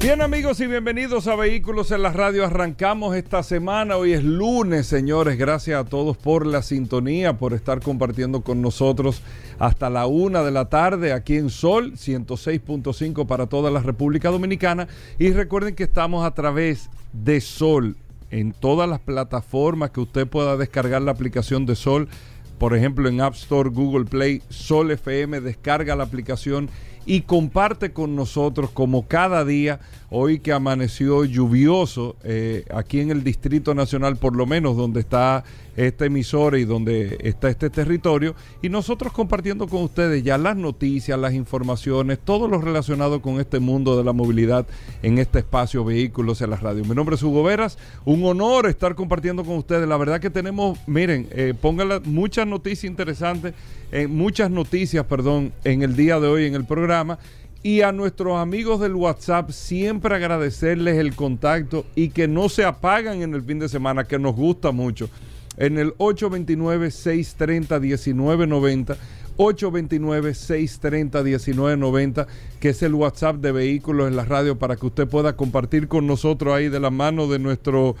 [0.00, 2.46] Bien amigos y bienvenidos a Vehículos en la Radio.
[2.46, 7.82] Arrancamos esta semana, hoy es lunes señores, gracias a todos por la sintonía, por estar
[7.82, 9.20] compartiendo con nosotros
[9.58, 14.88] hasta la una de la tarde aquí en Sol 106.5 para toda la República Dominicana.
[15.18, 17.98] Y recuerden que estamos a través de Sol
[18.30, 22.08] en todas las plataformas que usted pueda descargar la aplicación de Sol.
[22.56, 26.70] Por ejemplo, en App Store, Google Play, Sol FM, descarga la aplicación
[27.06, 33.22] y comparte con nosotros como cada día, hoy que amaneció lluvioso eh, aquí en el
[33.22, 35.44] Distrito Nacional, por lo menos donde está
[35.76, 41.18] esta emisora y donde está este territorio, y nosotros compartiendo con ustedes ya las noticias,
[41.18, 44.66] las informaciones, todo lo relacionado con este mundo de la movilidad
[45.02, 46.84] en este espacio Vehículos en la Radio.
[46.84, 49.88] Mi nombre es Hugo Veras, un honor estar compartiendo con ustedes.
[49.88, 53.54] La verdad que tenemos, miren, eh, pónganle muchas noticias interesantes,
[53.92, 57.18] eh, muchas noticias, perdón, en el día de hoy en el programa.
[57.62, 63.20] Y a nuestros amigos del WhatsApp siempre agradecerles el contacto y que no se apagan
[63.20, 65.10] en el fin de semana, que nos gusta mucho.
[65.58, 68.96] En el 829-630-1990,
[69.36, 72.26] 829-630-1990,
[72.60, 76.06] que es el WhatsApp de Vehículos en la Radio, para que usted pueda compartir con
[76.06, 77.94] nosotros ahí de la mano de nuestro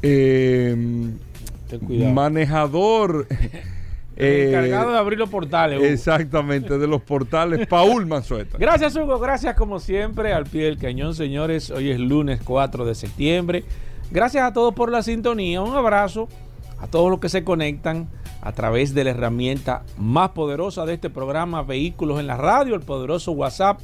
[0.00, 0.74] eh,
[2.14, 3.26] manejador.
[4.22, 5.78] El encargado de abrir los portales.
[5.78, 5.86] Hugo.
[5.86, 8.56] Exactamente, de los portales, Paul Manzueta.
[8.58, 9.18] Gracias, Hugo.
[9.18, 11.70] Gracias, como siempre, al pie del cañón, señores.
[11.70, 13.64] Hoy es lunes 4 de septiembre.
[14.10, 15.62] Gracias a todos por la sintonía.
[15.62, 16.28] Un abrazo
[16.78, 18.08] a todos los que se conectan
[18.42, 22.80] a través de la herramienta más poderosa de este programa, Vehículos en la Radio, el
[22.80, 23.80] poderoso WhatsApp.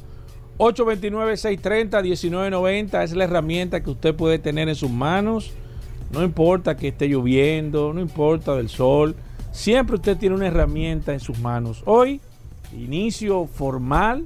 [0.57, 5.53] 829-630-1990 es la herramienta que usted puede tener en sus manos.
[6.11, 9.15] No importa que esté lloviendo, no importa del sol.
[9.51, 11.81] Siempre usted tiene una herramienta en sus manos.
[11.85, 12.21] Hoy,
[12.73, 14.25] inicio formal,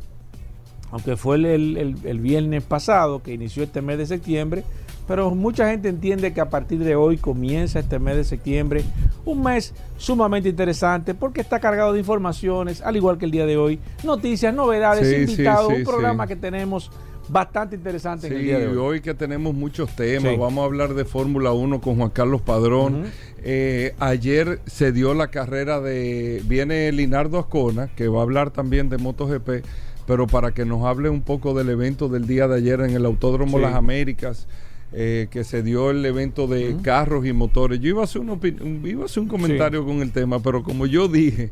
[0.92, 4.64] aunque fue el, el, el, viernes pasado que inició este mes de septiembre,
[5.08, 8.84] pero mucha gente entiende que a partir de hoy comienza este mes de septiembre,
[9.26, 13.58] un mes sumamente interesante porque está cargado de informaciones, al igual que el día de
[13.58, 16.92] hoy, noticias, novedades, Sí, invitados, sí, sí, un programa que tenemos
[17.34, 18.78] bastante interesante en el Sí, día de hoy.
[18.78, 20.38] hoy que tenemos muchos temas, Sí.
[20.40, 23.06] vamos a hablar de Fórmula 1 con Juan Carlos Padrón.
[23.44, 28.90] Eh, ayer se dio la carrera de, viene Linardo Ascona, que va a hablar también
[28.90, 29.66] de MotoGP,
[30.08, 33.06] pero para que nos hable un poco del evento del día de ayer en el
[33.06, 33.64] Autódromo Sí.
[33.64, 34.48] Las Américas.
[34.96, 37.80] eh, que se dio el evento de carros y motores.
[37.80, 40.86] Yo iba a hacer, un, iba a hacer un comentario con el tema, pero como
[40.86, 41.50] yo dije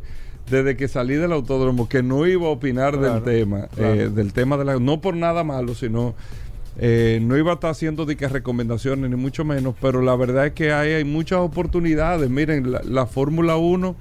[0.52, 3.94] desde que salí del autódromo que no iba a opinar Claro, del tema, claro.
[3.96, 4.80] eh, del tema de la...
[4.80, 6.14] No por nada malo, sino...
[6.78, 10.48] eh, no iba a estar haciendo de que recomendaciones, ni mucho menos, pero la verdad
[10.48, 12.30] es que hay, hay muchas oportunidades.
[12.30, 13.96] Miren, la, la Fórmula 1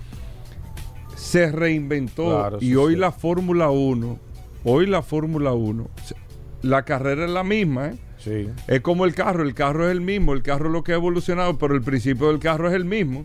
[1.16, 3.00] se reinventó Claro, y sí, hoy sí.
[3.00, 4.18] la Fórmula 1,
[4.64, 6.14] hoy la Fórmula 1, se-
[6.62, 7.98] la carrera es la misma, ¿eh?
[8.18, 8.48] Sí.
[8.68, 10.96] Es como el carro, el carro es el mismo, el carro es lo que ha
[10.96, 13.24] evolucionado, pero el principio del carro es el mismo.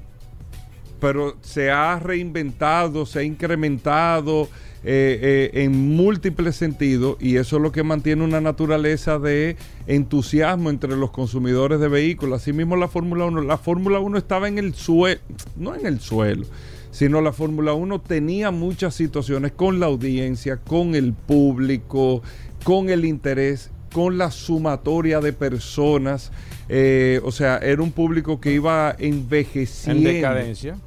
[1.00, 4.50] Pero se ha reinventado, se ha incrementado
[4.88, 9.58] eh, eh, en múltiples sentidos y eso es lo que mantiene una naturaleza de
[9.88, 12.44] entusiasmo entre los consumidores de vehículos.
[12.44, 15.20] Asimismo la Fórmula 1, la Fórmula 1 estaba en el suelo,
[15.56, 16.46] no en el suelo,
[16.92, 22.22] sino la Fórmula 1 tenía muchas situaciones con la audiencia, con el público,
[22.64, 26.32] con el interés, con la sumatoria de personas.
[26.70, 30.78] Eh, o sea, era un público que iba En envejeciendo decadencia.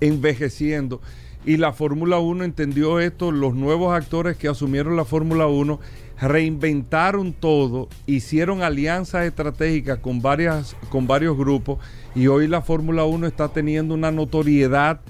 [0.00, 1.00] envejeciendo.
[1.44, 5.78] Y la Fórmula 1 entendió esto, los nuevos actores que asumieron la Fórmula 1
[6.20, 11.78] reinventaron todo, hicieron alianzas estratégicas con, varias, con varios grupos
[12.14, 15.00] y hoy la Fórmula 1 está teniendo una notoriedad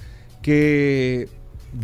[0.42, 1.28] que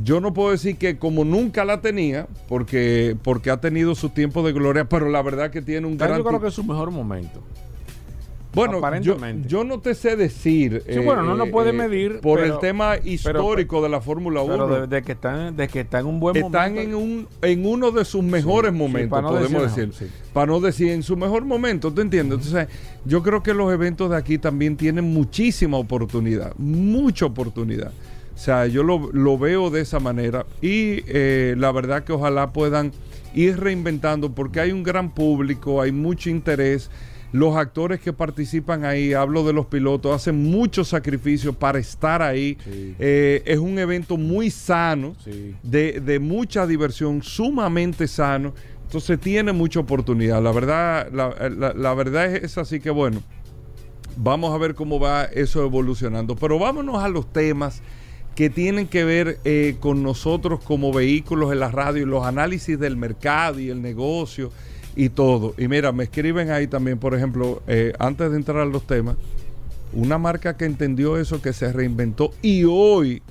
[0.02, 4.42] yo no puedo decir que como nunca la tenía, porque, porque ha tenido su tiempo
[4.44, 6.18] de gloria, pero la verdad que tiene un gran...
[6.18, 7.42] Yo creo que es su mejor momento.
[8.52, 8.80] Bueno,
[9.46, 10.82] yo, no te sé decir.
[10.88, 14.52] Sí, bueno, no lo puede medir, Por pero- el tema histórico de la Fórmula 1.
[14.52, 16.80] Pero de, de que están, de que están en un buen están momento.
[16.80, 20.04] en, un, en uno de sus mejores sí, momentos, para no podemos decir decir.
[20.04, 20.30] mejor, sí.
[20.32, 22.38] Para no decir en su mejor momento, ¿tú entiendes?
[22.38, 22.68] Entonces,
[23.04, 27.92] yo creo que los eventos de aquí también tienen muchísima oportunidad, mucha oportunidad.
[28.34, 32.52] O sea, yo lo, lo veo de esa manera y eh, la verdad que ojalá
[32.52, 32.90] puedan
[33.34, 36.90] ir reinventando porque hay un gran público, hay mucho interés.
[37.32, 42.58] Los actores que participan ahí, hablo de los pilotos, hacen mucho sacrificio para estar ahí.
[42.64, 42.94] Sí.
[42.98, 45.54] Eh, es un evento muy sano, Sí.
[45.62, 48.52] de, de mucha diversión, sumamente sano.
[48.86, 50.42] Entonces tiene mucha oportunidad.
[50.42, 53.22] La verdad, la, la- la verdad es así que bueno,
[54.16, 56.34] vamos a ver cómo va eso evolucionando.
[56.36, 57.82] Pero vámonos a los temas
[58.34, 62.78] que tienen que ver eh, con nosotros como vehículos en la radio, y los análisis
[62.78, 64.50] del mercado y el negocio
[64.96, 65.54] y todo.
[65.58, 69.16] Y mira, me escriben ahí también, por ejemplo, eh, antes de entrar a los temas,
[69.92, 73.22] una marca que entendió eso, que se reinventó y hoy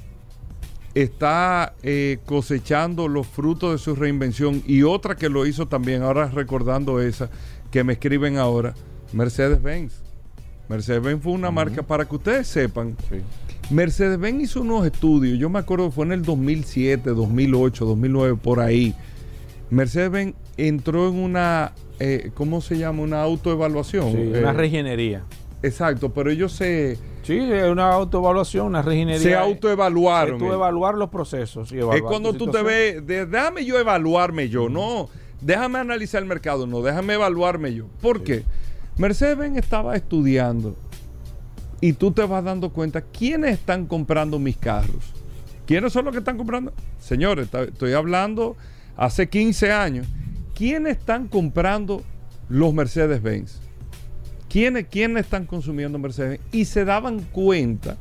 [0.93, 6.27] está eh, cosechando los frutos de su reinvención y otra que lo hizo también, ahora
[6.27, 7.29] recordando esa,
[7.71, 8.73] que me escriben ahora,
[9.13, 9.93] Mercedes-Benz.
[10.67, 13.17] Mercedes-Benz fue una marca, para que ustedes sepan, Sí.
[13.73, 18.59] Mercedes-Benz hizo unos estudios, yo me acuerdo que fue en el 2007, 2008, 2009, por
[18.59, 18.95] ahí.
[19.69, 20.33] Mercedes-Benz
[20.67, 23.01] entró en una, eh, ¿cómo se llama?
[23.03, 24.11] Una autoevaluación.
[24.11, 25.23] Sí, Eh, una regenería.
[25.61, 29.19] Exacto, pero ellos se, Sí, es una autoevaluación, una regenería.
[29.21, 30.35] se autoevaluaron.
[30.35, 30.55] Es tú ellos.
[30.55, 31.71] evaluar los procesos.
[31.71, 35.09] y Es cuando tú te ves, de- déjame yo evaluarme yo, no,
[35.41, 37.87] déjame analizar el mercado, no, déjame evaluarme yo.
[38.01, 38.43] ¿Por qué?
[38.97, 40.75] Mercedes-Benz estaba estudiando
[41.81, 45.13] y tú te vas dando cuenta quiénes están comprando mis carros.
[45.65, 46.73] ¿Quiénes son los que están comprando?
[46.99, 48.55] Señores, estoy hablando
[48.97, 50.07] hace 15 años.
[50.59, 52.03] ¿Quiénes están comprando
[52.49, 53.61] los Mercedes-Benz?
[54.49, 56.41] ¿Quiénes, ¿Quiénes están consumiendo Mercedes?
[56.51, 57.95] Y se daban cuenta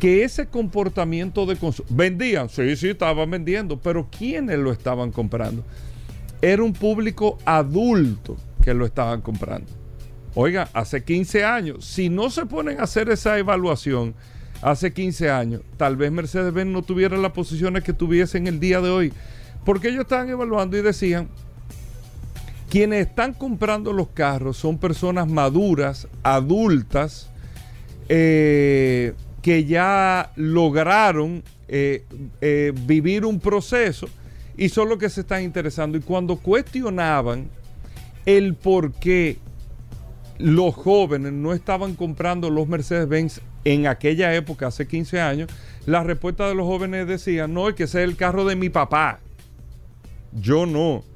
[0.00, 1.88] que ese comportamiento de consumo.
[1.92, 5.64] Vendían, sí, sí, estaban vendiendo, pero ¿quiénes lo estaban comprando?
[6.42, 9.70] Era un público adulto que lo estaban comprando.
[10.34, 14.16] Oiga, hace 15 años, si no se ponen a hacer esa evaluación,
[14.60, 18.80] hace 15 años, tal vez Mercedes-Benz no tuviera las posiciones que tuviese en el día
[18.80, 19.12] de hoy.
[19.64, 21.28] Porque ellos estaban evaluando y decían,
[22.70, 27.28] quienes están comprando los carros son personas maduras, adultas,
[28.08, 29.12] eh,
[29.42, 32.04] que ya lograron eh,
[32.40, 34.08] eh, vivir un proceso
[34.56, 35.98] y son los que se están interesando.
[35.98, 37.48] Y cuando cuestionaban
[38.24, 39.38] el por qué
[40.38, 45.50] los jóvenes no estaban comprando los Mercedes-Benz en aquella época, hace 15 años,
[45.86, 48.68] la respuesta de los jóvenes decía, no, es que ese es el carro de mi
[48.68, 49.18] papá.
[50.32, 51.09] Yo no.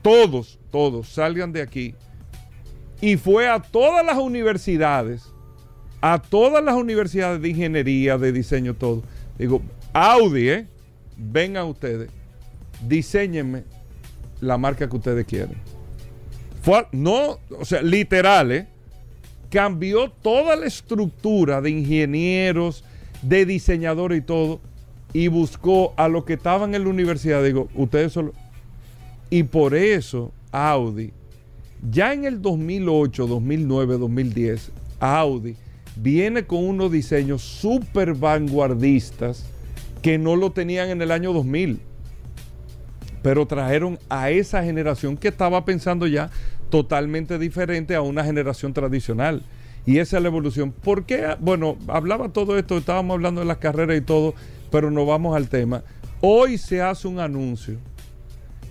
[0.02, 1.96] todos, todos, salgan de aquí.
[3.02, 5.24] Y fue a todas las universidades,
[6.00, 9.04] a todas las universidades de ingeniería, de diseño, todo.
[9.38, 10.68] Digo, Audi, ¿eh?
[11.18, 12.10] Vengan ustedes,
[12.88, 13.64] diseñenme
[14.42, 15.56] la marca que ustedes quieren.
[16.92, 18.68] No, o sea, literal, ¿eh?
[19.50, 22.84] Cambió toda la estructura de ingenieros,
[23.22, 24.62] de diseñadores y todo,
[25.14, 27.44] y buscó a los que estaban en la universidad.
[27.44, 28.34] Digo, ustedes solo.
[29.30, 31.12] Y por eso Audi,
[31.90, 35.56] ya en el 2008, 2009, 2010, Audi
[35.96, 39.46] viene con unos diseños súper vanguardistas
[40.02, 41.80] que no lo tenían en el año 2000
[43.22, 46.30] pero trajeron a esa generación que estaba pensando ya
[46.70, 49.44] totalmente diferente a una generación tradicional.
[49.86, 50.72] Y esa es la evolución.
[50.72, 51.36] ¿Por qué?
[51.40, 54.34] Bueno, hablaba todo esto, estábamos hablando de las carreras y todo,
[54.72, 55.84] pero nos vamos al tema.
[56.22, 57.78] Hoy se hace un anuncio,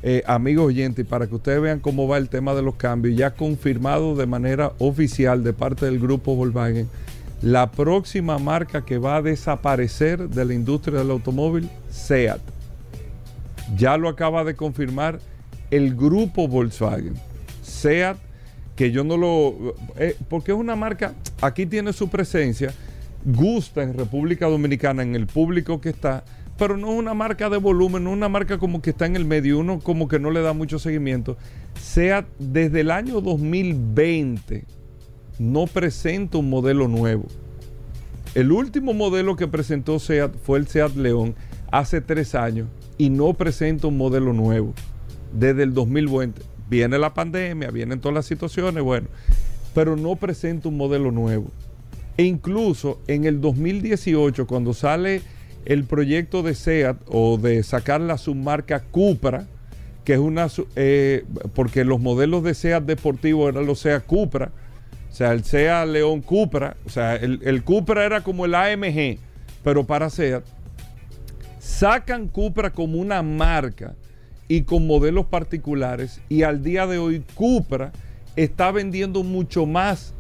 [0.03, 3.33] eh, amigos oyentes, para que ustedes vean cómo va el tema de los cambios, ya
[3.33, 6.89] confirmado de manera oficial de parte del grupo Volkswagen,
[7.43, 12.41] la próxima marca que va a desaparecer de la industria del automóvil, SEAT.
[13.77, 15.21] Ya lo acaba de confirmar
[15.71, 17.15] el grupo Volkswagen.
[17.63, 18.19] SEAT
[18.81, 19.75] que yo no lo...
[19.99, 21.13] Eh, porque es una marca,
[21.43, 22.73] aquí tiene su presencia,
[23.27, 26.25] gusta en República Dominicana, en el público que está,
[26.57, 29.17] pero no es una marca de volumen, no es una marca como que está en
[29.17, 31.37] el medio, uno como que no le da mucho seguimiento.
[31.79, 34.65] Sea desde el año 2020
[35.39, 37.27] no presenta un modelo nuevo.
[38.35, 41.35] El último modelo que presentó SEAT fue el SEAT León
[41.71, 42.69] hace tres años
[43.01, 44.75] y no presenta un modelo nuevo
[45.33, 49.09] desde el 2020 viene la pandemia, vienen todas las situaciones, bueno,
[49.75, 51.51] pero no presenta un modelo nuevo.
[52.17, 55.23] E incluso en el 2018, cuando sale
[55.65, 59.47] el proyecto de SEAT o de sacar la submarca Cupra,
[60.05, 64.53] que es una, eh, porque los modelos de SEAT deportivo eran los SEAT Cupra,
[65.11, 69.19] o sea, el SEAT León Cupra, o sea, el, el Cupra era como el AMG,
[69.65, 70.45] pero para SEAT,
[71.61, 73.95] sacan Cupra como una marca
[74.49, 76.21] y con modelos particulares.
[76.29, 77.93] Y al día de hoy Cupra
[78.35, 80.15] está vendiendo mucho más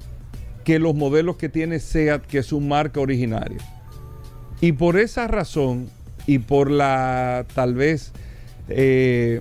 [0.62, 3.58] que los modelos que tiene SEAT, que es su marca originaria.
[4.60, 5.88] Y por esa razón
[6.26, 8.12] y por la tal vez
[8.68, 9.40] eh,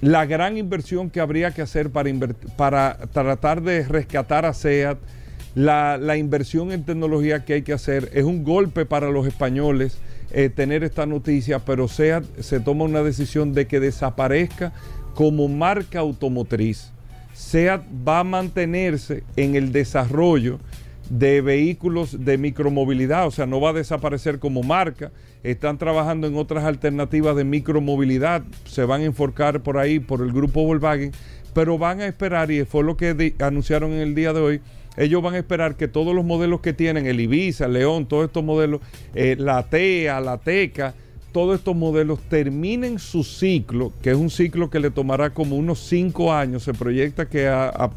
[0.00, 2.10] la gran inversión que habría que hacer para,
[2.56, 4.98] para tratar de rescatar a SEAT,
[5.56, 9.98] la, la inversión en tecnología que hay que hacer, es un golpe para los españoles
[10.32, 14.72] eh, tener esta noticia, pero SEAT se toma una decisión de que desaparezca
[15.14, 16.92] como marca automotriz.
[17.34, 20.58] SEAT va a mantenerse en el desarrollo
[21.08, 25.10] de vehículos de micromovilidad, o sea, no va a desaparecer como marca.
[25.42, 30.32] Están trabajando en otras alternativas de micromovilidad, se van a enfocar por ahí por el
[30.32, 31.12] grupo Volkswagen,
[31.52, 34.60] pero van a esperar, y fue lo que anunciaron en el día de hoy,
[34.96, 38.26] ellos van a esperar que todos los modelos que tienen, el Ibiza, el León, todos
[38.26, 38.80] estos modelos,
[39.14, 40.94] eh, la TEA, la TECA,
[41.32, 45.78] todos estos modelos terminen su ciclo, que es un ciclo que le tomará como unos
[45.78, 47.88] cinco años, se proyecta que a,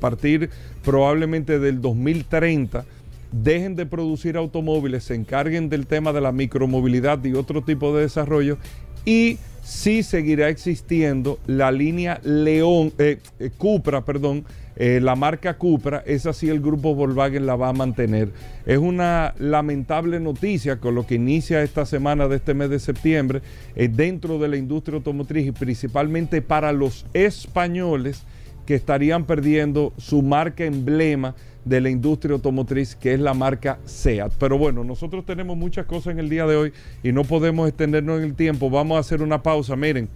[0.00, 0.50] partir
[0.82, 2.84] probablemente del 2030
[3.32, 8.02] dejen de producir automóviles, se encarguen del tema de la micromovilidad y otro tipo de
[8.02, 8.56] desarrollo
[9.04, 14.44] y sí seguirá existiendo la línea León, eh, eh, Cupra, perdón,
[14.82, 18.30] eh, la marca Cupra, esa sí el grupo Volkswagen la va a mantener.
[18.64, 23.42] Es una lamentable noticia con lo que inicia esta semana de este mes de septiembre
[23.76, 28.22] eh, dentro de la industria automotriz y principalmente para los españoles
[28.64, 31.34] que estarían perdiendo su marca emblema
[31.66, 34.32] de la industria automotriz, que es la marca SEAT.
[34.38, 36.72] Pero bueno, nosotros tenemos muchas cosas en el día de hoy
[37.02, 38.70] y no podemos extendernos en el tiempo.
[38.70, 39.76] Vamos a hacer una pausa.
[39.76, 40.08] Miren.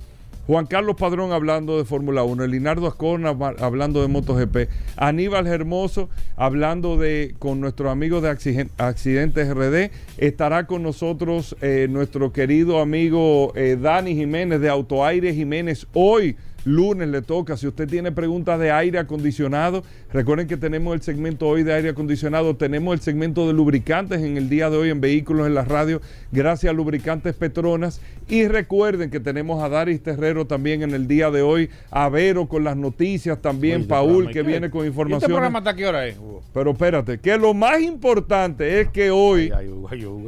[0.46, 6.98] Juan Carlos Padrón hablando de Fórmula 1, Linardo Ascona hablando de MotoGP, Aníbal Hermoso hablando
[6.98, 13.78] de con nuestro amigo de Accidentes RD, estará con nosotros eh, nuestro querido amigo eh,
[13.80, 17.56] Dani Jiménez de Autoaire Jiménez hoy lunes le toca.
[17.56, 21.90] Si usted tiene preguntas de aire acondicionado, recuerden que tenemos el segmento hoy de aire
[21.90, 25.64] acondicionado, tenemos el segmento de lubricantes en el día de hoy en Vehículos en la
[25.64, 26.00] Radio,
[26.32, 28.00] gracias a Lubricantes Petronas.
[28.26, 32.48] Y recuerden que tenemos a Daris Terrero también en el día de hoy, a Vero
[32.48, 35.18] con las noticias también, Paul que viene con información.
[35.18, 36.16] ¿Este programa hasta qué hora es,
[36.52, 39.52] Pero espérate, que lo más importante es que hoy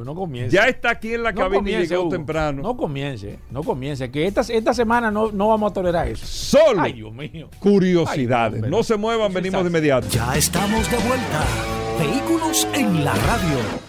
[0.05, 0.55] no comience.
[0.55, 2.63] ya está aquí en la cabina y llegó temprano.
[2.63, 6.26] No comience, no comience, que esta, esta semana no, no vamos a tolerar eso.
[6.27, 6.83] Solo
[7.61, 8.63] curiosidades.
[8.63, 10.09] no se muevan, venimos de inmediato.
[10.09, 11.45] Ya estamos de vuelta.
[11.99, 13.87] Vehículos en la radio.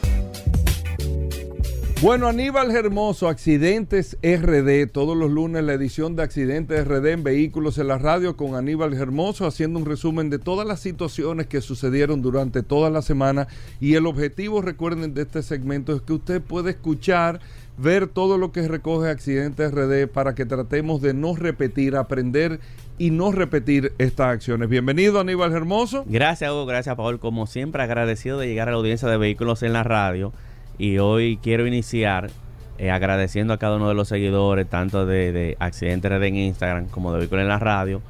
[2.00, 7.79] Bueno, Aníbal Hermoso, Accidentes RD, todos los lunes la edición de Accidentes RD en Vehículos
[7.79, 12.22] en la Radio con Aníbal Hermoso haciendo un resumen de todas las situaciones que sucedieron
[12.22, 13.48] durante toda la semana
[13.79, 17.39] y el objetivo, recuerden, de este segmento es que usted puede escuchar
[17.78, 22.60] ver todo lo que recoge Accidentes RD para que tratemos de no repetir, aprender
[22.98, 24.68] y no repetir estas acciones.
[24.68, 26.04] Bienvenido Aníbal Hermoso.
[26.08, 27.20] Gracias Hugo, gracias Paul.
[27.20, 30.34] Como siempre agradecido de llegar a la audiencia de Vehículos en la Radio
[30.80, 32.32] y hoy quiero iniciar
[32.80, 36.88] eh, agradeciendo a cada uno de los seguidores, tanto de, de Accidentes RD en Instagram
[36.88, 38.02] como de Vehículos en la Radio,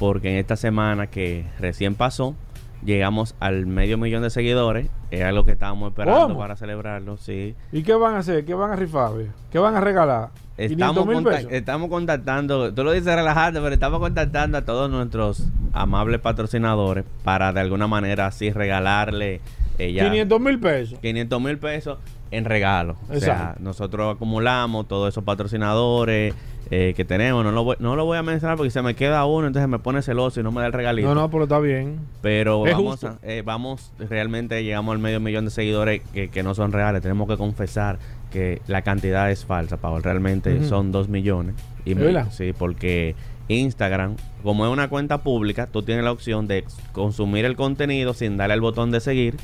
[0.00, 2.34] porque en esta semana que recién pasó,
[2.84, 4.88] llegamos al medio millón de seguidores.
[5.10, 7.54] Es algo que estábamos esperando para celebrarlo, sí.
[7.72, 8.44] ¿Y qué van a hacer?
[8.44, 9.12] ¿Qué van a rifar?
[9.50, 10.30] ¿Qué van a regalar?
[10.56, 11.52] Estamos, 500 mil contac- pesos.
[11.52, 17.52] estamos contactando, tú lo dices relajante, pero estamos contactando a todos nuestros amables patrocinadores para
[17.52, 19.40] de alguna manera así regalarle
[19.78, 20.98] eh, ya 500 mil pesos.
[21.00, 21.98] 500 mil pesos
[22.30, 22.96] en regalo.
[23.10, 23.62] O sea, Exacto.
[23.62, 26.34] nosotros acumulamos todos esos patrocinadores
[26.74, 27.44] eh, que tenemos.
[27.44, 29.78] No lo, voy, no lo voy a mencionar porque se me queda uno, entonces me
[29.78, 31.06] pone celoso y no me da el regalito.
[31.08, 31.98] No, no, pero está bien.
[32.22, 36.42] Pero Es vamos, a- eh, vamos, realmente llegamos al medio millón de seguidores que, que
[36.42, 37.02] no son reales.
[37.02, 37.98] Tenemos que confesar
[38.30, 40.00] que la cantidad es falsa, Pablo.
[40.00, 41.54] Realmente son dos millones.
[41.84, 43.14] Y ¿De me- sí, porque
[43.48, 48.38] Instagram, como es una cuenta pública, tú tienes la opción de consumir el contenido sin
[48.38, 49.36] darle al botón de seguir.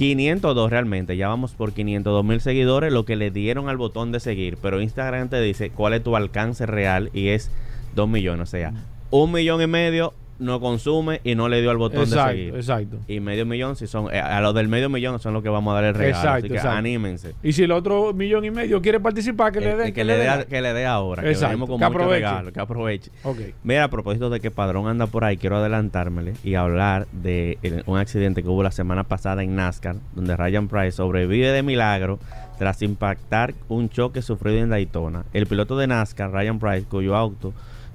[0.00, 4.20] 502 realmente, ya vamos por 502 mil seguidores, lo que le dieron al botón de
[4.20, 7.50] seguir, pero Instagram te dice cuál es tu alcance real y es
[7.96, 8.72] 2 millones, o sea,
[9.10, 12.54] un millón y medio no consume y no le dio al botón de seguir.
[12.56, 12.96] exacto.
[13.06, 15.70] Y medio millón, si son, eh, a los del medio millón son los que vamos
[15.72, 16.76] a dar el regalo, Exacto, así que exacto.
[16.78, 17.34] anímense.
[17.42, 19.86] Y si el otro millón y medio quiere participar, que Eh, le den.
[19.88, 22.14] eh, que, le dé, a- que le dé ahora, que Exacto, venimos con que aproveche.
[22.26, 23.10] regalo, que aproveche.
[23.22, 23.38] Ok.
[23.62, 27.82] Mira, a propósito de que Padrón anda por ahí, quiero adelantármele y hablar de el-
[27.86, 32.18] un accidente que hubo la semana pasada en NASCAR, donde Ryan Price sobrevive de milagro
[32.58, 35.24] tras impactar un choque sufrido en Daytona.
[35.32, 37.52] El piloto de NASCAR, Ryan Price, cuyo auto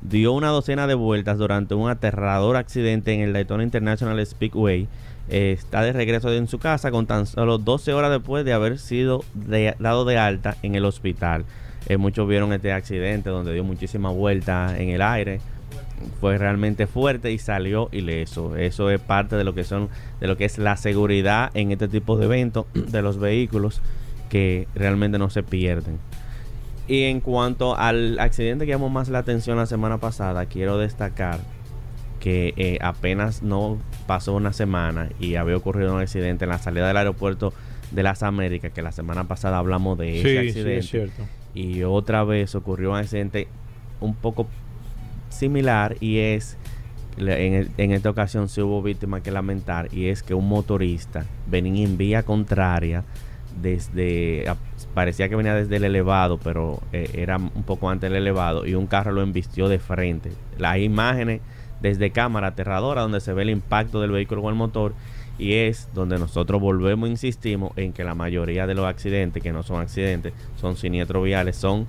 [0.09, 4.88] dio una docena de vueltas durante un aterrador accidente en el Daytona International Speedway,
[5.29, 8.77] eh, está de regreso en su casa con tan solo 12 horas después de haber
[8.77, 9.24] sido
[9.79, 11.45] dado de alta en el hospital.
[11.88, 15.39] Eh, muchos vieron este accidente donde dio muchísimas vueltas en el aire
[16.19, 18.55] fue realmente fuerte y salió ileso.
[18.55, 21.88] Eso es parte de lo que son de lo que es la seguridad en este
[21.88, 23.81] tipo de eventos de los vehículos
[24.29, 26.00] que realmente no se pierden.
[26.88, 31.39] Y en cuanto al accidente que llamó más la atención la semana pasada, quiero destacar
[32.20, 33.77] que eh, apenas no
[34.08, 37.54] pasó una semana y había ocurrido un accidente en la salida del aeropuerto
[37.92, 41.24] de las Américas, que la semana pasada hablamos de ese Sí, sí, accidente es cierto.
[41.54, 43.48] y otra vez ocurrió un accidente
[44.00, 44.48] un poco
[45.30, 46.58] similar y es
[47.18, 51.98] en esta ocasión sí hubo víctimas que lamentar y es que un motorista venía en
[51.98, 53.04] vía contraria
[53.62, 54.45] desde
[54.93, 58.75] parecía que venía desde el elevado pero eh, era un poco antes del elevado y
[58.75, 60.31] un carro lo embistió de frente.
[60.57, 61.41] Las imágenes
[61.81, 64.94] desde cámara aterradora donde se ve el impacto del vehículo con el motor
[65.37, 69.63] y es donde nosotros volvemos insistimos en que la mayoría de los accidentes que no
[69.63, 71.87] son accidentes son siniestros viales son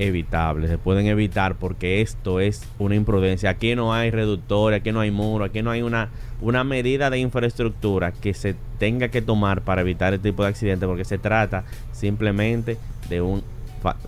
[0.00, 3.50] evitables, se pueden evitar porque esto es una imprudencia.
[3.50, 6.08] Aquí no hay reductor, aquí no hay muro, aquí no hay una,
[6.40, 10.86] una medida de infraestructura que se tenga que tomar para evitar este tipo de accidentes
[10.86, 12.78] porque se trata simplemente
[13.10, 13.42] de un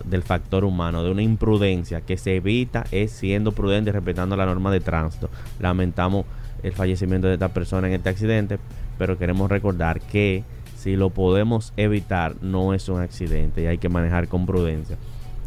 [0.05, 4.45] del factor humano, de una imprudencia que se evita es siendo prudente y respetando la
[4.45, 5.29] norma de tránsito.
[5.59, 6.25] Lamentamos
[6.61, 8.59] el fallecimiento de esta persona en este accidente,
[8.99, 10.43] pero queremos recordar que
[10.77, 14.97] si lo podemos evitar no es un accidente y hay que manejar con prudencia.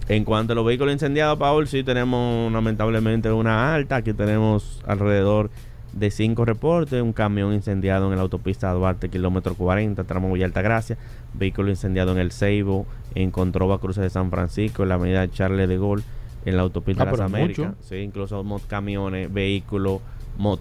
[0.08, 3.96] En cuanto a los vehículos incendiados, Paul, sí tenemos lamentablemente una alta.
[3.96, 5.50] Aquí tenemos alrededor
[5.92, 7.02] de cinco reportes.
[7.02, 10.96] Un camión incendiado en la autopista Duarte, kilómetro 40, tramo Villa Altagracia.
[11.34, 15.68] Vehículo incendiado en el Ceibo, en Controva Cruces de San Francisco, en la avenida Charles
[15.68, 16.04] de Gaulle,
[16.44, 17.74] en la autopista Ah, de las pero Américas.
[17.80, 20.00] Sí, incluso camiones, vehículos,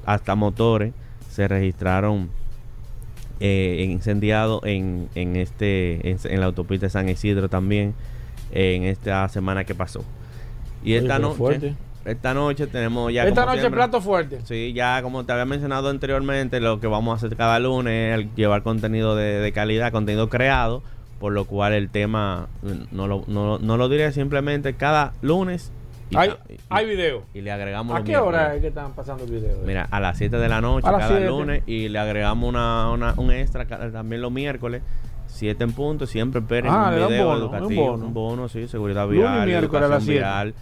[0.05, 0.91] hasta motores
[1.29, 2.29] se registraron
[3.39, 7.93] eh, incendiado en, en este en, en la autopista de San Isidro también
[8.55, 9.99] en esta semana que pasó
[10.83, 11.75] y Oye, esta noche fuerte.
[12.05, 14.39] esta noche tenemos ya Esta como noche siempre- plato fuerte.
[14.45, 18.35] Sí, ya como te había mencionado anteriormente, lo que vamos a hacer cada lunes es
[18.35, 20.81] llevar contenido de, de calidad, contenido creado,
[21.19, 22.47] por lo cual el tema
[22.91, 25.71] no lo, no, no lo diré simplemente cada lunes.
[26.11, 27.23] y- Hay, y- hay video.
[27.33, 29.57] y le agregamos ¿A qué hora es que están pasando el video?
[29.65, 31.25] Mira, a las 7 de la noche A cada 7.
[31.27, 34.83] lunes y le agregamos una, una- un extra también los miércoles.
[35.27, 38.05] 7 en punto, siempre esperen Ah, un video bono, educativo, un bono.
[38.07, 40.11] un bono, sí, seguridad vial, a educación 7.
[40.19, 40.53] vial,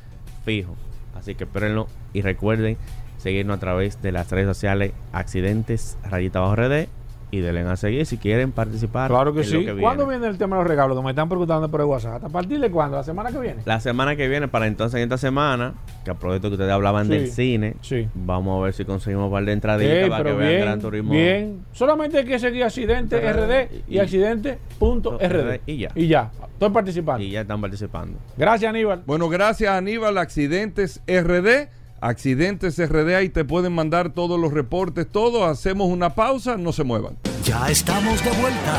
[0.45, 0.75] fijo.
[1.15, 2.77] Así que espérenlo y recuerden
[3.17, 6.87] seguirnos a través de las redes sociales Accidentes Rayita Bajo RD
[7.33, 9.09] y denle a seguir si quieren participar.
[9.09, 9.57] Claro que sí.
[9.57, 9.81] viene.
[9.81, 11.03] ¿Cuándo viene el tema de los regalos?
[11.03, 12.23] Me están preguntando por el WhatsApp.
[12.23, 12.95] ¿A partir de cuándo?
[12.97, 13.61] ¿La semana que viene?
[13.65, 15.73] La semana que viene, para entonces en esta semana,
[16.05, 17.11] que aprovecho que ustedes hablaban Sí.
[17.13, 18.07] del cine, Sí.
[18.13, 20.79] vamos a ver si conseguimos un par de entraditas para que pero vean bien, Gran
[20.79, 21.11] Turismo.
[21.11, 21.65] bien.
[21.71, 25.59] Solamente hay que seguir accidente RD y, Y- accidente.rd.
[25.65, 25.89] y ya.
[25.95, 26.31] Y ya.
[26.53, 27.23] Estoy participando.
[27.23, 28.17] Y ya están participando.
[28.37, 29.01] Gracias, Aníbal.
[29.05, 31.69] Bueno, gracias Aníbal, Accidentes RD.
[32.03, 35.45] Accidentes RD, ahí te pueden mandar todos los reportes, todo.
[35.45, 37.17] Hacemos una pausa, no se muevan.
[37.45, 38.77] Ya estamos de vuelta.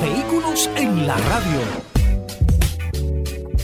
[0.00, 1.91] Vehículos en la radio.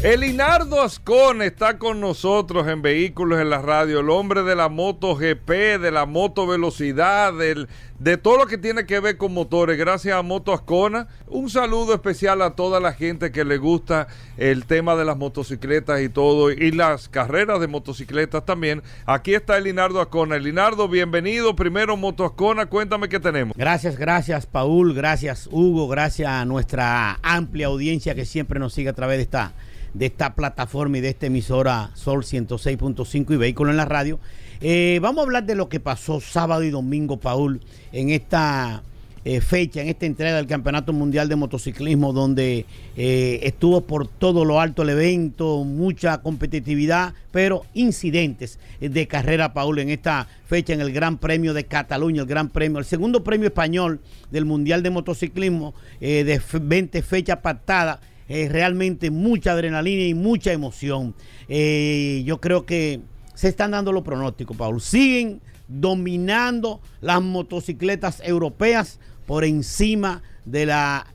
[0.05, 5.17] Elinardo Ascon está con nosotros en Vehículos en la Radio, el hombre de la moto
[5.17, 9.77] GP, de la moto velocidad, de todo lo que tiene que ver con motores.
[9.77, 11.09] Gracias a Moto Ascona.
[11.27, 14.07] Un saludo especial a toda la gente que le gusta
[14.37, 18.85] el tema de las motocicletas y todo, y las carreras de motocicletas también.
[19.05, 20.37] Aquí está Elinardo Ascona.
[20.37, 21.57] Elinardo, bienvenido.
[21.57, 23.57] Primero Moto Ascona, cuéntame qué tenemos.
[23.57, 28.95] Gracias, gracias Paul, gracias Hugo, gracias a nuestra amplia audiencia que siempre nos sigue a
[28.95, 29.55] través de esta
[29.95, 34.19] de esta plataforma y de esta emisora Sol 106.5 y Vehículo en la Radio.
[34.61, 37.61] Eh, vamos a hablar de lo que pasó sábado y domingo, Paul,
[37.93, 38.83] en esta
[39.25, 44.45] eh, fecha, en esta entrega del Campeonato Mundial de Motociclismo, donde eh, estuvo por todo
[44.45, 50.81] lo alto el evento, mucha competitividad, pero incidentes de carrera, Paul, en esta fecha en
[50.81, 54.01] el Gran Premio de Cataluña, el Gran Premio, el segundo premio español
[54.33, 61.15] del Mundial de Motociclismo de 20 fechas pactadas realmente mucha adrenalina y mucha emoción.
[61.49, 63.01] Eh, yo creo que
[63.35, 64.81] se están dando los pronósticos, Paul.
[64.81, 71.07] Siguen dominando las motocicletas europeas por encima de la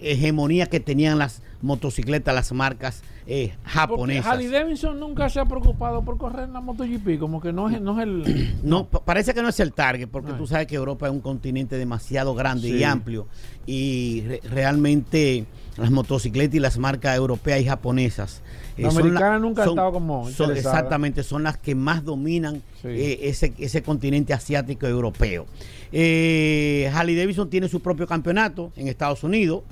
[0.00, 4.26] hegemonía que tenían las motocicletas, las marcas eh, japonesas.
[4.26, 7.80] Harley Davidson nunca se ha preocupado por correr en la MotoGP, como que no es,
[7.80, 8.54] no es el...
[8.62, 11.76] No, parece que no es el target, porque tú sabes que Europa es un continente
[11.76, 13.26] demasiado grande y amplio,
[13.66, 18.42] y realmente las motocicletas y las marcas europeas y japonesas.
[18.76, 23.82] Eh, americanas nunca han estado como Exactamente, son las que más dominan eh, ese, ese
[23.82, 25.46] continente asiático europeo.
[25.92, 29.62] Eh, Harley Davidson tiene su propio campeonato en Estados Unidos,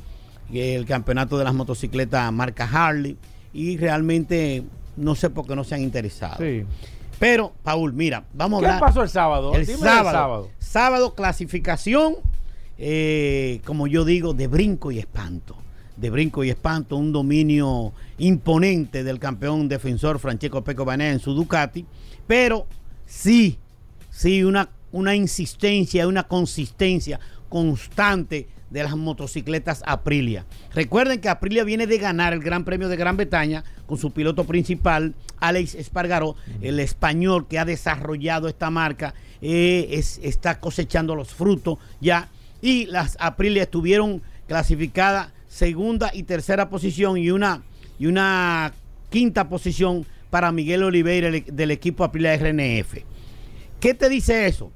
[0.52, 3.16] el campeonato de las motocicletas marca Harley,
[3.52, 4.62] y realmente
[4.96, 6.44] no sé por qué no se han interesado.
[7.18, 8.80] Pero, Paul, mira, vamos a hablar.
[8.80, 9.54] ¿Qué pasó el sábado?
[9.54, 11.14] El sábado, sábado.
[11.14, 12.16] clasificación,
[13.64, 15.56] como yo digo, de brinco y espanto
[15.96, 21.34] de brinco y espanto, un dominio imponente del campeón defensor Francesco Peco Banea en su
[21.34, 21.84] Ducati,
[22.26, 22.66] pero
[23.06, 23.58] sí,
[24.10, 30.46] sí, una, una insistencia, una consistencia constante de las motocicletas Aprilia.
[30.74, 34.44] Recuerden que Aprilia viene de ganar el Gran Premio de Gran Bretaña con su piloto
[34.44, 41.32] principal, Alex Espargaró, el español que ha desarrollado esta marca, eh, es, está cosechando los
[41.34, 42.30] frutos ya.
[42.60, 47.62] Y las Aprilia estuvieron clasificadas segunda y tercera posición y una,
[47.96, 48.72] y una
[49.08, 52.96] quinta posición para Miguel Oliveira del equipo Aprilia RNF.
[53.78, 54.72] ¿Qué te dice eso?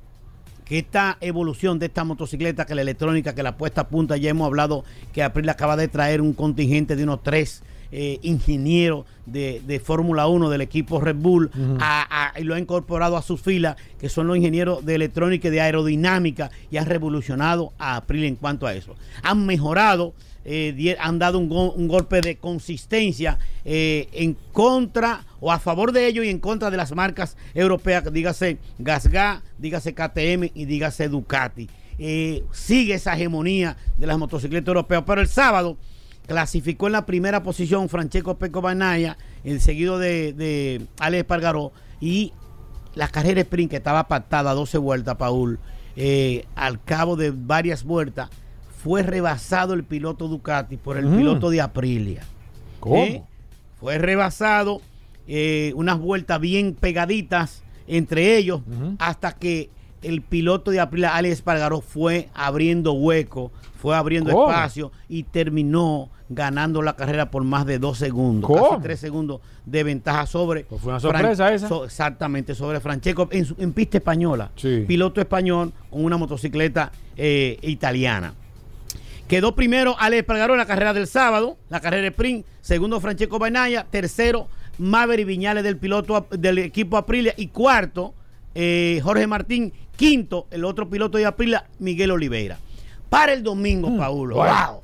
[0.64, 4.30] Que esta evolución de esta motocicleta, que la electrónica, que la puesta a punta, ya
[4.30, 9.82] hemos hablado que Aprilia acaba de traer un contingente de unos tres eh, ingenieros de,
[9.84, 11.50] Fórmula 1 del equipo Red Bull
[12.36, 15.60] y lo ha incorporado a sus filas, que son los ingenieros de electrónica y de
[15.60, 18.94] aerodinámica, y ha revolucionado a Aprilia en cuanto a eso.
[19.24, 20.14] Han mejorado
[20.50, 26.24] eh, han dado un, golpe de consistencia eh, en contra o a favor de ellos
[26.24, 31.68] y en contra de las marcas europeas, dígase Gasga, dígase KTM y dígase Ducati.
[31.98, 35.76] Eh, sigue esa hegemonía de las motocicletas europeas, pero el sábado
[36.26, 42.32] clasificó en la primera posición Francesco Peco Banaya, el seguido de, de Alex Pargaró y
[42.94, 45.58] la carrera sprint que estaba pactada a 12 vueltas, Paul,
[46.54, 48.30] al cabo de varias vueltas,
[48.88, 52.22] fue rebasado el piloto Ducati por el piloto de Aprilia.
[52.80, 52.96] ¿Cómo?
[52.96, 53.22] ¿Eh?
[53.78, 54.80] Fue rebasado
[55.26, 58.62] eh, unas vueltas bien pegaditas entre ellos
[58.98, 59.68] hasta que
[60.00, 66.80] el piloto de Aprilia, Alex Espargaró, fue abriendo hueco, fue abriendo espacio y terminó ganando
[66.80, 70.64] la carrera por más de dos segundos, casi tres segundos de ventaja sobre.
[70.64, 71.68] Pues fue una sorpresa esa.
[71.84, 74.50] exactamente, sobre Francesco en, pista española.
[74.86, 78.32] Piloto español con una motocicleta eh, italiana.
[79.28, 82.46] Quedó primero Alex Pargaró en la carrera del sábado, la carrera sprint.
[82.62, 83.84] Segundo, Francesco Bainaya.
[83.84, 87.34] Tercero, Maverick Viñales del piloto del equipo Aprilia.
[87.36, 88.14] Y cuarto,
[88.54, 89.72] eh, Jorge Martín.
[89.96, 92.56] Quinto, el otro piloto de Aprilia, Miguel Oliveira.
[93.10, 94.36] Para el domingo, mm, Paulo.
[94.36, 94.82] Wow.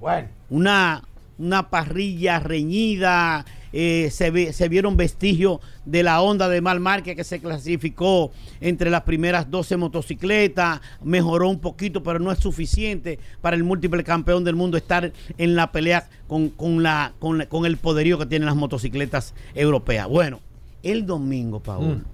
[0.00, 0.28] Bueno.
[0.48, 1.02] Una,
[1.38, 7.24] una parrilla reñida, eh, se, se, vieron vestigios de la onda de mal marque que
[7.24, 13.56] se clasificó entre las primeras 12 motocicletas, mejoró un poquito, pero no es suficiente para
[13.56, 18.26] el múltiple campeón del mundo estar en la pelea con, la, con, el poderío que
[18.26, 20.08] tienen las motocicletas europeas.
[20.08, 20.40] Bueno,
[20.82, 21.96] el domingo, Paul.
[21.96, 22.04] Mm.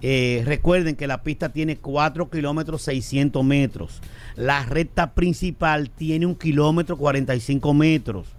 [0.00, 4.00] Eh, recuerden que la pista tiene 4 kilómetros 600 metros.
[4.36, 8.37] La recta principal tiene un kilómetro 45 metros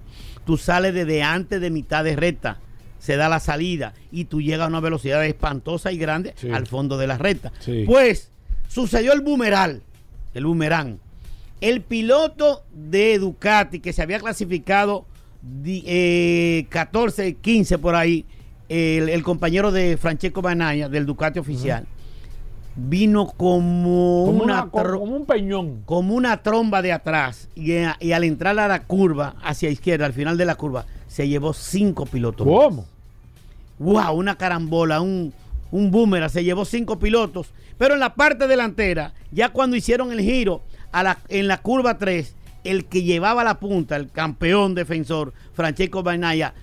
[0.49, 2.57] tú sales desde antes de mitad de recta,
[2.97, 6.97] se da la salida y tú llegas a una velocidad espantosa y grande al fondo
[6.97, 7.51] de la recta.
[7.85, 8.31] Pues
[8.67, 9.79] sucedió el boomerang,
[10.33, 10.97] el boomerang.
[11.61, 15.05] El piloto de Ducati que se había clasificado
[15.43, 18.25] di- eh, 14, 15 por ahí,
[18.69, 21.85] el, el compañero de Francesco Banaya, del Ducati oficial,
[22.87, 25.81] vino como, Como, una, una- como- un peñón.
[25.85, 27.73] como una tromba de atrás y,
[28.11, 32.05] al entrar a la curva, hacia izquierda, al final de la curva, se llevó cinco
[32.05, 32.47] pilotos.
[32.47, 32.85] ¿Cómo?
[33.79, 35.33] wow, una carambola, un,
[35.71, 40.19] un boomerang, se llevó cinco pilotos, pero en la parte delantera, ya cuando hicieron el
[40.19, 40.61] giro
[40.91, 46.03] a la, en la curva 3, el que llevaba la punta, el campeón defensor, Francesco
[46.03, 46.53] Bainaya,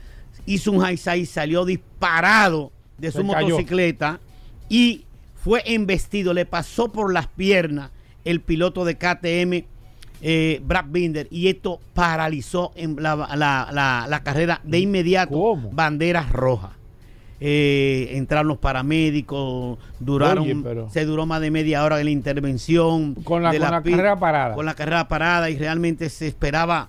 [0.44, 3.46] hizo un high salió disparado de su Se cayó.
[3.48, 4.20] motocicleta
[4.68, 5.05] y
[5.46, 7.92] fue embestido, le pasó por las piernas
[8.24, 9.64] el piloto de KTM.
[10.22, 15.70] eh, Brad Binder y esto paralizó en la, la- la- la carrera de inmediato ¿Cómo?
[15.70, 16.70] banderas rojas.
[17.38, 22.10] Eh, entraron los paramédicos, duraron, Oye, pero- se duró más de media hora de la
[22.10, 23.14] intervención.
[23.14, 24.54] Con la- de con la pi- carrera parada.
[24.56, 26.88] Con la carrera parada y realmente se esperaba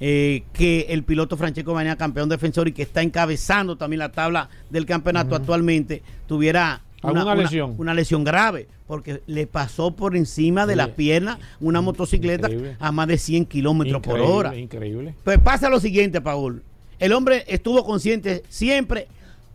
[0.00, 4.48] eh, que el piloto Francesco Baña, campeón defensor y que está encabezando también la tabla
[4.68, 7.74] del campeonato actualmente, tuviera ¿Alguna lesión?
[7.78, 10.76] una lesión grave, porque le pasó por encima de Sí.
[10.78, 12.76] las piernas una motocicleta Increíble.
[12.78, 14.56] a más de 100 kilómetros por hora.
[14.56, 15.14] Increíble.
[15.24, 16.62] Pues pasa lo siguiente, Paul.
[16.98, 19.08] El hombre estuvo consciente siempre,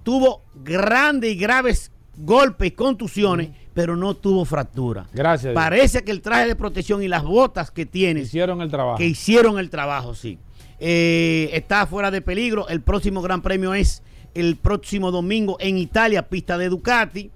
[0.03, 5.05] tuvo grandes y graves golpes y contusiones, pero no tuvo fractura.
[5.13, 5.51] Gracias.
[5.51, 5.55] Dios.
[5.55, 8.97] Parece que el traje de protección y las botas que tiene, Hicieron el trabajo.
[8.97, 10.39] que hicieron el trabajo, sí.
[10.79, 12.67] Eh, está fuera de peligro.
[12.69, 14.01] El próximo Gran Premio es
[14.33, 17.31] el próximo domingo en Italia, pista de Ducati.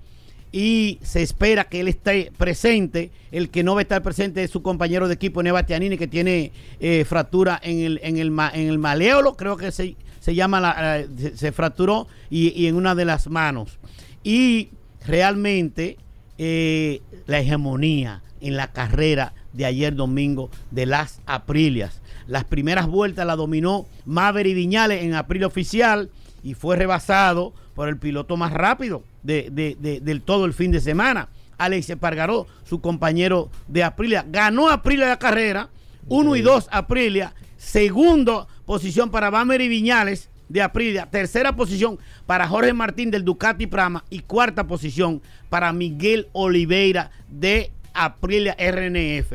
[0.51, 3.11] Y se espera que él esté presente.
[3.31, 6.07] El que no va a estar presente es su compañero de equipo, Neva Tianini, que
[6.07, 10.59] tiene eh, fractura en el, en, el, en el maleolo, creo que se, se llama,
[10.59, 13.79] la, se, fracturó, y, y en una de las manos.
[14.23, 14.69] Y
[15.05, 15.97] realmente
[16.37, 22.01] eh, la hegemonía en la carrera de ayer domingo de las Aprilias.
[22.27, 26.09] Las primeras vueltas la dominó Maverick Viñales en Aprilia oficial
[26.43, 30.71] y fue rebasado por el piloto más rápido de, de- de- del todo el fin
[30.71, 31.29] de semana.
[31.57, 35.69] Alex Espargaró, su compañero de Aprilia, ganó Aprilia la carrera,
[36.07, 42.73] 1 y 2 Aprilia, segundo posición para Maverick Viñales de Aprilia, tercera posición para Jorge
[42.73, 49.33] Martín del Ducati Prama y cuarta posición para Miguel Oliveira de Aprilia RNF.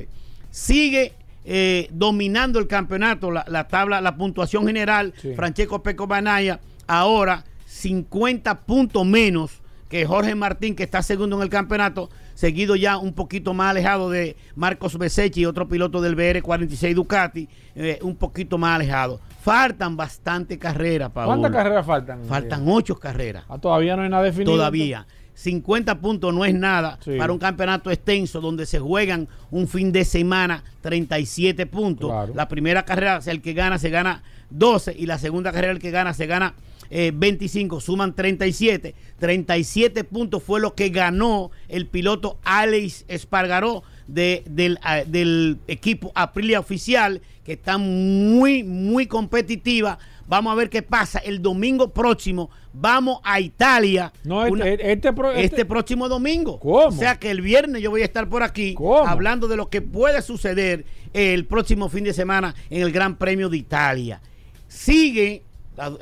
[0.50, 1.12] Sigue
[1.44, 5.32] eh, dominando el campeonato, la, la tabla, la puntuación general, Sí.
[5.36, 11.48] Francesco Peco Banaya, ahora 50 puntos menos que Jorge Martín, que está segundo en el
[11.48, 17.48] campeonato, seguido ya un poquito más alejado de Marcos Besechi, otro piloto del BR46 Ducati,
[17.74, 19.20] eh, un poquito más alejado.
[19.42, 21.26] Faltan bastante carreras, Paul.
[21.26, 22.24] ¿Cuántas carreras faltan?
[22.24, 23.44] Faltan ocho carreras.
[23.48, 24.52] Ah, todavía no hay nada definido.
[24.52, 25.06] Todavía.
[25.34, 27.12] 50 puntos no es nada Sí.
[27.18, 32.10] para un campeonato extenso donde se juegan un fin de semana 37 puntos.
[32.10, 32.32] Claro.
[32.34, 35.90] La primera carrera, el que gana, se gana 12 y la segunda carrera, el que
[35.90, 36.54] gana, se gana
[36.90, 37.80] eh, 25.
[37.80, 38.94] Suman 37.
[39.18, 46.12] 37 puntos fue lo que ganó el piloto Alex Espargaró de- del, ah, del equipo
[46.14, 49.98] Aprilia Oficial, que está muy, muy competitiva.
[50.28, 51.20] Vamos a ver qué pasa.
[51.20, 54.12] El domingo próximo vamos a Italia.
[54.24, 56.58] No, este, Una- este, pro- este este- próximo domingo.
[56.58, 56.86] ¿Cómo?
[56.88, 59.06] O sea que el viernes yo voy a estar por aquí ¿Cómo?
[59.06, 63.48] hablando de lo que puede suceder el próximo fin de semana en el Gran Premio
[63.48, 64.20] de Italia.
[64.68, 65.44] Sigue,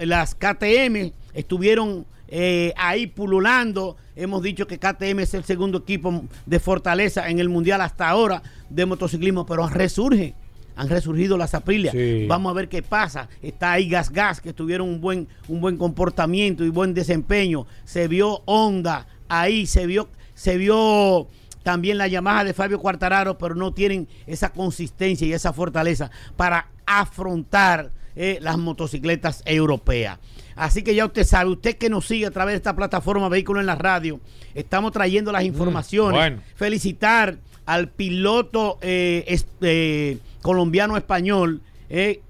[0.00, 3.96] las KTM estuvieron eh, ahí pululando.
[4.16, 8.42] Hemos dicho que KTM es el segundo equipo de fortaleza en el mundial hasta ahora
[8.70, 10.34] de motociclismo, pero resurge.
[10.76, 11.92] Han resurgido las Aprilia.
[11.92, 12.26] Sí.
[12.26, 13.28] Vamos a ver qué pasa.
[13.42, 17.66] Está ahí Gas Gas, que tuvieron un buen, un buen comportamiento y buen desempeño.
[17.84, 21.28] Se vio Honda ahí, se vio, se vio
[21.62, 26.68] también la Yamaha de Fabio Quartararo, pero no tienen esa consistencia y esa fortaleza para
[26.86, 30.18] afrontar eh, las motocicletas europeas.
[30.56, 33.60] Así que ya usted sabe, usted que nos sigue a través de esta plataforma Vehículo
[33.60, 34.20] en la Radio,
[34.54, 36.18] estamos trayendo las informaciones.
[36.20, 36.42] bueno.
[36.54, 42.20] Felicitar al piloto eh, es- eh, colombiano-español eh,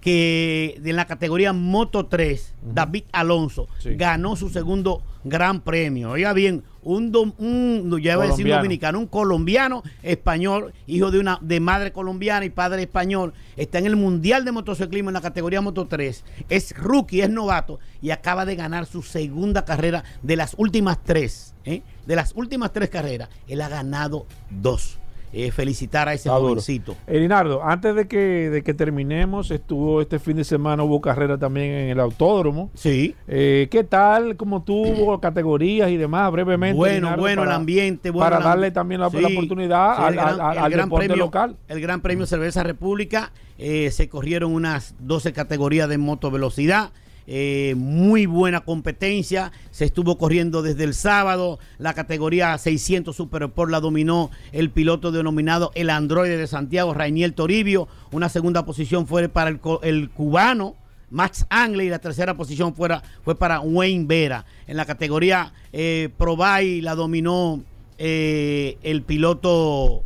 [0.00, 3.90] que de la categoría Moto 3, David Alonso, Sí.
[3.96, 6.10] ganó su segundo gran premio.
[6.12, 8.56] Oiga bien, un, dom- un ya iba a decir Colombiano.
[8.62, 13.86] dominicano, un colombiano español, hijo de una de madre colombiana y padre español, está en
[13.86, 18.44] el Mundial de Motociclismo en la categoría Moto 3, es rookie, es novato y acaba
[18.46, 21.54] de ganar su segunda carrera de las últimas tres.
[21.64, 21.82] ¿eh?
[22.06, 24.98] De las últimas tres carreras, él ha ganado dos.
[25.32, 26.96] Eh, felicitar a ese Está jovencito.
[27.06, 31.70] Elinardo, antes de que, de que terminemos, estuvo este fin de semana, hubo carrera también
[31.72, 32.70] en el autódromo.
[32.74, 33.14] Sí.
[33.28, 34.36] Eh, ¿Qué tal?
[34.36, 36.30] ¿Cómo tuvo categorías y demás?
[36.32, 36.76] Brevemente.
[36.76, 38.10] Bueno, bueno el ambiente.
[38.10, 40.62] Bueno para darle ambi- también la, Sí, la oportunidad sí, al, gran- al- al- el
[40.64, 41.56] al gran deporte premio- local.
[41.68, 43.32] El Gran Premio Cerveza República.
[43.58, 46.90] eh, se corrieron unas 12 categorías de motovelocidad.
[47.32, 49.52] Eh, muy buena competencia.
[49.70, 51.60] Se estuvo corriendo desde el sábado.
[51.78, 57.34] La categoría 600 Super Sport la dominó el piloto denominado el androide de Santiago, Rainiel
[57.34, 57.86] Toribio.
[58.10, 60.74] Una segunda posición fue para el, cubano.
[61.08, 64.44] Max Angle y la tercera posición fuera, fue para Wayne Vera.
[64.66, 67.62] En la categoría eh, Pro la dominó
[67.98, 70.02] eh, el piloto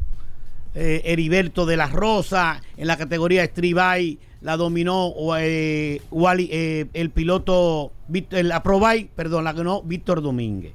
[0.75, 2.63] eh, Heriberto de la Rosa.
[2.77, 8.79] En la categoría Street Bike la dominó eh, Wally- eh, el piloto, Víctor- la Pro
[8.81, 10.73] Bike, perdón, la ganó Víctor Domínguez.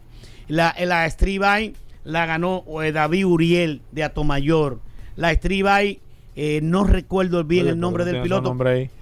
[0.48, 4.80] La, la Street Bike la ganó eh, David Uriel de Atomayor.
[5.16, 5.32] La
[6.36, 8.50] eh, no recuerdo bien Oye, el nombre del piloto,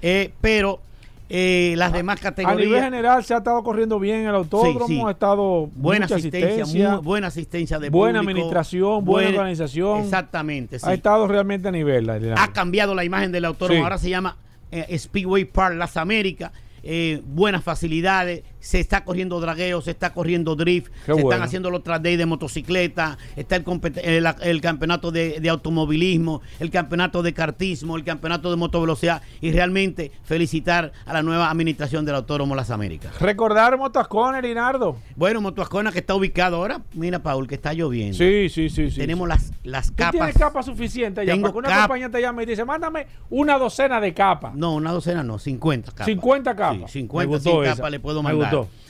[0.01, 0.81] eh, pero
[1.29, 2.83] eh, las demás A nivel categorías.
[2.83, 5.03] general se ha estado corriendo bien el autódromo, Sí, sí.
[5.05, 10.01] ha estado Buena asistencia, muy buena asistencia de buena público, administración, buena buena- organización.
[10.01, 10.85] Exactamente, sí.
[10.87, 12.09] ha estado realmente a nivel.
[12.09, 14.37] Ha cambiado la imagen del autódromo, ahora se llama
[14.71, 16.51] eh, Speedway Park Las Américas.
[16.89, 21.29] eh, buenas facilidades, se está corriendo dragueo, se está corriendo drift, Qué se bueno.
[21.29, 23.63] están haciendo los track days de motocicleta, está el,
[24.03, 29.51] el, el campeonato de, de automovilismo, el campeonato de kartismo, el campeonato de motovelocidad y
[29.51, 33.19] realmente felicitar a la nueva administración del Autódromo Las Américas.
[33.21, 34.97] Recordar Motascón, Elinardo.
[35.15, 38.17] Bueno, Motoascona que está ubicado ahora, mira Paul, que está lloviendo.
[38.17, 38.89] Sí, sí, sí.
[38.91, 39.29] sí Tenemos sí.
[39.29, 40.11] las, las ¿Tú capas.
[40.11, 41.33] tienes capas suficientes ya?
[41.33, 44.55] Tengo Para que una compañía te llame y dice, mándame una docena de capas.
[44.55, 46.05] No, una docena no, 50 capas.
[46.05, 46.91] 50 capas.
[46.91, 47.75] Sí, Me 50 gustó 100 esa.
[47.75, 48.46] capas le puedo mandar.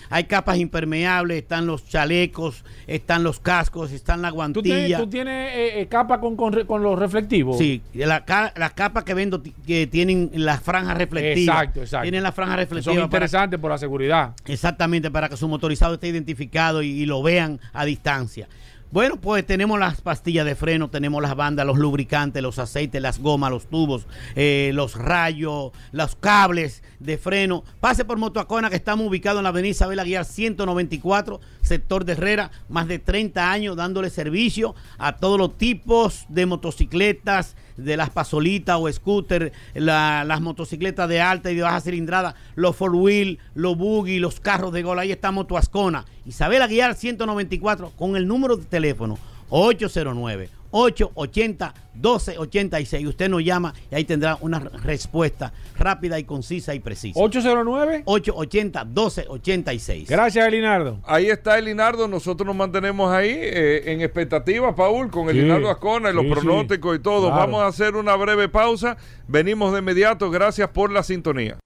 [0.09, 4.97] Hay capas impermeables, están los chalecos, están los cascos, están la ¿Tú tienes, guantilla.
[4.99, 7.57] tú tienes eh, eh, capa con, con, con los reflectivos?
[7.57, 8.23] Sí, la
[8.55, 11.57] las capas que vendo que tienen las franjas reflectivas.
[11.57, 12.03] Exacto, exacto.
[12.03, 12.85] Tienen las franjas reflectivas.
[12.85, 14.31] Son para- interesantes por la seguridad.
[14.45, 18.47] Exactamente, para que su motorizado esté identificado y, y lo vean a distancia.
[18.89, 23.19] Bueno, pues tenemos las pastillas de freno, tenemos las bandas, los lubricantes, los aceites, las
[23.19, 27.65] gomas, los tubos, eh, los rayos, los cables de freno.
[27.81, 32.51] Pase por Motoacona, que estamos ubicados en la avenida Isabel Aguiar 194, sector de Herrera,
[32.69, 38.77] más de 30 años dándole servicio a todos los tipos de motocicletas, de las pasolitas
[38.79, 43.77] o scooter, la- las motocicletas de alta y de baja cilindrada, los four wheel, los
[43.77, 44.99] buggy, los carros de gol.
[44.99, 46.05] Ahí está Motoascona.
[46.25, 49.17] Isabel Aguiar 194 con el número de teléfono
[49.49, 53.07] 809 880 1286.
[53.07, 57.19] Usted nos llama y ahí tendrá una respuesta rápida y concisa y precisa.
[57.19, 58.03] 809.
[58.05, 60.09] 880 1286.
[60.09, 60.99] Gracias, Elinardo.
[61.05, 66.09] Ahí está Elinardo, nosotros nos mantenemos ahí eh, en expectativa, Paul, con Sí, Elinardo Ascona
[66.11, 67.27] y los sí, pronósticos y todo.
[67.27, 67.35] claro.
[67.37, 71.57] Vamos a hacer una breve pausa, venimos de inmediato, gracias por la sintonía.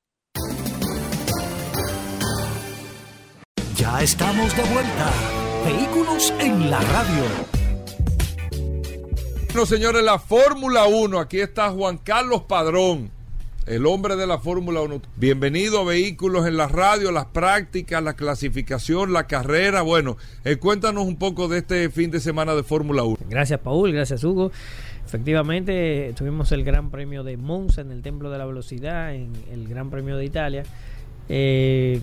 [3.76, 5.10] Ya estamos de vuelta.
[5.66, 7.61] Vehículos en la radio.
[9.54, 13.12] Bueno, señores, la Fórmula 1, aquí está Juan Carlos Padrón,
[13.66, 15.02] el hombre de la Fórmula 1.
[15.18, 19.82] Bienvenido a Vehículos en la radio, las prácticas, la clasificación, la carrera.
[19.82, 23.18] Bueno, eh, cuéntanos un poco de este fin de semana de Fórmula 1.
[23.30, 24.54] Gracias Paul, gracias Hugo.
[25.06, 29.68] Efectivamente, tuvimos el Gran Premio de Monza en el Templo de la Velocidad, en el
[29.68, 30.64] Gran Premio de Italia.
[31.28, 32.02] Eh,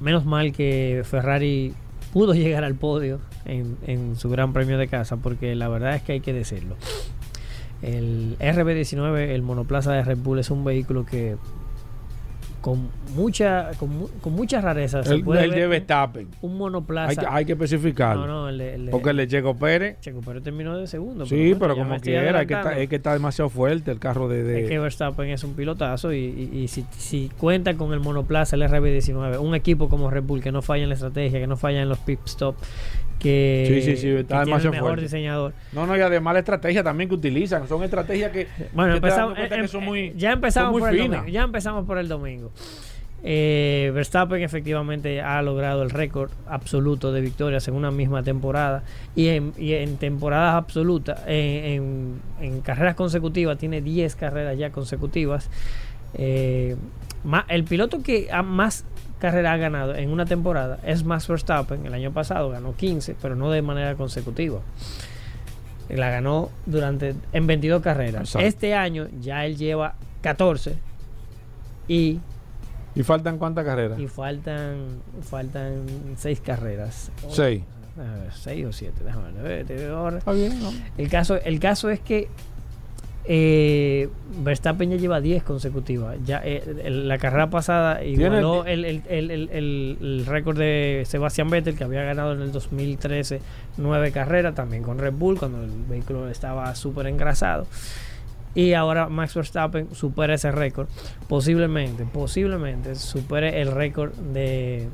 [0.00, 1.74] menos mal que Ferrari
[2.18, 6.02] pudo llegar al podio en, en su Gran Premio de casa, porque la verdad es
[6.02, 6.74] que hay que decirlo.
[7.80, 11.36] El RB19, el monoplaza de Red Bull, es un vehículo que
[12.60, 16.28] con mucha con, con muchas rarezas se El, puede el ver de Verstappen.
[16.42, 17.10] un monoplaza.
[17.10, 18.26] Hay que, hay que especificarlo.
[18.26, 20.00] no, no, el de- el de- Porque el de Checo Pérez.
[20.00, 21.24] Checo Pérez terminó de segundo.
[21.26, 24.28] Sí, bueno, pero como quiera, hay que, estar, es que está demasiado fuerte el carro
[24.28, 24.42] de.
[24.42, 26.18] de- Es que Verstappen es un pilotazo y,
[26.52, 30.42] y- y si, si cuenta con el monoplaza, el RB19, un equipo como Red Bull
[30.42, 32.56] que no falla en la estrategia, que no falla en los pit stop,
[33.18, 35.02] que, Sí, sí, sí, que está tiene el mejor fuerte.
[35.02, 35.52] diseñador.
[35.72, 37.66] No, no, y además la estrategia también que utilizan.
[37.68, 38.46] Son estrategias que.
[38.72, 41.26] Bueno, empezamos, em- que son muy, ya empezamos muy por el domingo.
[41.28, 42.50] Ya empezamos por el domingo.
[43.24, 48.84] Eh, Verstappen efectivamente ha logrado el récord absoluto de victorias en una misma temporada
[49.16, 54.70] y en, y en temporadas absolutas, en, en- en carreras consecutivas, tiene 10 carreras ya
[54.70, 55.50] consecutivas.
[56.14, 56.76] Eh,
[57.24, 58.84] ma- el piloto que ha más
[59.18, 61.84] carreras ha ganado en una temporada es Max Verstappen.
[61.86, 64.60] El año pasado ganó 15, pero no de manera consecutiva.
[65.88, 68.22] La ganó durante en 22 carreras.
[68.22, 68.46] Exacto.
[68.46, 70.76] Este año ya él lleva 14
[71.88, 72.20] y,
[72.94, 73.98] ¿Y faltan cuántas carreras?
[73.98, 75.84] y faltan faltan
[76.16, 77.10] 6 carreras.
[77.30, 77.62] Seis.
[78.42, 79.66] 6 o 7, déjame ver.
[79.66, 80.18] te digo ahora.
[80.18, 80.70] Está bien, ¿no?
[80.96, 82.28] El caso, el caso es que
[83.30, 84.08] eh,
[84.42, 86.16] Verstappen ya lleva 10 consecutivas.
[86.24, 92.02] Ya, eh, el- la carrera pasada igualó el, el- récord de Sebastian Vettel, que había
[92.04, 93.40] ganado en el 2013
[93.76, 97.66] nueve carreras, también con Red Bull, cuando el vehículo estaba súper engrasado.
[98.54, 100.88] Y ahora Max Verstappen supera ese récord.
[101.28, 104.88] Posiblemente, posiblemente supere el récord de,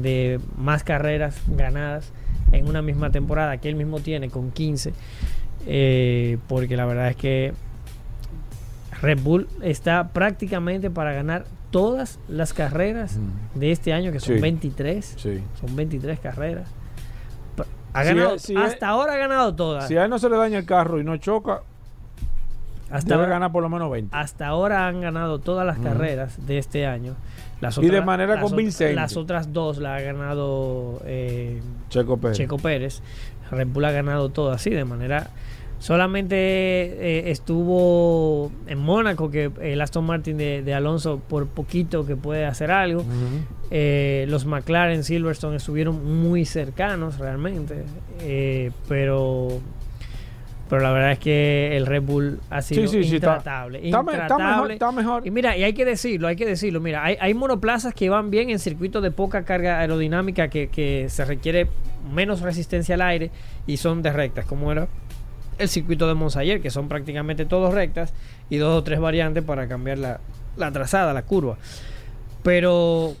[0.00, 2.12] de más carreras ganadas
[2.52, 4.92] en una misma temporada que él mismo tiene con 15.
[5.70, 7.52] Eh, porque la verdad es que
[9.02, 13.18] Red Bull está prácticamente para ganar todas las carreras
[13.54, 14.40] de este año, que son Sí.
[14.40, 15.14] 23.
[15.18, 15.42] Sí.
[15.60, 16.68] Son 23 carreras.
[17.92, 19.88] Ha ganado, si hasta ahora ha ganado todas.
[19.88, 21.62] Si a él no se le daña el carro y no choca,
[22.90, 24.16] hasta, debe ahora, ganar por lo menos 20.
[24.16, 27.14] hasta ahora han ganado todas las carreras de este año.
[27.60, 28.94] Las Y de manera las convincente.
[28.94, 31.60] las otras dos la ha ganado eh,
[31.90, 32.36] Checo Pérez.
[32.36, 33.02] Checo Pérez.
[33.50, 35.30] Red Bull ha ganado todas, sí, de manera.
[35.78, 42.16] Solamente eh, estuvo en Mónaco, que el Aston Martin de, de Alonso por poquito que
[42.16, 43.04] puede hacer algo.
[43.70, 47.84] Eh, los McLaren Silverstone estuvieron muy cercanos realmente.
[48.22, 49.60] eh, pero
[50.68, 53.80] pero la verdad es que el Red Bull ha sido Sí, sí, sí, está- intratable.
[53.86, 55.26] Está, me- está mejor, está mejor.
[55.26, 56.80] Y mira, y hay que decirlo, hay que decirlo.
[56.80, 61.06] Mira, hay, hay monoplazas que van bien en circuitos de poca carga aerodinámica que, que
[61.08, 61.68] se requiere
[62.12, 63.30] menos resistencia al aire
[63.66, 64.88] y son de rectas, como era
[65.58, 68.12] el circuito de Monsayer, que son prácticamente todos rectas
[68.50, 70.20] y dos o tres variantes para cambiar la,
[70.56, 71.56] la trazada, la curva.
[72.42, 73.14] Pero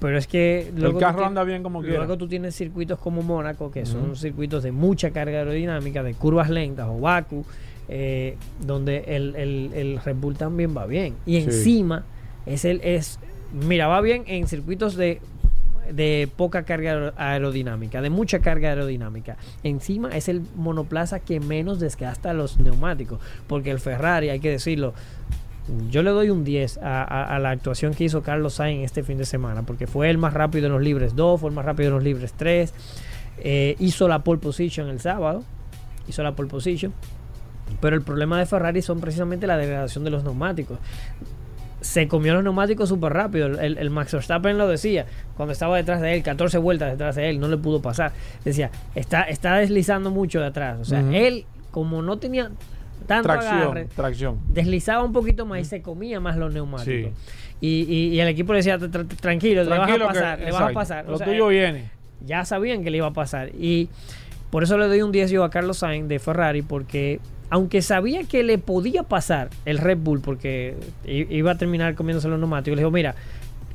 [0.00, 1.96] pero es que El luego carro anda bien como quiera.
[1.98, 6.50] Luego tú tienes circuitos como Mónaco, que son circuitos de mucha carga aerodinámica, de curvas
[6.50, 7.46] lentas, o Baku,
[7.88, 11.14] eh, donde el, el- el Red Bull también va bien.
[11.24, 11.44] Y Sí.
[11.46, 12.04] encima,
[12.44, 13.18] es el, es,
[13.54, 15.20] mira, va bien en circuitos de,
[15.92, 19.36] de poca carga aer- aerodinámica, de mucha carga aerodinámica.
[19.62, 24.94] Encima es el monoplaza que menos desgasta los neumáticos, porque el Ferrari, hay que decirlo,
[25.90, 29.02] yo le doy un 10 a, a- a la actuación que hizo Carlos Sainz este
[29.02, 31.64] fin de semana, porque fue el más rápido en los libres 2, fue el más
[31.64, 32.72] rápido en los libres 3,
[33.38, 35.42] eh, hizo la pole position el sábado,
[36.08, 36.92] hizo la pole position,
[37.80, 40.78] pero el problema de Ferrari son precisamente la degradación de los neumáticos.
[41.80, 43.46] Se comió los neumáticos súper rápido.
[43.60, 45.06] El, el Max Verstappen lo decía
[45.36, 48.12] cuando estaba detrás de él, 14 vueltas detrás de él, no le pudo pasar.
[48.44, 50.78] Decía, está, está deslizando mucho de atrás.
[50.80, 52.50] O sea, él, como no tenía
[53.06, 54.38] tanto Tracción, agarre, tracción.
[54.48, 57.12] deslizaba un poquito más y se comía más los neumáticos.
[57.12, 57.56] Sí.
[57.60, 60.40] Y, y- y el equipo le decía, "Tra- tra- tranquilo, le vas a que- pasar,
[60.40, 61.06] le vas a pasar.
[61.06, 61.90] O Lo sea, tuyo viene.
[62.24, 63.50] ya sabían que le iba a pasar.
[63.54, 63.88] Y
[64.50, 67.20] por eso le doy un 10 yo a Carlos Sainz de Ferrari, porque
[67.50, 70.74] aunque sabía que le podía pasar el Red Bull, porque
[71.06, 73.14] iba a terminar comiéndose los neumáticos, le dijo, mira,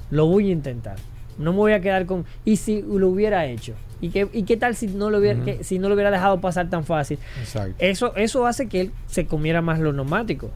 [0.09, 0.97] lo voy a intentar.
[1.37, 2.25] No me voy a quedar con...
[2.45, 3.73] ¿Y si lo hubiera hecho?
[4.01, 5.45] ¿Y qué, y qué tal si no, lo hubiera, Ujú.
[5.45, 7.17] que- si no lo hubiera dejado pasar tan fácil?
[7.39, 7.75] Exacto.
[7.79, 10.51] Eso, eso hace que él se comiera más los neumáticos.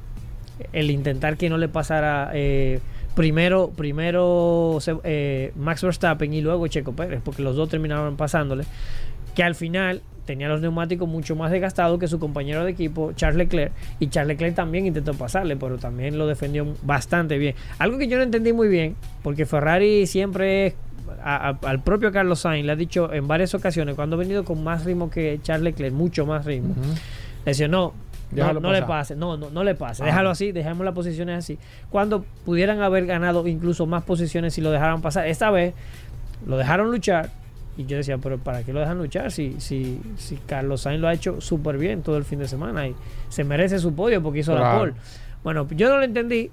[0.73, 2.79] El intentar que no le pasara eh,
[3.15, 8.65] primero, primero eh, Max Verstappen y luego Checo Pérez, porque los dos terminaron pasándole.
[9.35, 13.37] Que al final tenía los neumáticos mucho más desgastados que su compañero de equipo, Charles
[13.37, 13.71] Leclerc.
[13.99, 17.55] Y Charles Leclerc también intentó pasarle, pero también lo defendió bastante bien.
[17.77, 20.75] Algo que yo no entendí muy bien, porque Ferrari siempre es
[21.23, 24.43] a- a- al propio Carlos Sainz le ha dicho en varias ocasiones, cuando ha venido
[24.43, 26.73] con más ritmo que Charles Leclerc, mucho más ritmo,
[27.45, 27.93] le decía, no,
[28.31, 30.07] no, le pase, no, no, no le pase, Ah.
[30.07, 31.59] déjalo así, dejemos las posiciones así.
[31.91, 35.27] Cuando pudieran haber ganado incluso más posiciones si lo dejaran pasar.
[35.27, 35.73] Esta vez
[36.47, 37.29] lo dejaron luchar
[37.77, 41.07] y yo decía, pero ¿para qué lo dejan luchar si, si, si Carlos Sainz lo
[41.07, 42.95] ha hecho súper bien todo el fin de semana y
[43.29, 44.93] se merece su podio porque hizo la pole?
[45.43, 46.49] Bueno, yo no lo entendí.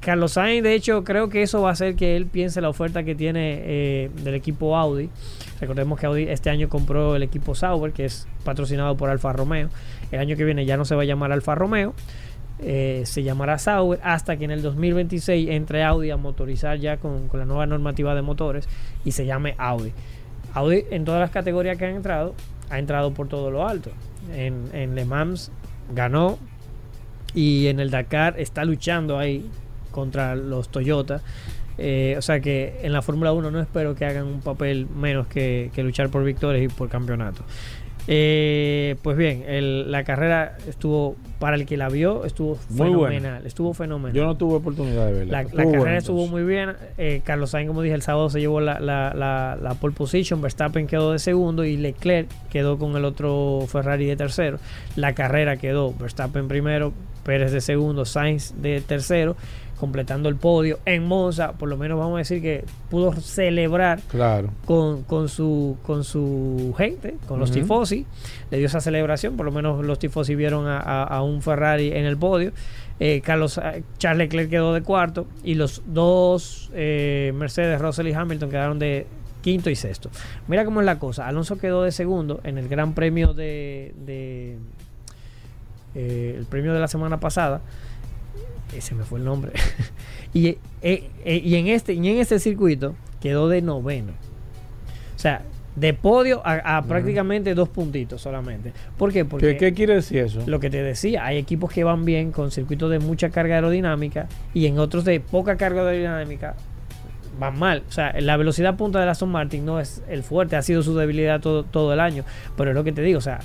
[0.00, 3.02] Carlos Sainz, de hecho, creo que eso va a hacer que él piense la oferta
[3.02, 5.08] que tiene eh, del equipo Audi.
[5.60, 9.68] Recordemos que Audi este año compró el equipo Sauber, que es patrocinado por Alfa Romeo.
[10.12, 11.94] El año que viene ya no se va a llamar Alfa Romeo,
[12.58, 17.28] eh, se llamará Sauber hasta que en el 2026 entre Audi a motorizar ya con,
[17.28, 18.68] con la nueva normativa de motores
[19.04, 19.92] y se llame Audi.
[20.56, 22.34] Audi en todas las categorías que han entrado,
[22.70, 23.90] ha entrado por todo lo alto.
[24.34, 25.52] En, Le Mans
[25.94, 26.38] ganó
[27.34, 29.48] y en el Dakar está luchando ahí
[29.90, 31.20] contra los Toyota.
[31.76, 35.26] Eh, o sea que en la Fórmula 1 no espero que hagan un papel menos
[35.26, 37.42] que, luchar por victorias y por campeonato.
[38.08, 43.16] Eh, pues bien, el- la carrera estuvo, para el que la vio, estuvo Muy buena.
[43.16, 43.46] fenomenal.
[43.46, 44.12] Estuvo fenomenal.
[44.16, 45.42] Yo no tuve oportunidad de verla.
[45.42, 46.70] La, buena, carrera estuvo muy bien.
[46.98, 50.40] Eh, Carlos Sainz, como dije, el sábado se llevó la, la, la, la pole position.
[50.40, 54.58] Verstappen quedó de segundo y Leclerc quedó con el otro Ferrari de tercero.
[54.94, 56.92] La carrera quedó Verstappen primero,
[57.24, 59.36] Pérez de segundo, Sainz de tercero.
[59.78, 60.78] Completando el podio.
[60.86, 64.50] En Monza, por lo menos vamos a decir que pudo celebrar Claro.
[64.64, 68.06] con, con su con su gente, con los tifosi,
[68.50, 71.92] le dio esa celebración, por lo menos los tifosi vieron a, a- a un Ferrari
[71.92, 72.52] en el podio.
[72.98, 78.12] Eh, Carlos eh, Charles Leclerc quedó de cuarto y los dos eh, Mercedes, Russell y
[78.14, 79.06] Hamilton quedaron de
[79.42, 80.10] quinto y sexto.
[80.48, 81.28] Mira cómo es la cosa.
[81.28, 84.56] Alonso quedó de segundo en el Gran Premio de, de
[85.94, 87.60] eh, el premio de la semana pasada.
[88.74, 89.52] Ese me fue el nombre.
[90.34, 94.12] y, eh, eh, y en este y en este circuito quedó de noveno.
[95.14, 95.42] O sea,
[95.76, 98.72] de podio a, a prácticamente dos puntitos solamente.
[98.96, 99.24] ¿Por qué?
[99.24, 100.42] Porque ¿Qué, qué quiere decir eso?
[100.46, 104.26] lo que te decía, hay equipos que van bien con circuitos de mucha carga aerodinámica
[104.54, 106.56] y en otros de poca carga aerodinámica
[107.38, 107.82] van mal.
[107.88, 110.82] O sea, la velocidad punta de la Aston Martin no es el fuerte, ha sido
[110.82, 112.24] su debilidad todo, todo el año.
[112.56, 113.40] Pero es lo que te digo, o sea,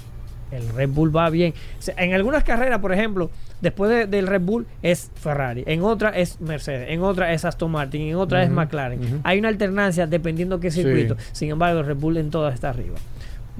[0.51, 1.53] el Red Bull va bien.
[1.97, 3.29] En algunas carreras, por ejemplo,
[3.61, 7.71] después de- del Red Bull es Ferrari, en otra es Mercedes, en otra es Aston
[7.71, 9.21] Martin, en otra es McLaren.
[9.23, 10.83] Hay una alternancia dependiendo qué Sí.
[10.83, 11.15] circuito.
[11.31, 12.95] Sin embargo, el Red Bull en todas está arriba.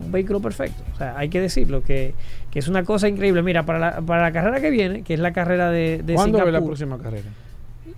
[0.04, 0.82] Un vehículo perfecto.
[0.94, 2.14] O sea, hay que decirlo, que,
[2.50, 3.44] que es una cosa increíble.
[3.44, 6.38] Mira, para la, para la carrera que viene, que es la carrera de, de ¿Cuándo
[6.40, 7.30] es la Singapur, próxima carrera?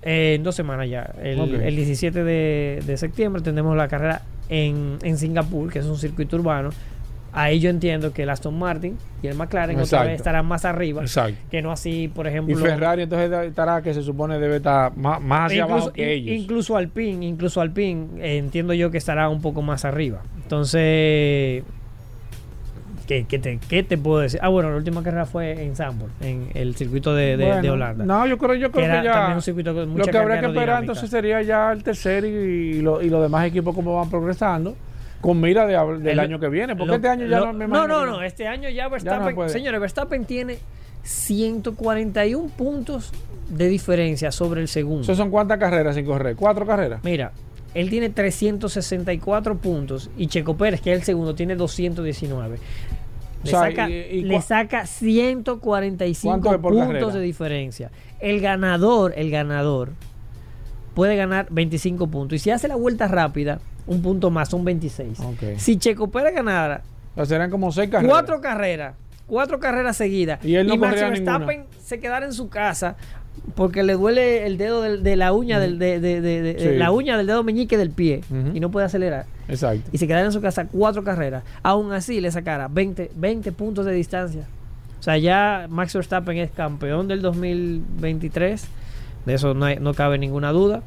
[0.02, 1.14] eh, en dos semanas ya.
[1.22, 5.98] El, el 17 de, de septiembre tendremos la carrera en, en Singapur, que es un
[5.98, 6.72] circuito urbano.
[7.36, 10.08] Ahí yo entiendo que el Aston Martin y el McLaren otra Exacto.
[10.08, 11.02] vez estarán más arriba.
[11.02, 11.36] Exacto.
[11.50, 12.56] Que no así, por Y ejemplo.
[12.58, 16.28] Ferrari entonces estará que se supone debe estar más, más hacia incluso, abajo que in-
[16.30, 16.44] ellos.
[16.44, 20.22] incluso Alpine, incluso Alpine, eh, entiendo yo que estará un poco más arriba.
[20.44, 21.64] Entonces,
[23.08, 24.40] ¿qué, qué te, qué te puedo decir?
[24.44, 27.74] Ah, bueno, la última carrera fue en Zandvoort, en el circuito de, de- de Bueno,
[27.74, 28.06] Holanda.
[28.06, 29.12] No, yo creo, yo creo que, ya.
[29.14, 32.26] también un circuito con mucha Lo que habría que esperar entonces sería ya el tercer
[32.26, 32.28] y,
[32.78, 34.76] y lo- y los demás equipos cómo van progresando
[35.24, 36.76] con mira de, del El- año que viene.
[36.76, 39.34] Porque Lo- este año ya lo- no me No, no, no, este año ya Verstappen,
[39.34, 39.50] puede.
[39.50, 40.60] señores, Verstappen tiene
[41.04, 43.12] 141 puntos
[43.50, 45.02] de diferencia sobre el segundo.
[45.04, 46.36] ¿Eso son cuántas carreras sin correr?
[46.36, 47.00] ¿Cuatro carreras?
[47.04, 47.32] Mira,
[47.74, 52.58] él tiene 364 puntos y Checo Pérez, que es el segundo, tiene 219.
[53.44, 57.14] Le, O sea, saca, y- y le saca 145 ¿Cuánto es por puntos carrera?
[57.14, 57.92] de diferencia.
[58.20, 59.92] El ganador, el ganador,
[60.96, 62.36] puede ganar 25 puntos.
[62.36, 65.20] Y si hace la vuelta rápida, un punto más, son 26.
[65.20, 65.44] Ok.
[65.58, 66.82] Si Checo Pérez ganara
[67.16, 68.12] O serán como seis carreras.
[68.12, 68.96] cuatro carreras,
[69.28, 70.44] cuatro carreras seguidas.
[70.46, 72.96] Y él no Max corría Verstappen se quedara en su casa
[73.56, 76.78] porque le duele el dedo de, la uña del de, de- de- de- Sí.
[76.78, 78.22] la uña del dedo meñique del pie
[78.54, 79.26] y no puede acelerar.
[79.48, 79.90] Exacto.
[79.92, 81.44] Y se quedara en su casa cuatro carreras.
[81.64, 84.44] Aún así le sacara 20, 20 puntos de distancia.
[85.00, 88.66] O sea, ya Max Verstappen es campeón del 2023.
[89.26, 90.82] De eso no, hay- no cabe ninguna duda.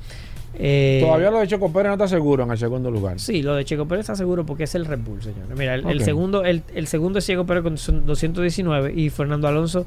[0.54, 3.20] Eh, Todavía lo de Checo Pérez no está seguro en el segundo lugar.
[3.20, 5.56] Sí, lo de Checo Pérez está seguro porque es el Red Bull, señores.
[5.56, 9.84] Mira, el, segundo, el, el segundo es Checo Pérez con son 219 y Fernando Alonso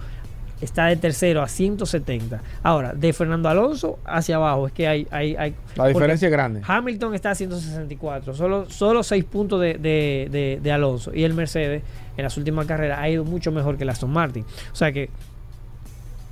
[0.61, 2.41] está de tercero a 170.
[2.63, 5.07] Ahora, de Fernando Alonso hacia abajo es que hay...
[5.09, 6.61] hay, hay La diferencia es grande.
[6.67, 11.11] Hamilton está a 164, solo, solo 6 puntos de, de- de- de Alonso.
[11.15, 11.81] Y el Mercedes
[12.17, 14.43] en las últimas carreras ha ido mucho mejor que el Aston Martin.
[14.71, 15.09] O sea que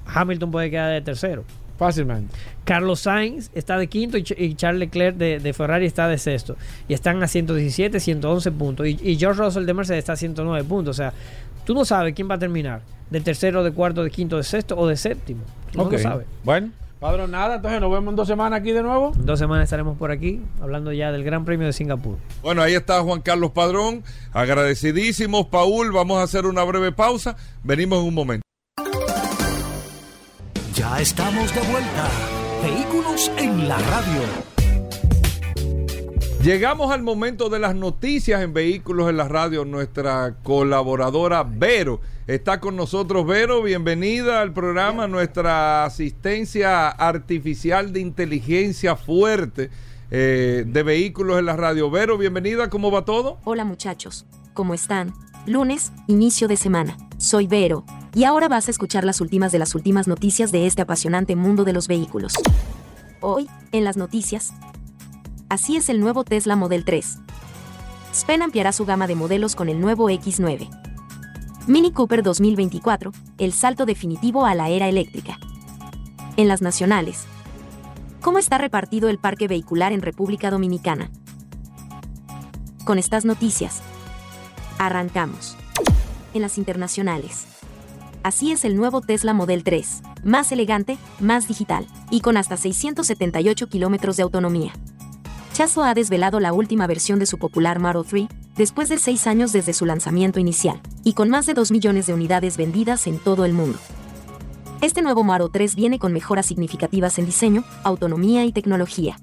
[0.05, 1.43] Hamilton puede quedar de tercero.
[1.77, 2.33] Fácilmente.
[2.65, 6.17] Carlos Sainz está de quinto y, Ch- y Charles Leclerc de, de Ferrari está de
[6.17, 6.55] sexto.
[6.87, 8.87] Y están a 117, 111 puntos.
[8.87, 10.95] Y, y George Russell de Mercedes está a 109 puntos.
[10.95, 11.13] O sea,
[11.65, 12.81] tú no sabes quién va a terminar.
[13.09, 15.41] De tercero, de cuarto, de quinto, de sexto o de séptimo.
[15.71, 16.25] Tú no lo sabes.
[16.43, 17.57] Bueno, Padrón, nada.
[17.57, 19.13] Entonces nos vemos en dos semanas aquí de nuevo.
[19.15, 22.17] En dos semanas estaremos por aquí hablando ya del Gran Premio de Singapur.
[22.41, 24.03] Bueno, ahí está Juan Carlos Padrón.
[24.33, 25.91] Agradecidísimos, Paul.
[25.91, 27.37] Vamos a hacer una breve pausa.
[27.63, 28.46] Venimos en un momento.
[30.77, 32.07] Ya estamos de vuelta.
[32.61, 34.21] Vehículos en la radio.
[36.43, 39.65] Llegamos al momento de las noticias en Vehículos en la Radio.
[39.65, 43.25] Nuestra colaboradora Vero está con nosotros.
[43.25, 45.07] Vero, bienvenida al programa.
[45.07, 49.71] Nuestra asistencia artificial de inteligencia fuerte
[50.11, 51.89] eh, de Vehículos en la Radio.
[51.89, 52.69] Vero, bienvenida.
[52.69, 53.39] ¿Cómo va todo?
[53.45, 55.11] Hola muchachos, ¿cómo están?
[55.47, 56.97] Lunes, inicio de semana.
[57.17, 60.81] Soy Vero, y ahora vas a escuchar las últimas de las últimas noticias de este
[60.81, 62.33] apasionante mundo de los vehículos.
[63.21, 64.51] Hoy, en las noticias.
[65.47, 67.19] Así es el nuevo Tesla Model 3.
[68.13, 70.67] Spen ampliará su gama de modelos con el nuevo X9.
[71.65, 75.39] Mini Cooper 2024, el salto definitivo a la era eléctrica.
[76.35, 77.23] En las nacionales.
[78.19, 81.09] ¿Cómo está repartido el parque vehicular en República Dominicana?
[82.83, 83.81] Con estas noticias,
[84.79, 85.57] Arrancamos.
[86.33, 87.47] En las internacionales.
[88.21, 93.67] Así es el nuevo Tesla Model 3, más elegante, más digital, y con hasta 678
[93.69, 94.73] kilómetros de autonomía.
[95.53, 99.51] Chazo ha desvelado la última versión de su popular Model 3, después de seis años
[99.51, 103.45] desde su lanzamiento inicial, y con más de 2 millones de unidades vendidas en todo
[103.45, 103.79] el mundo.
[104.81, 109.17] Este nuevo Model 3 viene con mejoras significativas en diseño, autonomía y tecnología.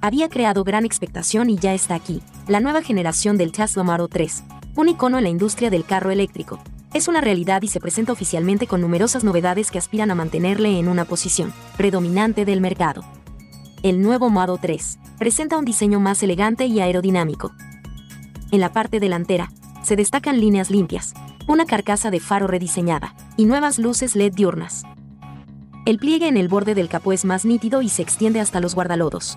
[0.00, 4.42] Había creado gran expectación y ya está aquí, la nueva generación del Tesla Model 3,
[4.74, 6.58] un icono en la industria del carro eléctrico.
[6.94, 10.88] Es una realidad y se presenta oficialmente con numerosas novedades que aspiran a mantenerle en
[10.88, 13.04] una posición predominante del mercado.
[13.82, 17.52] El nuevo Model 3 presenta un diseño más elegante y aerodinámico.
[18.50, 19.50] En la parte delantera,
[19.82, 21.14] se destacan líneas limpias,
[21.48, 24.84] una carcasa de faro rediseñada y nuevas luces LED diurnas.
[25.84, 28.74] El pliegue en el borde del capó es más nítido y se extiende hasta los
[28.74, 29.36] guardalodos.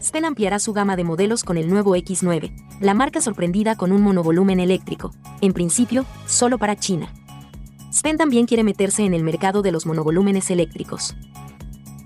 [0.00, 4.00] Spen ampliará su gama de modelos con el nuevo X9, la marca sorprendida con un
[4.02, 7.12] monovolumen eléctrico, en principio, solo para China.
[7.92, 11.16] Spen también quiere meterse en el mercado de los monovolúmenes eléctricos.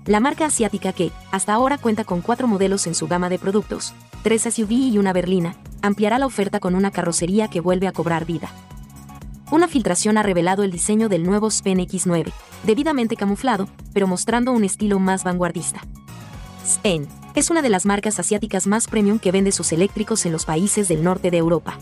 [0.05, 3.93] La marca asiática que, hasta ahora cuenta con cuatro modelos en su gama de productos,
[4.23, 8.25] tres SUV y una berlina, ampliará la oferta con una carrocería que vuelve a cobrar
[8.25, 8.49] vida.
[9.51, 12.31] Una filtración ha revelado el diseño del nuevo Spen X9,
[12.63, 15.81] debidamente camuflado, pero mostrando un estilo más vanguardista.
[16.65, 20.45] Spen es una de las marcas asiáticas más premium que vende sus eléctricos en los
[20.45, 21.79] países del norte de Europa.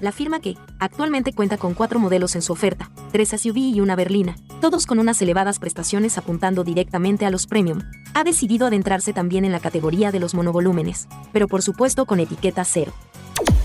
[0.00, 3.96] La firma que, actualmente cuenta con cuatro modelos en su oferta, tres SUV y una
[3.96, 7.80] berlina, todos con unas elevadas prestaciones apuntando directamente a los premium,
[8.14, 12.64] ha decidido adentrarse también en la categoría de los monovolúmenes, pero por supuesto con etiqueta
[12.64, 12.92] cero.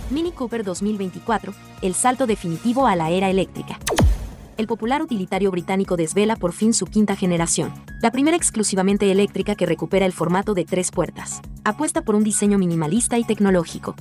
[0.10, 3.80] Mini Cooper 2024, el salto definitivo a la era eléctrica.
[4.62, 9.66] El popular utilitario británico desvela por fin su quinta generación, la primera exclusivamente eléctrica que
[9.66, 11.42] recupera el formato de tres puertas.
[11.64, 13.96] Apuesta por un diseño minimalista y tecnológico.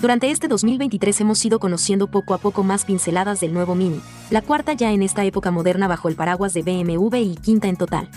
[0.00, 4.42] Durante este 2023 hemos ido conociendo poco a poco más pinceladas del nuevo Mini, la
[4.42, 8.10] cuarta ya en esta época moderna bajo el paraguas de BMW y quinta en total.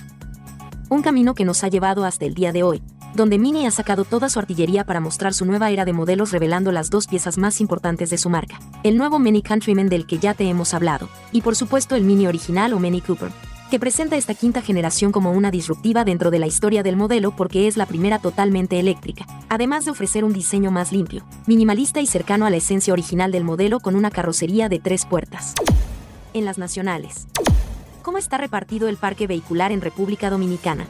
[0.90, 2.82] Un camino que nos ha llevado hasta el día de hoy,
[3.14, 6.72] donde Mini ha sacado toda su artillería para mostrar su nueva era de modelos revelando
[6.72, 10.34] las dos piezas más importantes de su marca, el nuevo Mini Countryman del que ya
[10.34, 13.32] te hemos hablado, y por supuesto el Mini original o Mini Cooper,
[13.70, 17.68] que presenta esta quinta generación como una disruptiva dentro de la historia del modelo porque
[17.68, 22.45] es la primera totalmente eléctrica, además de ofrecer un diseño más limpio, minimalista y cercano
[22.45, 25.53] a la esencia original del modelo con una carrocería de tres puertas.
[26.34, 27.28] En las nacionales.
[28.01, 30.88] ¿Cómo está repartido el parque vehicular en República Dominicana?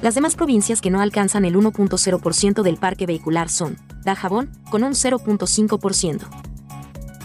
[0.03, 4.93] Las demás provincias que no alcanzan el 1.0% del parque vehicular son Dajabón, con un
[4.93, 6.29] 0.5%.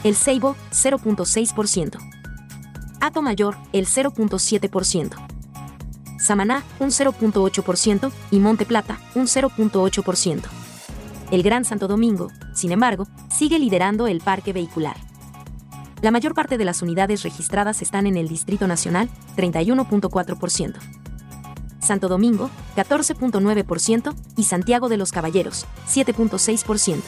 [0.05, 1.97] El Ceibo, 0.6%.
[3.01, 5.15] Ato Mayor, el 0.7%.
[6.19, 10.41] Samaná, un 0.8%, y Monte Plata, un 0.8%.
[11.31, 15.08] El Gran Santo Domingo, sin embargo, sigue liderando el parque vehicular.
[16.01, 20.75] La mayor parte de las unidades registradas están en el Distrito Nacional, 31.4%.
[21.79, 27.01] Santo Domingo, 14.9%, y Santiago de los Caballeros, 7.6%.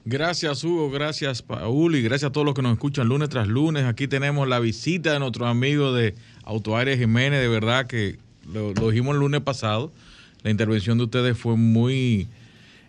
[0.04, 3.84] Gracias Hugo, gracias Paul y gracias a todos los que nos escuchan lunes tras lunes.
[3.84, 8.18] Aquí tenemos la visita de nuestro amigo de Autoaire Jiménez, de verdad que
[8.52, 9.92] lo, dijimos el lunes pasado.
[10.42, 12.26] La intervención de ustedes fue muy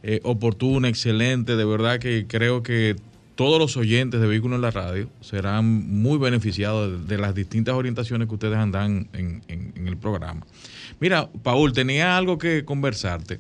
[0.02, 2.96] eh, oportuna, excelente, de verdad que creo que
[3.40, 8.28] todos los oyentes de Vehículos en la Radio serán muy beneficiados de, las distintas orientaciones
[8.28, 10.46] que ustedes andan en, en el programa.
[11.00, 13.40] Mira, Paul, tenía algo que conversarte.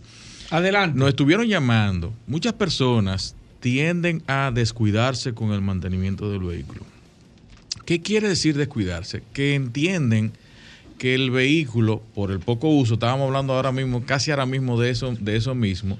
[0.52, 0.98] Adelante.
[0.98, 6.80] Nos estuvieron llamando muchas personas tienden a descuidarse con el mantenimiento del vehículo.
[7.84, 9.22] ¿Qué quiere decir descuidarse?
[9.34, 10.32] Que entienden
[10.98, 14.92] que el vehículo, por el poco uso, estábamos hablando ahora mismo, casi ahora mismo de
[14.92, 16.00] eso, de eso mismo,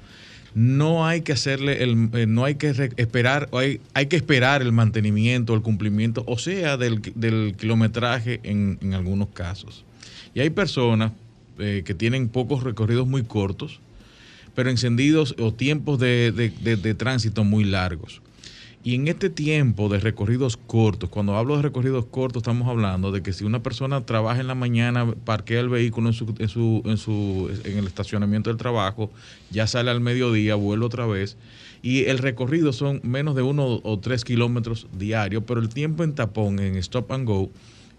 [0.54, 4.72] no hay que hacerle el, eh, no hay que esperar, hay, hay que esperar el
[4.72, 7.00] mantenimiento, el cumplimiento, o sea, del,
[7.56, 9.84] kilometraje en, algunos casos.
[10.34, 11.12] Y hay personas
[11.58, 13.80] eh, que tienen pocos recorridos muy cortos,
[14.54, 18.20] pero encendidos o tiempos de, tránsito muy largos.
[18.82, 23.22] Y en este tiempo de recorridos cortos, cuando hablo de recorridos cortos, estamos hablando de
[23.22, 26.82] que si una persona trabaja en la mañana, parquea el vehículo en, su, en, su,
[26.86, 29.10] en, su, en el estacionamiento del trabajo,
[29.50, 31.36] ya sale al mediodía, vuelve otra vez,
[31.82, 36.14] y el recorrido son menos de uno o tres kilómetros diarios, pero el tiempo en
[36.14, 37.50] tapón, en stop and go,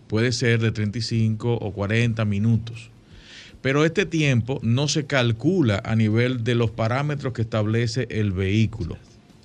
[0.08, 2.90] puede ser de 35 o 40 minutos.
[3.62, 8.98] Pero este tiempo no se calcula a nivel de los parámetros que establece el vehículo.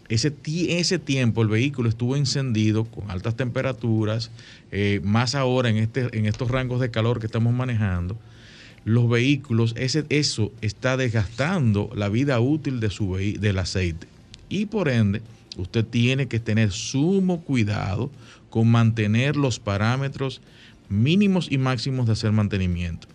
[0.08, 0.32] Ese,
[0.68, 4.30] ese tiempo el vehículo estuvo encendido con altas temperaturas,
[4.70, 8.16] eh, más ahora en, este, en estos rangos de calor que estamos manejando.
[8.84, 14.06] Los vehículos, ese, eso está desgastando la vida útil de su, del aceite.
[14.48, 15.22] Y por ende,
[15.56, 18.10] usted tiene que tener sumo cuidado
[18.48, 20.40] con mantener los parámetros
[20.88, 23.08] mínimos y máximos de hacer mantenimiento.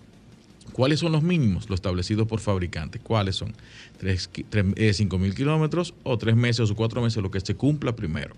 [0.74, 1.70] ¿Cuáles son los mínimos?
[1.70, 3.02] Los establecidos por fabricantes.
[3.02, 3.54] ¿Cuáles son?
[4.00, 8.36] 5 mil kilómetros o 3 meses o 4 meses, lo que se cumpla primero.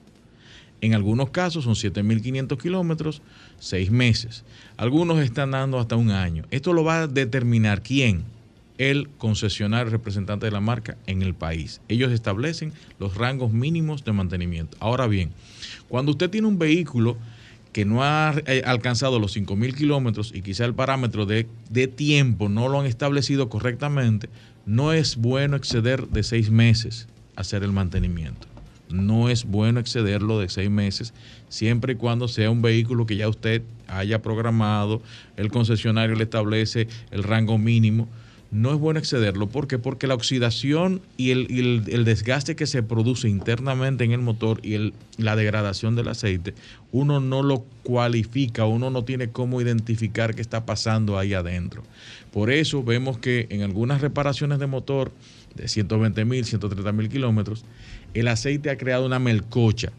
[0.82, 3.22] En algunos casos son 7.500 kilómetros,
[3.60, 4.44] 6 meses.
[4.76, 6.46] Algunos están dando hasta un año.
[6.52, 8.26] Esto lo va a determinar quién?
[8.78, 11.80] El concesionario representante de la marca en el país.
[11.88, 14.76] Ellos establecen los rangos mínimos de mantenimiento.
[14.82, 15.30] Ahora bien,
[15.88, 17.16] cuando usted tiene un vehículo
[17.74, 21.48] que no ha eh, alcanzado los 5.000 kilómetros y quizá el parámetro de,
[21.88, 24.30] tiempo no lo han establecido correctamente,
[24.66, 28.48] no es bueno exceder de seis meses hacer el mantenimiento.
[28.90, 31.14] No es bueno excederlo de seis meses,
[31.50, 35.02] siempre y cuando sea un vehículo que ya usted haya programado,
[35.36, 38.08] el concesionario le establece el rango mínimo
[38.54, 39.48] no es bueno excederlo.
[39.50, 39.80] ¿Por qué?
[39.80, 45.36] Porque la oxidación y el, desgaste que se produce internamente en el motor y la
[45.36, 46.54] degradación del aceite,
[46.92, 51.84] uno no lo cualifica, uno no tiene cómo identificar qué está pasando ahí adentro.
[52.32, 55.12] Por eso vemos que en algunas reparaciones de motor
[55.56, 57.66] de 120 mil, 130 mil kilómetros,
[58.14, 59.92] el aceite ha creado una melcocha.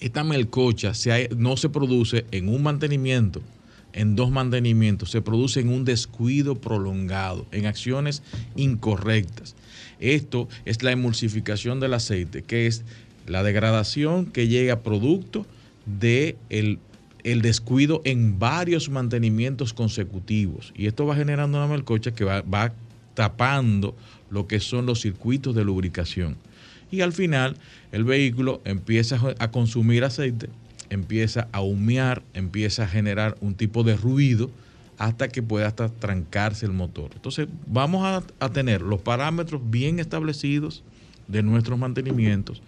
[0.00, 0.92] Esta melcocha
[1.36, 3.42] no se produce en un mantenimiento
[3.96, 8.22] en dos mantenimientos, se produce en un descuido prolongado, en acciones
[8.54, 9.56] incorrectas.
[9.98, 12.84] Esto es la emulsificación del aceite, que es
[13.26, 15.46] la degradación que llega producto
[15.86, 16.78] de el,
[17.24, 20.72] descuido en varios mantenimientos consecutivos.
[20.76, 22.74] Y esto va generando una melcocha que va, va
[23.14, 23.96] tapando
[24.30, 26.36] lo que son los circuitos de lubricación.
[26.90, 27.56] Y al final
[27.92, 30.48] el vehículo empieza a consumir aceite
[30.90, 34.50] empieza a humear, empieza a generar un tipo de ruido
[34.98, 37.10] hasta que pueda hasta trancarse el motor.
[37.14, 40.84] Entonces vamos a, tener los parámetros bien establecidos
[41.28, 42.60] de nuestros mantenimientos,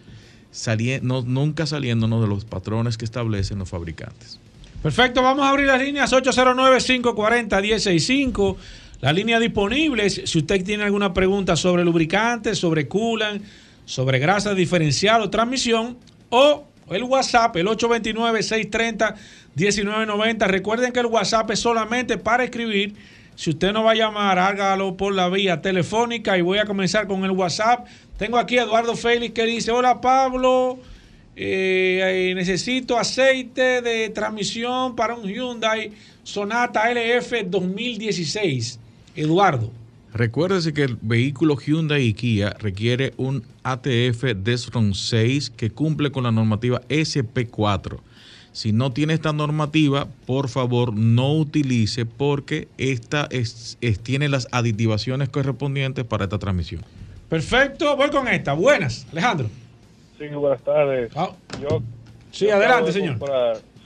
[1.02, 4.38] nunca saliéndonos de los patrones que establecen los fabricantes.
[4.82, 8.56] Perfecto, vamos a abrir las líneas 809-540-165.
[9.00, 13.42] La línea disponible, si usted tiene alguna pregunta sobre lubricantes, sobre coolant,
[13.84, 15.96] sobre grasa diferencial o transmisión,
[16.30, 20.46] o el WhatsApp, el 829-630-1990.
[20.46, 22.94] Recuerden que el WhatsApp es solamente para escribir.
[23.34, 27.06] Si usted no va a llamar, hágalo por la vía telefónica y voy a comenzar
[27.06, 27.86] con el WhatsApp.
[28.16, 30.80] Tengo aquí a Eduardo Félix que dice, hola Pablo,
[31.36, 35.92] eh, necesito aceite de transmisión para un Hyundai
[36.24, 38.80] Sonata LF 2016.
[39.14, 39.77] Eduardo.
[40.18, 46.24] Recuérdese que el vehículo Hyundai y Kia requiere un ATF Desron 6 que cumple con
[46.24, 48.00] la normativa SP4.
[48.50, 55.28] Si no tiene esta normativa, por favor no utilice porque esta es, tiene las aditivaciones
[55.28, 56.82] correspondientes para esta transmisión.
[57.28, 58.54] Perfecto, voy con esta.
[58.54, 59.48] Buenas, Alejandro.
[60.18, 61.12] Sí, buenas tardes.
[61.14, 61.30] Ah.
[62.32, 63.18] sí, adelante, señor.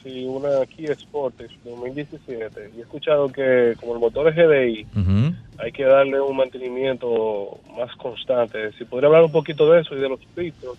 [0.05, 4.87] Y una Kia Sportage 2017 y he escuchado que como el motor es GDI
[5.59, 8.73] hay que darle un mantenimiento más constante.
[8.73, 10.77] Si podría hablar un poquito de eso y de los filtros.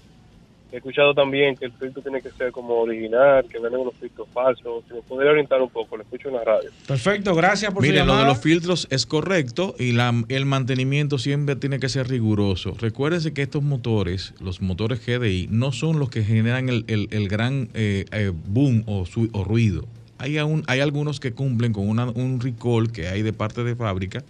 [0.73, 4.27] He escuchado también que el filtro tiene que ser como original, que venden unos filtros
[4.33, 4.83] falsos.
[4.87, 6.71] Si me podría orientar un poco, lo escucho en la radio.
[6.87, 11.19] Perfecto, gracias por Mire, su lo de los filtros es correcto y la- el mantenimiento
[11.19, 12.75] siempre tiene que ser riguroso.
[12.79, 17.27] Recuérdense que estos motores, los motores GDI, no son los que generan el, el- el
[17.27, 19.85] gran eh, eh, boom o, su- o ruido.
[20.17, 23.75] Hay, aún, hay algunos que cumplen con una- un recall que hay de parte de
[23.75, 24.23] fábrica,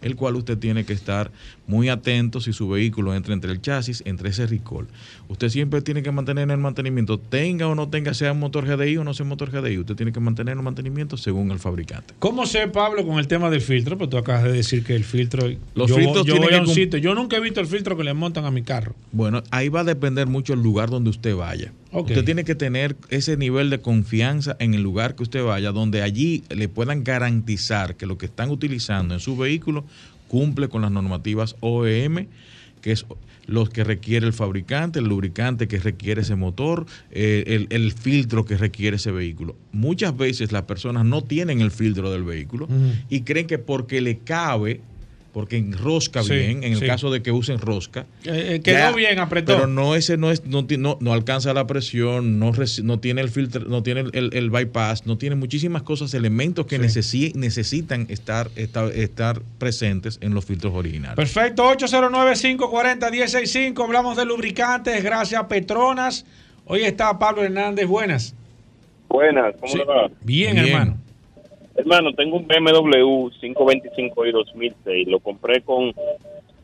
[0.00, 1.32] el cual usted tiene que estar
[1.68, 4.88] muy atento si su vehículo entra entre el chasis, entre ese recall.
[5.28, 8.96] Usted siempre tiene que mantener el mantenimiento, tenga o no tenga, sea un motor GDI
[8.96, 12.14] o no sea un motor GDI, usted tiene que mantener el mantenimiento según el fabricante.
[12.18, 13.96] ¿Cómo sé, Pablo, con el tema del filtro?
[13.96, 15.46] Pues tú acabas de decir que el filtro.
[15.74, 16.98] Los yo, filtros yo tienen voy a que un sitio.
[16.98, 18.94] Yo nunca he visto el filtro que le montan a mi carro.
[19.12, 21.72] Bueno, ahí va a depender mucho el lugar donde usted vaya.
[21.92, 26.02] Usted tiene que tener ese nivel de confianza en el lugar que usted vaya, donde
[26.02, 29.84] allí le puedan garantizar que lo que están utilizando en su vehículo
[30.28, 32.26] cumple con las normativas OEM,
[32.80, 33.04] que es
[33.46, 38.44] los que requiere el fabricante, el lubricante que requiere ese motor, eh, el, el filtro
[38.44, 39.56] que requiere ese vehículo.
[39.72, 42.68] Muchas veces las personas no tienen el filtro del vehículo
[43.08, 44.82] y creen que porque le cabe,
[45.38, 46.86] porque enrosca Sí, bien, en el sí.
[46.86, 49.54] caso de que usen rosca, Eh, eh, quedó ya, bien, apretó.
[49.54, 52.50] Pero no ese no es no, no, no alcanza la presión, no,
[52.82, 56.66] no tiene el filtro, no tiene el, el- el bypass, no tiene muchísimas cosas, elementos
[56.66, 61.14] que necesi- necesitan estar, estar estar presentes en los filtros originales.
[61.14, 63.84] Perfecto, 809-540-165.
[63.84, 66.26] Hablamos de lubricantes, gracias Petronas.
[66.64, 67.86] Hoy está Pablo Hernández.
[67.86, 68.34] Buenas.
[69.08, 69.78] Buenas, ¿cómo Sí.
[69.78, 70.08] le va?
[70.20, 70.66] Bien, Bien.
[70.66, 70.98] hermano.
[71.78, 75.08] Hermano, tengo un BMW 525 y 2006.
[75.08, 75.92] Lo compré con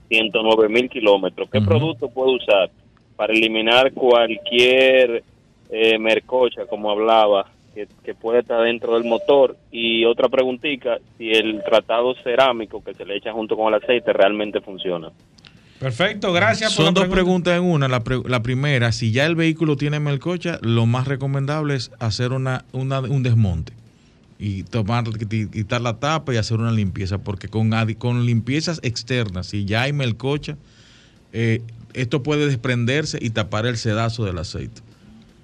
[0.09, 1.49] 109 mil kilómetros.
[1.51, 2.71] ¿Qué producto puedo usar
[3.17, 5.23] para eliminar cualquier
[5.71, 9.57] eh, mercocha, como hablaba, que, que puede estar dentro del motor?
[9.71, 14.13] Y otra preguntita, si el tratado cerámico que se le echa junto con el aceite
[14.13, 15.11] realmente funciona.
[15.79, 17.89] Perfecto, gracias por Son la dos preguntas en una.
[17.89, 22.33] La, pre- la primera, si ya el vehículo tiene melcocha, lo más recomendable es hacer
[22.33, 23.73] una, una- un desmonte
[24.39, 29.47] y tomar, qui- quitar la tapa y hacer una limpieza, porque con, con limpiezas externas,
[29.49, 30.57] si ya hay melcocha,
[31.33, 31.63] eh,
[31.95, 34.84] esto puede desprenderse y tapar el sedazo del aceite.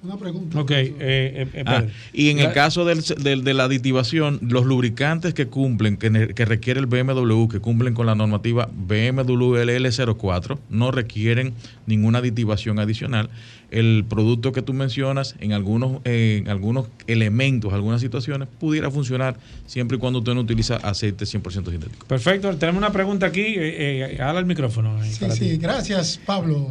[0.02, 0.58] Una pregunta.
[0.58, 1.84] Ok, eh, eh, eh, Ah,
[2.14, 6.08] y en el caso del, del- de la aditivación, los lubricantes que cumplen, que,
[6.46, 11.52] requiere el BMW, que cumplen con la normativa BMW LL04, no requieren
[11.86, 13.28] ninguna aditivación adicional.
[13.70, 19.36] El producto que tú mencionas, en algunos, eh, en algunos elementos, algunas situaciones, pudiera funcionar
[19.66, 22.06] siempre y cuando usted no utiliza aceite 100% sintético.
[22.06, 23.42] Perfecto, tenemos una pregunta aquí.
[23.42, 24.98] Eh, eh, habla el micrófono.
[25.04, 25.56] Sí, para sí, ti.
[25.58, 26.70] gracias, Pablo.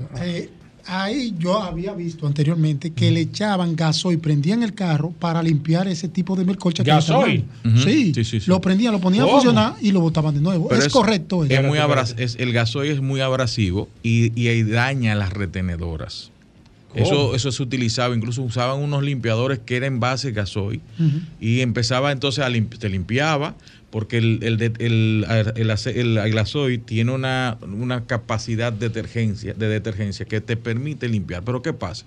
[0.90, 6.08] Ahí yo había visto anteriormente que le echaban gasoil, prendían el carro para limpiar ese
[6.08, 6.84] tipo de melcocha.
[6.84, 7.42] que ¿Gasoil?
[7.64, 7.76] estaban.
[7.78, 7.84] Ujú.
[7.90, 8.50] Sí, Sí, sí, sí.
[8.50, 10.72] lo prendían, lo ponían a funcionar y lo botaban de nuevo.
[10.74, 11.44] Es, correcto.
[11.46, 11.54] eso.
[11.54, 16.32] Es muy abras- es- el gasoil es muy abrasivo y, y ahí daña las retenedoras.
[16.92, 17.06] ¿Cómo?
[17.06, 20.82] Eso, eso se utilizaba, incluso usaban unos limpiadores que eran base gasoil
[21.40, 23.54] y empezaba entonces a limpi- se limpiaba
[23.92, 25.26] porque el, el, el,
[25.56, 30.56] el ace- el- el gasoil tiene una, una capacidad de detergencia, de detergencia que te
[30.58, 31.44] permite limpiar.
[31.44, 32.06] Pero ¿qué pasa?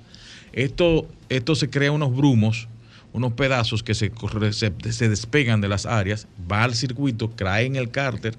[0.53, 2.69] Esto, esto se crea unos brumos,
[3.13, 4.13] unos pedazos que se,
[4.53, 8.35] se, se despegan de las áreas, va al circuito, cae en el cárter,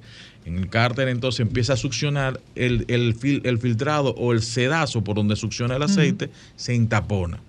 [0.45, 5.03] en el cárter entonces empieza a succionar el, el, fil- el filtrado o el sedazo
[5.03, 7.39] por donde succiona el aceite, se entapona.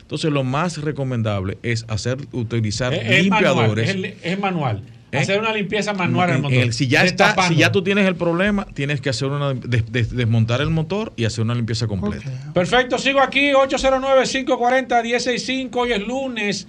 [0.00, 4.16] Entonces lo más recomendable es hacer, utilizar Es, es manual, limpiadores.
[4.22, 4.82] es manual.
[5.10, 5.16] ¿Eh?
[5.18, 6.58] Hacer una limpieza manual al motor.
[6.58, 9.90] el- si ya está, si ya tú tienes el problema, tienes que hacer una des-
[9.90, 12.30] des- desmontar el motor y hacer una limpieza completa.
[12.52, 15.80] Perfecto, sigo aquí, 809-540-165.
[15.80, 16.66] Hoy es lunes,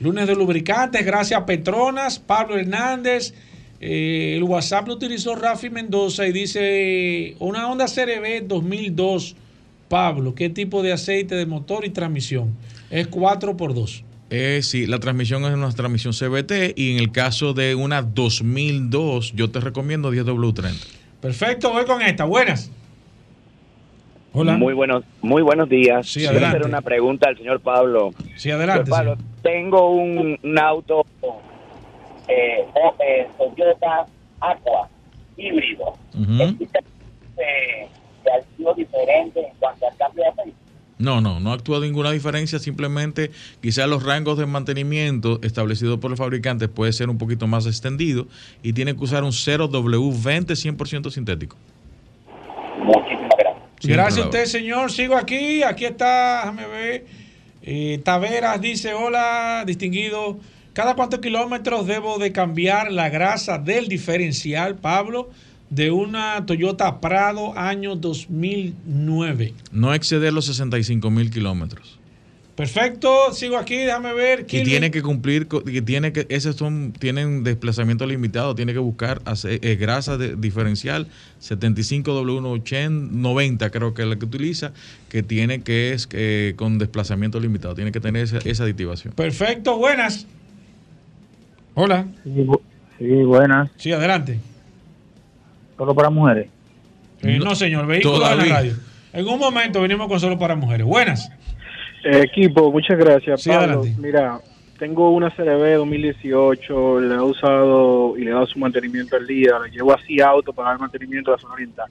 [0.00, 3.34] lunes de lubricantes, gracias a Petronas, Pablo Hernández.
[3.80, 9.36] Eh, el WhatsApp lo utilizó Rafi Mendoza y dice: Una Honda CRB 2002.
[9.88, 12.54] Pablo, ¿qué tipo de aceite de motor y transmisión?
[12.90, 14.02] Es 4x2.
[14.30, 19.32] Eh, sí, la transmisión es una transmisión CBT y en el caso de una 2002,
[19.32, 20.74] yo te recomiendo 10W30.
[21.20, 22.24] Perfecto, voy con esta.
[22.24, 22.70] Buenas.
[24.34, 24.56] Hola.
[24.58, 26.06] Muy buenos, muy buenos días.
[26.06, 26.58] Sí, Quiero adelante.
[26.58, 28.10] hacer una pregunta al señor Pablo.
[28.36, 28.84] Sí, adelante.
[28.84, 31.06] Señor Pablo, tengo un, un auto
[32.28, 32.64] eh,
[33.00, 34.06] eh, Toyota
[34.40, 34.88] Aqua
[35.38, 35.94] híbrido.
[36.40, 36.78] ¿Existe
[37.38, 37.88] eh,
[38.24, 40.56] de algo diferente en cuanto al cambio de aceite?
[40.98, 43.30] No, no, no actúa ninguna diferencia, simplemente
[43.60, 48.26] quizás los rangos de mantenimiento establecidos por el fabricante puede ser un poquito más extendido
[48.62, 51.56] y tiene que usar un 0W20 100% sintético.
[52.82, 53.62] Muchísimas gracias.
[53.80, 54.90] Siempre Gracias a usted, señor.
[54.90, 55.62] Sigo aquí.
[55.62, 57.06] Aquí está, déjame ver.
[57.62, 60.38] Eh, Taveras dice, hola, distinguido.
[60.72, 65.30] ¿Cada cuántos kilómetros debo de cambiar la grasa del diferencial, Pablo,
[65.70, 69.52] de una Toyota Prado año 2009?
[69.72, 71.98] No exceder los 65 mil kilómetros.
[72.56, 74.44] Perfecto, sigo aquí, déjame ver.
[74.50, 79.22] Y tiene que cumplir, que tiene que, esos son, tienen desplazamiento limitado, tiene que buscar
[79.26, 81.06] ace- eh, grasa de- diferencial
[81.40, 84.72] 75W190 creo que es la que utiliza,
[85.08, 89.12] que tiene que es eh, con desplazamiento limitado, tiene que tener esa, esa aditivación.
[89.14, 90.26] Perfecto, buenas.
[91.74, 92.08] Hola.
[92.98, 93.70] Sí, buenas.
[93.76, 94.40] Sí, adelante.
[95.78, 96.48] Solo para mujeres.
[97.22, 98.54] Eh, no, señor, vehículos en la todavía.
[98.54, 98.72] radio.
[99.12, 100.84] En un momento venimos con solo para mujeres.
[100.86, 101.30] Buenas.
[102.04, 103.40] Eh, equipo, muchas gracias.
[103.42, 103.96] Sí, Pablo, adelante.
[104.00, 104.38] mira,
[104.78, 109.52] tengo una CRB 2018, le he usado y le he dado su mantenimiento al día,
[109.64, 111.86] le llevo así auto para dar mantenimiento a la zona oriental.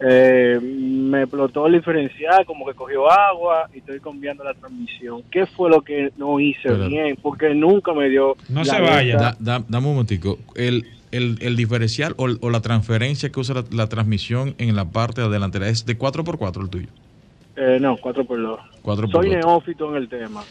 [0.00, 5.22] Eh, me explotó el diferencial, como que cogió agua y estoy cambiando la transmisión.
[5.30, 7.16] ¿Qué fue lo que no hice bien?
[7.20, 8.36] Porque nunca me dio...
[8.48, 8.62] la
[9.02, 9.18] neta.
[9.18, 10.38] Da- da- dame un momentico.
[10.54, 10.86] El,
[11.16, 15.26] el, el diferencial o, o la transferencia que usa la, la transmisión en la parte
[15.28, 16.88] delantera es de 4x4 el tuyo.
[17.56, 20.42] Eh, no, 4 por 2 4 Soy neófito en el tema.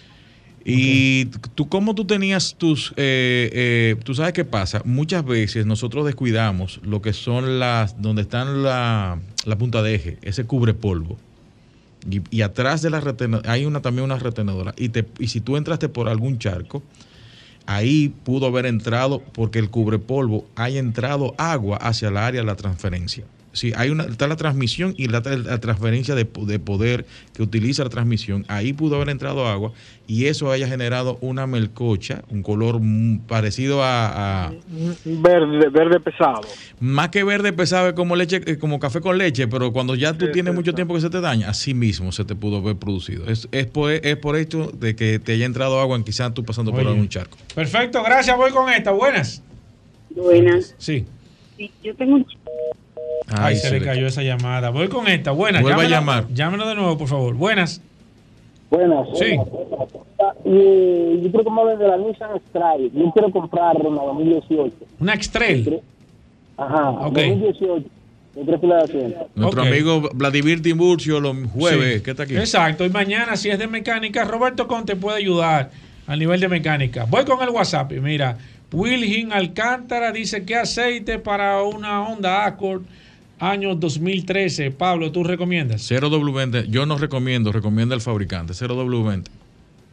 [0.66, 2.93] Y tú, ¿cómo tú tenías tus...
[2.95, 4.82] eh, eh, tú sabes qué pasa?
[4.86, 8.01] Muchas veces nosotros descuidamos lo que son las...
[8.01, 11.18] donde están la, la punta de eje, ese cubre polvo.
[12.09, 14.74] Y, y atrás de la retenedora, hay una, también una retenedora.
[14.78, 16.82] Y, te, y si tú entraste por algún charco,
[17.66, 22.47] ahí pudo haber entrado, porque el cubre polvo, haya entrado agua hacia el área de
[22.47, 23.26] la transferencia.
[23.53, 27.83] Sí, hay una, está la transmisión y la, la transferencia de, de poder que utiliza
[27.83, 28.45] la transmisión.
[28.47, 29.71] Ahí pudo haber entrado agua
[30.07, 32.81] y eso haya generado una melcocha, un color
[33.27, 34.53] parecido a, a-
[35.05, 36.41] Verde, verde pesado.
[36.79, 40.13] más que verde pesado es como leche, eh, como café con leche, pero cuando ya
[40.13, 42.75] tú Sí, tienes mucho tiempo que se te daña, así mismo se te pudo haber
[42.77, 43.27] producido.
[43.27, 46.43] Es, es, por, es por esto de que te haya entrado agua en quizás tú
[46.43, 47.37] pasando por algún charco.
[47.53, 48.35] Perfecto, gracias.
[48.35, 48.89] Voy con esta.
[48.91, 49.43] Buenas.
[50.09, 50.73] Buenas.
[50.79, 51.05] Sí.
[51.55, 52.25] Sí, yo tengo un
[53.30, 54.69] Ay, Ay, se, se le le- cayó esa llamada.
[54.69, 55.32] Voy con esta.
[55.32, 55.61] Buenas.
[55.61, 56.28] Vuelva a llamar.
[56.34, 57.34] Llámenos de nuevo, por favor.
[57.36, 57.82] Buenas.
[58.69, 59.07] Buenas.
[59.17, 59.38] Sí.
[60.45, 62.91] Y yo quiero que me hablen de la Nissan Stray.
[62.93, 64.76] Yo quiero comprar una 2018.
[64.99, 65.80] Una Extrail.
[66.57, 67.13] Ajá, Ok.
[67.15, 67.86] 2018.
[68.36, 69.30] De tres filas de asiento.
[69.36, 72.03] Nuestro amigo Vladimir Timburcio los jueves, Sí.
[72.03, 72.36] que está aquí.
[72.36, 72.84] Exacto.
[72.84, 75.69] Y mañana, si es de mecánica, Roberto Conte puede ayudar
[76.07, 77.05] a nivel de mecánica.
[77.07, 77.91] Voy con el WhatsApp.
[77.93, 78.38] Y mira,
[78.71, 82.82] Wilgin Alcántara dice que aceite para una Honda Accord
[83.51, 84.71] año 2013.
[84.71, 85.89] Pablo, ¿tú recomiendas?
[85.91, 89.23] 0W20, yo no recomiendo, recomienda el fabricante, 0W20.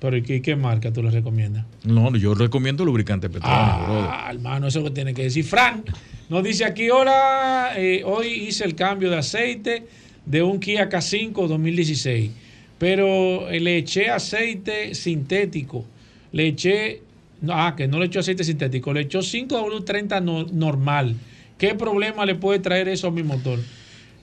[0.00, 1.66] Pero ¿y qué, qué marca tú le recomiendas?
[1.84, 3.48] No, yo recomiendo lubricante brother.
[3.50, 5.44] Ah, hermano, eso es lo que tiene que decir.
[5.44, 5.84] Fran
[6.30, 9.86] nos dice aquí, hola, eh, hoy hice el cambio de aceite
[10.24, 12.30] de un Kia K5 2016,
[12.78, 15.84] pero eh, le eché aceite sintético,
[16.32, 17.02] le eché,
[17.42, 21.14] no, ah, que no le echó aceite sintético, le echó 5W30 no- normal.
[21.60, 23.58] ¿Qué problema le puede traer eso a mi motor?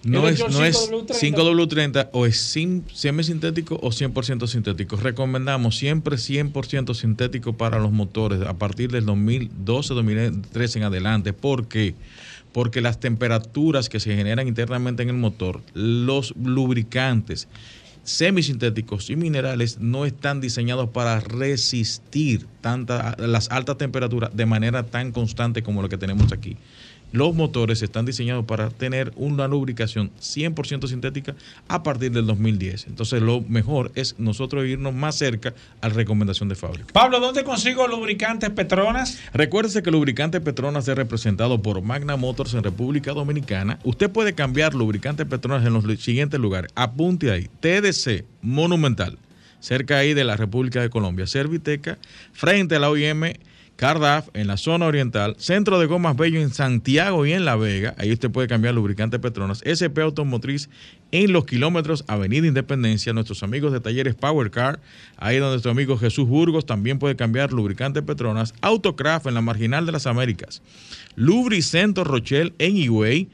[0.04, 1.34] No es, no es 5W30.
[1.36, 4.96] 5W30 o es sim- semisintético o 100% sintético.
[4.96, 11.34] Recomendamos siempre 100% sintético para los motores a partir del 2012, 2013 en adelante.
[11.34, 11.94] ¿Por qué?
[12.54, 17.48] Porque las temperaturas que se generan internamente en el motor, los lubricantes
[18.04, 25.12] semisintéticos y minerales no están diseñados para resistir tanta, las altas temperaturas de manera tan
[25.12, 26.56] constante como lo que tenemos aquí.
[27.12, 31.36] Los motores están diseñados para tener una lubricación 100% sintética
[31.68, 32.88] a partir del 2010.
[32.88, 36.88] Entonces lo mejor es nosotros irnos más cerca a la recomendación de fábrica.
[36.92, 39.20] Pablo, ¿dónde consigo lubricantes Petronas?
[39.34, 43.80] Recuérdese que el lubricante Petronas es representado por Magna Motors en República Dominicana.
[43.84, 46.72] Usted puede cambiar lubricante Petronas en los siguientes lugares.
[46.76, 47.50] Apunte ahí.
[47.62, 49.18] TDC Monumental,
[49.60, 51.26] cerca ahí de la República de Colombia.
[51.26, 51.98] Serviteca,
[52.34, 53.34] frente a la OIM.
[53.78, 57.94] Cardaf en la zona oriental, Centro de Gomas Bello en Santiago y en La Vega,
[58.00, 60.68] ahí usted puede cambiar lubricante Petronas, SP Automotriz
[61.12, 64.80] en los kilómetros Avenida Independencia, nuestros amigos de talleres Power Car,
[65.16, 69.86] ahí donde nuestro amigo Jesús Burgos también puede cambiar lubricante Petronas, Autocraft en la Marginal
[69.86, 70.64] de las Américas,
[71.16, 73.30] Lubricento Rochelle en Higüey,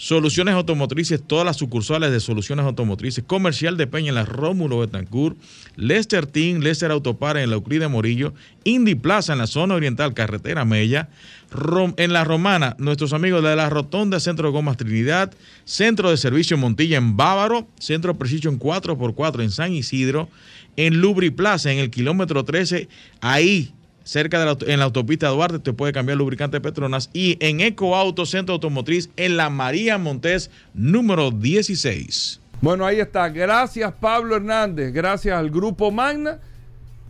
[0.00, 5.36] Soluciones Automotrices, todas las sucursales de Soluciones Automotrices, Comercial de Peña en la Rómulo Betancourt,
[5.74, 8.32] Lester Team, Lester Autopar en la Euclide Morillo,
[8.62, 11.08] Indy Plaza en la zona oriental, Carretera Mella,
[11.50, 15.34] Rom- en la Romana, nuestros amigos de la Rotonda, Centro Gomas Trinidad,
[15.64, 20.28] Centro de Servicio Montilla en Bávaro, Centro Precision 4x4 en San Isidro,
[20.76, 22.88] en Lubri Plaza, en el kilómetro 13,
[23.20, 23.74] ahí
[24.08, 27.10] cerca de la, en la autopista Duarte, te puede cambiar lubricante Petronas.
[27.12, 32.40] Y en Eco Auto Centro Automotriz, en la María Montés, número 16.
[32.62, 33.28] Bueno, ahí está.
[33.28, 34.92] Gracias Pablo Hernández.
[34.92, 36.38] Gracias al Grupo Magna.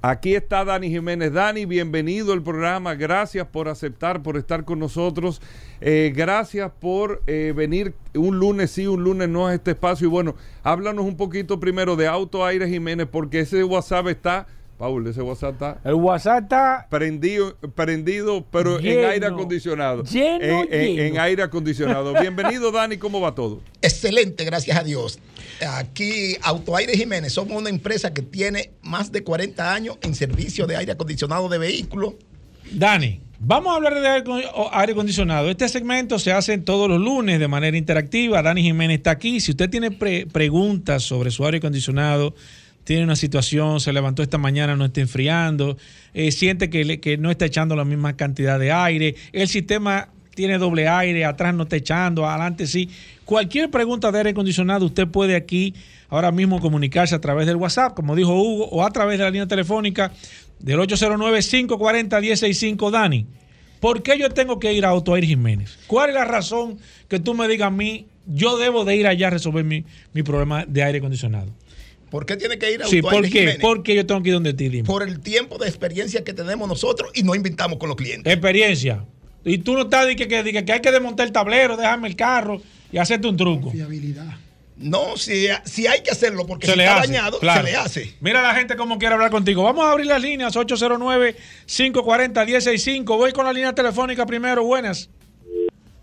[0.00, 1.32] Aquí está Dani Jiménez.
[1.32, 2.94] Dani, bienvenido al programa.
[2.94, 5.42] Gracias por aceptar, por estar con nosotros.
[5.80, 10.06] Eh, gracias por venir un lunes sí, un lunes no a este espacio.
[10.06, 14.46] Y bueno, háblanos un poquito primero de Auto Aire Jiménez, porque ese WhatsApp está
[14.78, 15.80] Paul, ese WhatsApp está.
[15.84, 16.86] El WhatsApp está.
[16.88, 20.04] Prendido, prendido pero en aire acondicionado.
[20.04, 22.14] Lleno, en, en, aire acondicionado.
[22.20, 23.60] Bienvenido, Dani, ¿cómo va todo?
[23.82, 25.18] Excelente, gracias a Dios.
[25.68, 30.76] Aquí, Autoaire Jiménez, somos una empresa que tiene más de 40 años en servicio de
[30.76, 32.14] aire acondicionado de vehículos.
[32.70, 35.50] Dani, vamos a hablar de aire acondicionado.
[35.50, 38.42] Este segmento se hace todos los lunes de manera interactiva.
[38.42, 39.40] Dani Jiménez está aquí.
[39.40, 42.36] Si usted tiene preguntas sobre su aire acondicionado,
[42.88, 45.76] tiene una situación, se levantó esta mañana, no está enfriando,
[46.14, 50.88] eh, siente que, no está echando la misma cantidad de aire, el sistema tiene doble
[50.88, 52.88] aire, atrás no está echando, adelante sí.
[53.26, 55.74] Cualquier pregunta de aire acondicionado, usted puede aquí
[56.08, 59.30] ahora mismo comunicarse a través del WhatsApp, como dijo Hugo, o a través de la
[59.30, 60.10] línea telefónica
[60.58, 63.26] del 809-540-165 Dani.
[63.80, 65.78] ¿Por qué yo tengo que ir a Autoair Jiménez?
[65.88, 69.26] ¿Cuál es la razón que tú me digas a mí, yo debo de ir allá
[69.26, 69.84] a resolver mi
[70.24, 71.52] problema de aire acondicionado?
[72.10, 73.28] ¿Por qué tiene que ir a sí, ¿por qué?
[73.28, 73.58] Jiménez?
[73.60, 74.84] Porque yo tengo que ir donde ti, dime.
[74.84, 78.32] Por el tiempo de experiencia que tenemos nosotros y no inventamos con los clientes.
[78.32, 79.04] Experiencia.
[79.44, 82.16] Y tú no estás diciendo que, que, que, hay que desmontar el tablero, dejarme el
[82.16, 83.70] carro y hacerte un truco.
[83.70, 84.36] Fiabilidad.
[84.78, 87.64] No, si, si, hay que hacerlo porque se si le está hace, dañado, claro.
[87.64, 88.14] se le hace.
[88.20, 89.64] Mira la gente cómo quiere hablar contigo.
[89.64, 93.04] Vamos a abrir las líneas 809-540-165.
[93.04, 94.62] Voy con la línea telefónica primero.
[94.62, 95.10] Buenas.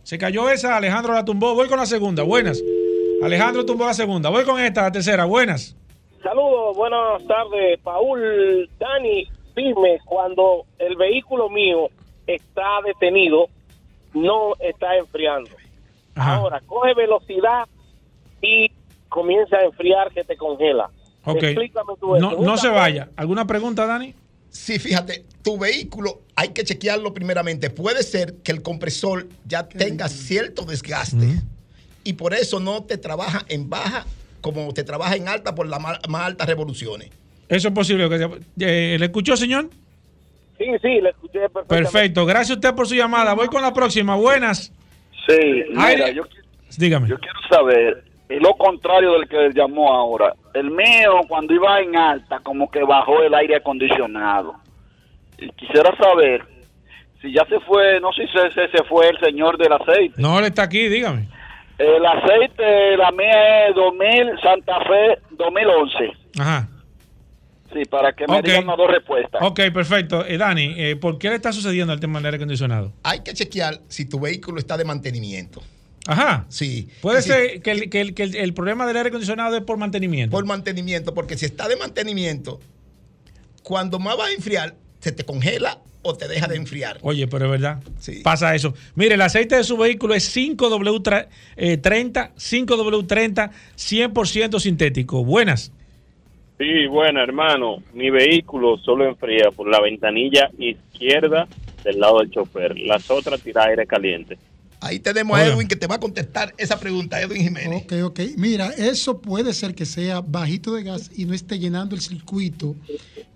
[0.03, 1.55] Se cayó esa, Alejandro la tumbó.
[1.55, 2.23] Voy con la segunda.
[2.23, 2.61] Buenas.
[3.23, 4.29] Alejandro tumbó la segunda.
[4.29, 5.23] Voy con esta, la tercera.
[5.23, 5.77] Buenas.
[6.25, 11.87] Saludos, buenas tardes, Paul, Dani, dime, cuando el vehículo mío
[12.25, 13.45] está detenido,
[14.15, 15.51] no está enfriando.
[16.15, 16.37] Ajá.
[16.37, 17.67] Ahora, coge velocidad
[18.41, 18.71] y
[19.07, 20.89] comienza a enfriar que te congela.
[21.25, 21.43] Ok.
[21.43, 23.07] Explícame tú no, no se vaya.
[23.17, 24.15] ¿Alguna pregunta, Dani?
[24.49, 27.69] Sí, fíjate, tu vehículo hay que chequearlo primeramente.
[27.69, 31.39] Puede ser que el compresor ya tenga cierto desgaste
[32.03, 34.07] y por eso no te trabaja en baja
[34.45, 37.09] como te trabaja en alta por las más, más altas revoluciones.
[37.49, 38.05] Eso es posible.
[38.59, 39.71] Eh, ¿Le escuchó, señor?
[40.59, 41.67] Sí, sí, le escuché perfectamente.
[41.75, 42.25] Perfecto.
[42.27, 43.33] Gracias a usted por su llamada.
[43.33, 44.15] Voy con la próxima.
[44.15, 44.71] Buenas.
[45.27, 46.21] Sí, mira, yo,
[46.77, 47.07] Dígame.
[47.07, 50.35] yo quiero saber lo contrario del que llamó ahora.
[50.53, 54.53] El mío, cuando iba en alta, como que bajó el aire acondicionado.
[55.39, 56.43] Y quisiera saber
[57.19, 60.13] si ya se fue, no sé si se, se fue el señor del aceite.
[60.21, 61.29] No, él está aquí, dígame.
[61.77, 65.95] El aceite, la mía es 2000, Santa Fe 2011.
[66.39, 66.69] Ajá.
[67.73, 69.41] Sí, para que me digan las dos respuestas.
[69.43, 70.25] Ok, perfecto.
[70.25, 72.93] Eh, Dani, eh, ¿por qué le está sucediendo el tema del aire acondicionado?
[73.03, 75.61] Hay que chequear si tu vehículo está de mantenimiento.
[76.07, 76.45] Ajá.
[76.47, 76.87] Sí.
[77.01, 77.29] Puede Sí.
[77.31, 80.31] ser que, el, que, el, que el- el problema del aire acondicionado es por mantenimiento.
[80.31, 82.59] Por mantenimiento, porque si está de mantenimiento,
[83.63, 86.99] cuando más va a enfriar, se te congela o te deja de enfriar.
[87.01, 87.81] Oye, pero es verdad.
[88.23, 88.75] Pasa eso.
[88.93, 91.27] Mire, el aceite de su vehículo es 5W30,
[91.57, 95.25] eh, 5W30, 100% sintético.
[95.25, 95.71] Buenas.
[96.59, 101.47] Sí, bueno, hermano, mi vehículo solo enfría por la ventanilla izquierda
[101.83, 102.77] del lado del chofer.
[102.77, 104.37] Las otras tira aire caliente.
[104.85, 107.85] Ahí tenemos a Edwin que te va a contestar esa pregunta, Edwin Jiménez.
[107.85, 108.19] Ok, ok.
[108.37, 112.75] Mira, eso puede ser que sea bajito de gas y no esté llenando el circuito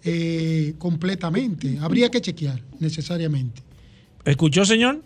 [0.03, 1.79] eh, completamente.
[1.81, 3.63] Habría que chequear necesariamente.
[4.25, 4.99] ¿Escuchó, señor?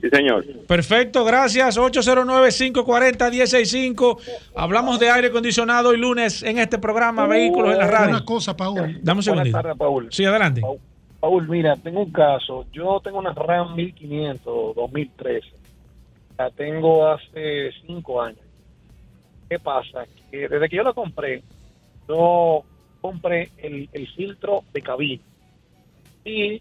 [0.00, 0.44] Sí, señor.
[0.66, 1.78] Perfecto, gracias.
[1.78, 4.18] 809-540-165.
[4.56, 8.16] Hablamos de aire acondicionado hoy lunes en este programa Vehículos en la Radio.
[8.16, 8.74] Una cosa, Paul.
[8.76, 9.56] Dame un Buenas segundito.
[9.56, 10.08] tardes, Paul.
[10.10, 10.62] Sí, adelante.
[11.20, 12.66] Paul, mira, tengo un caso.
[12.72, 15.46] Yo tengo una RAM 1500 2013.
[16.38, 18.40] La tengo hace cinco años.
[19.48, 20.06] ¿Qué pasa?
[20.30, 21.42] Que desde que yo la compré,
[22.08, 22.62] yo
[23.00, 25.22] compré el, el filtro de cabina.
[26.24, 26.60] Y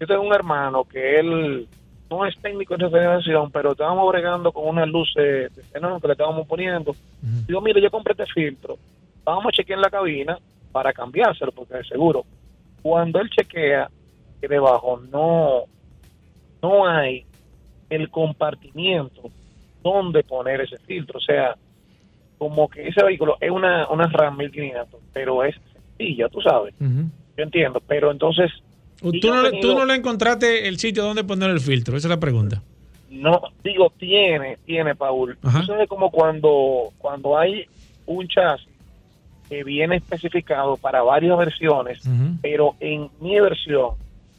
[0.00, 1.68] yo tengo un hermano que él
[2.12, 6.12] no es técnico en refrigeración, pero estábamos bregando con unas luces de xenón que le
[6.12, 6.94] estábamos poniendo.
[7.46, 8.76] Digo, mire, yo compré este filtro.
[9.24, 10.38] Vamos a chequear en la cabina
[10.72, 12.24] para cambiárselo, porque es seguro.
[12.82, 13.88] Cuando él chequea
[14.40, 15.62] que debajo no,
[16.60, 17.24] no hay
[17.94, 19.30] el compartimiento
[19.82, 21.18] donde poner ese filtro.
[21.18, 21.56] O sea,
[22.38, 26.74] como que ese vehículo es una, una RAM 1500, pero es sencilla, tú sabes.
[26.78, 28.50] Yo entiendo, pero entonces...
[29.00, 31.96] Tú no, tú no le encontraste el sitio donde poner el filtro.
[31.96, 32.62] Esa es la pregunta.
[33.10, 35.36] No, digo, tiene, tiene, Paul.
[35.62, 37.66] Eso es como cuando, cuando hay
[38.06, 38.68] un chasis
[39.48, 42.00] que viene especificado para varias versiones,
[42.40, 43.90] pero en mi versión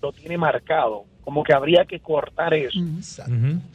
[0.02, 1.04] lo tiene marcado.
[1.24, 2.80] Como que habría que cortar eso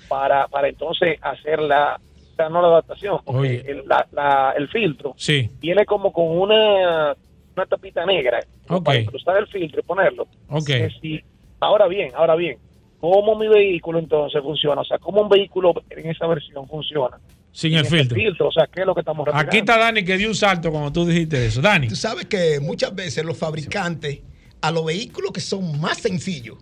[0.09, 1.99] para, para entonces hacer la,
[2.33, 5.51] o sea, no la adaptación, porque el, la- la- el filtro Sí.
[5.61, 7.15] viene como con una,
[7.57, 8.41] una tapita negra
[8.85, 10.29] para cruzar el filtro y ponerlo.
[10.49, 10.67] Ok.
[10.67, 11.21] Que si-
[11.61, 12.59] ahora bien, ahora bien,
[13.01, 14.83] ¿cómo mi vehículo entonces funciona?
[14.83, 17.19] O sea, ¿cómo un vehículo en esa versión funciona?
[17.51, 18.49] Sin el ese filtro.
[18.49, 20.93] O sea, ¿qué es lo que estamos Aquí está Dani que dio un salto cuando
[20.93, 21.61] tú dijiste eso.
[21.63, 21.89] Dani.
[21.89, 24.21] Tú sabes que muchas veces los fabricantes
[24.61, 26.59] a los vehículos que son más sencillos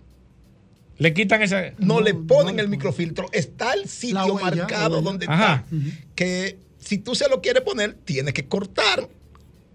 [0.99, 5.63] le quitan esa no, le ponen el microfiltro está el sitio huella, marcado donde Ajá.
[5.65, 5.77] está
[6.15, 9.07] que si tú se lo quieres poner tienes que cortar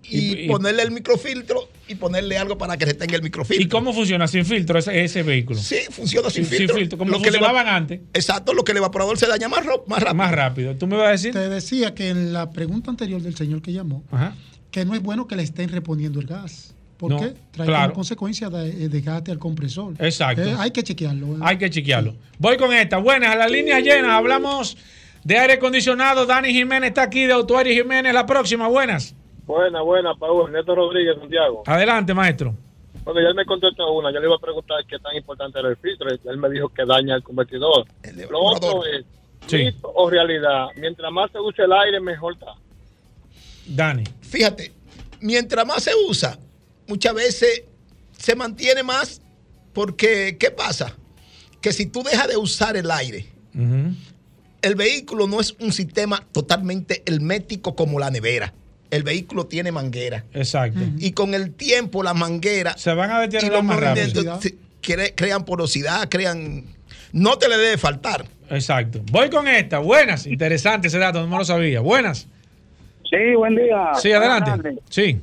[0.04, 3.92] y, ponerle el microfiltro y ponerle algo para que se tenga el microfiltro ¿Y cómo
[3.92, 5.60] funciona sin filtro ese, ese vehículo?
[5.60, 6.76] Sí, funciona sin Sin filtro.
[6.76, 8.00] filtro, como Lo que le funcionaban va- antes.
[8.12, 10.14] Exacto, lo que el evaporador se daña más, rápido.
[10.14, 10.74] Más rápido.
[10.76, 11.32] ¿Tú me vas a decir?
[11.32, 14.34] Te decía que en la pregunta anterior del señor que llamó, Ajá.
[14.72, 16.71] que no es bueno que le estén reponiendo el gas.
[17.02, 17.34] ¿Por No, qué?
[17.50, 17.82] Trae claro.
[17.86, 19.94] como consecuencia de, desgaste al compresor.
[19.98, 20.40] Exacto.
[20.44, 21.34] Eh, hay que chequearlo.
[21.34, 21.38] ¿eh?
[21.42, 22.14] Hay que chequearlo.
[22.38, 22.98] Voy con esta.
[22.98, 24.12] Buenas, las líneas llenas.
[24.12, 24.76] Hablamos
[25.24, 26.26] de aire acondicionado.
[26.26, 28.14] Dani Jiménez está aquí de Autuario Jiménez.
[28.14, 29.16] La próxima, buenas.
[29.44, 30.52] Buena, buena, Paul.
[30.52, 31.64] Neto Rodríguez, Santiago.
[31.66, 32.54] Adelante, maestro.
[33.02, 34.12] Bueno, ya él me contestó una.
[34.12, 36.08] Yo le iba a preguntar qué tan importante era el filtro.
[36.08, 37.84] Él me dijo que daña el convertidor.
[38.30, 39.04] Lo otro es,
[39.48, 39.70] Sí.
[39.82, 40.66] o realidad.
[40.76, 42.52] Mientras más se use el aire, mejor está.
[43.66, 44.04] Dani.
[44.20, 44.70] Fíjate,
[45.20, 46.38] mientras más se usa,
[46.92, 47.62] muchas veces
[48.18, 49.22] se mantiene más
[49.72, 50.94] porque, ¿qué pasa?
[51.62, 53.24] Que si tú dejas de usar el aire,
[54.60, 58.52] el vehículo no es un sistema totalmente hermético como la nevera.
[58.90, 60.26] El vehículo tiene manguera.
[60.34, 60.80] Exacto.
[60.98, 64.38] Y con el tiempo las mangueras se van a y deteriorar los más rápido.
[64.82, 66.64] cre- crean porosidad, crean...
[67.12, 68.26] No te le debe faltar.
[68.50, 69.00] Exacto.
[69.10, 69.78] Voy con esta.
[69.78, 70.26] Buenas.
[70.26, 71.80] Interesante ese dato, no me lo sabía.
[71.80, 72.26] Buenas.
[73.08, 73.92] Sí, buen día.
[74.00, 74.78] Sí, adelante.
[74.90, 75.18] Sí.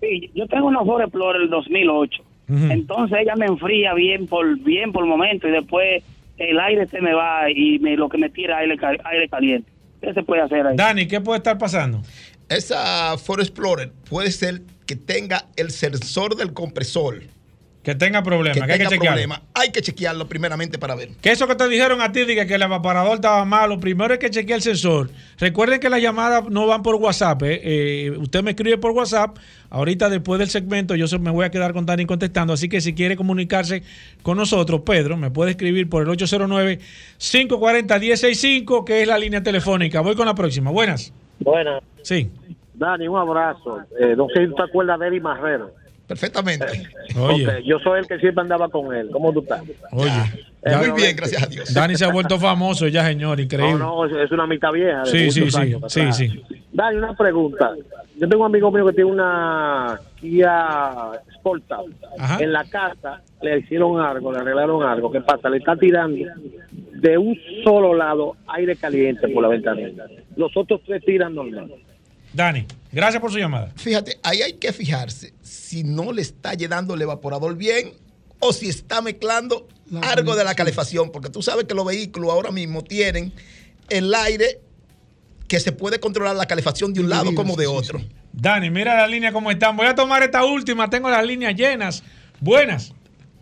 [0.00, 2.22] Sí, yo tengo una Ford Explorer del 2008.
[2.48, 2.64] Ujú.
[2.70, 6.02] Entonces ella me enfría bien por bien por momento y después
[6.38, 9.70] el aire se me va y me, lo que me tira aire, aire caliente.
[10.00, 10.76] ¿Qué se puede hacer ahí?
[10.76, 12.02] Dani, ¿qué puede estar pasando?
[12.48, 17.22] Esa Ford Explorer puede ser que tenga el sensor del compresor.
[17.82, 19.16] Que tenga problemas, que, hay que tenga chequearlo.
[19.22, 19.40] problema.
[19.54, 21.08] Hay que chequearlo primeramente para ver.
[21.22, 24.18] Que eso que te dijeron a ti, diga que el evaporador estaba malo, primero hay
[24.18, 25.08] que chequear el sensor.
[25.38, 27.42] Recuerden que las llamadas no van por WhatsApp.
[27.44, 27.60] eh.
[27.62, 29.38] Eh, usted me escribe por WhatsApp.
[29.70, 32.52] Ahorita después del segmento yo me voy a quedar con Dani contestando.
[32.52, 33.82] Así que si quiere comunicarse
[34.22, 40.00] con nosotros, Pedro, me puede escribir por el 809-540-165, que es la línea telefónica.
[40.00, 40.70] Voy con la próxima.
[40.70, 41.12] Buenas.
[41.38, 41.82] Buenas.
[42.02, 42.30] Sí.
[42.74, 43.78] Dani, un abrazo.
[43.98, 45.72] Eh, no sé si tú te acuerdas de Eddie Marrero.
[46.10, 46.66] Perfectamente.
[47.16, 47.62] Oye.
[47.64, 49.10] Yo soy el que siempre andaba con él.
[49.12, 49.62] ¿Cómo tú estás?
[49.92, 50.10] Oye.
[50.62, 51.72] Eh, Muy bien, gracias a Dios.
[51.72, 53.38] Dani se ha vuelto famoso ya, señor.
[53.38, 53.78] Increíble.
[53.78, 55.04] No, no, es- una mitad vieja.
[55.04, 56.42] de Sí, sí, sí.
[56.72, 57.70] Dani, una pregunta.
[58.18, 61.90] Yo tengo un amigo mío que tiene una Kia Sportage.
[62.18, 62.42] Ajá.
[62.42, 65.12] En la casa le hicieron algo, le arreglaron algo.
[65.12, 65.48] ¿Qué pasa?
[65.48, 66.26] Le está tirando
[66.72, 70.06] de un solo lado aire caliente por la ventanilla.
[70.34, 71.70] Los otros tres tiran normal.
[72.32, 73.72] Dani, gracias por su llamada.
[73.76, 77.92] Fíjate, ahí hay que fijarse si no le está llenando el evaporador bien
[78.38, 79.68] o si está mezclando
[80.02, 83.32] algo de la calefacción, porque tú sabes que los vehículos ahora mismo tienen
[83.88, 84.60] el aire
[85.48, 88.00] que se puede controlar la calefacción de un lado como de otro.
[88.32, 89.76] Dani, mira la línea cómo están.
[89.76, 90.88] Voy a tomar esta última.
[90.88, 92.04] Tengo las líneas llenas.
[92.38, 92.94] Buenas.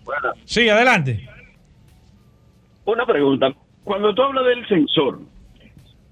[0.04, 0.34] Buenas.
[0.46, 1.28] Sí, adelante.
[2.86, 3.48] Una pregunta.
[3.84, 5.20] Cuando tú hablas del sensor,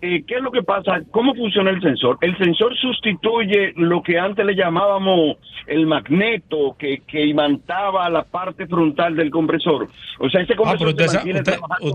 [0.02, 1.01] eh, ¿qué es lo que pasa?
[1.10, 2.18] ¿Cómo funciona el sensor?
[2.20, 5.36] El sensor sustituye lo que antes le llamábamos
[5.66, 9.89] el magneto que, que imantaba la parte frontal del compresor.
[10.20, 11.06] O sea, ese Ah, pero compresor usted,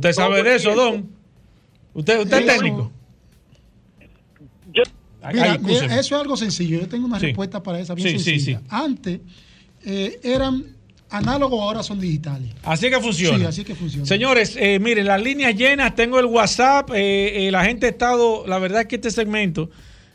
[0.09, 0.73] se sabe de eso.
[0.75, 1.09] Don.
[1.93, 2.91] Usted, usted es técnico.
[4.67, 4.83] Mira,
[5.23, 5.85] Ay, mira, escúcheme.
[5.99, 6.79] eso es algo sencillo.
[6.79, 7.27] Yo tengo una Sí.
[7.27, 8.59] respuesta para esa bien Sí, sí, sencilla.
[8.59, 8.65] sí.
[8.69, 9.19] Antes
[9.85, 10.63] eh, eran
[11.11, 12.49] análogos, ahora son digitales.
[12.63, 13.37] Así que funciona.
[13.37, 14.05] Sí, así que funciona.
[14.05, 18.45] Señores, eh, miren, las líneas llenas, tengo el WhatsApp, eh, eh, la gente ha estado,
[18.47, 19.69] la verdad es que este segmento,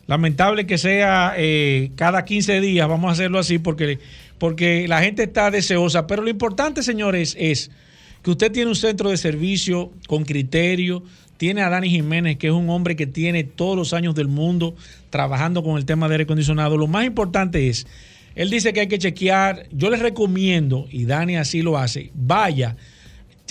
[0.06, 1.34] lamentable que sea
[1.96, 3.98] cada 15 días, vamos a hacerlo así porque,
[4.38, 7.70] porque la gente está deseosa, pero lo importante, señores, es
[8.22, 11.02] que usted tiene un centro de servicio con criterio,
[11.36, 14.74] tiene a Dani Jiménez, que es un hombre que tiene todos los años del mundo
[15.10, 16.76] trabajando con el tema de aire acondicionado.
[16.76, 17.86] Lo más importante es,
[18.36, 22.76] él dice que hay que chequear, yo les recomiendo, y Dani así lo hace, vaya,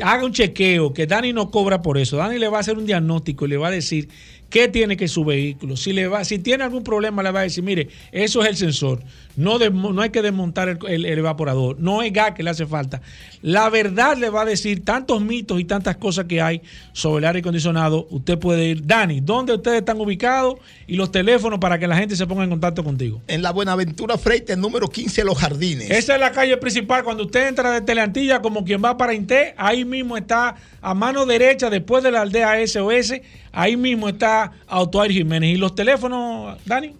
[0.03, 2.17] haga un chequeo, que Dani no cobra por eso.
[2.17, 4.09] Dani le va a hacer un diagnóstico y le va a decir
[4.49, 5.76] qué tiene que su vehículo.
[5.77, 8.55] Si, le va, si tiene algún problema, le va a decir, mire, eso es el
[8.57, 9.01] sensor.
[9.35, 11.77] No, desmo- no hay que desmontar el, el- el evaporador.
[11.80, 13.01] No es gas que le hace falta.
[13.41, 16.61] La verdad le va a decir tantos mitos y tantas cosas que hay
[16.93, 18.07] sobre el aire acondicionado.
[18.11, 18.85] Usted puede ir.
[18.85, 20.55] Dani, ¿dónde ustedes están ubicados?
[20.88, 23.22] Y los teléfonos para que la gente se ponga en contacto contigo.
[23.27, 25.89] En la Buenaventura Freite, número 15, Los Jardines.
[25.91, 27.03] Esa es la calle principal.
[27.03, 31.26] Cuando usted entra de Teleantilla, como quien va para Inté, ahí mismo está a mano
[31.26, 33.15] derecha, después de la aldea SOS,
[33.56, 35.56] ahí mismo está Autoair Jiménez.
[35.56, 36.94] ¿Y los teléfonos, Dani?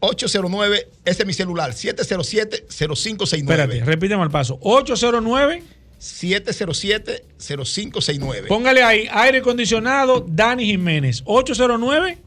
[0.00, 3.38] 809, ese es mi celular, 707-0569.
[3.38, 4.58] Espérate, repíteme al paso.
[4.60, 5.62] 809.
[5.98, 8.48] 707-0569.
[8.48, 11.22] Póngale ahí, aire acondicionado, Dani Jiménez.
[11.24, 12.18] 809.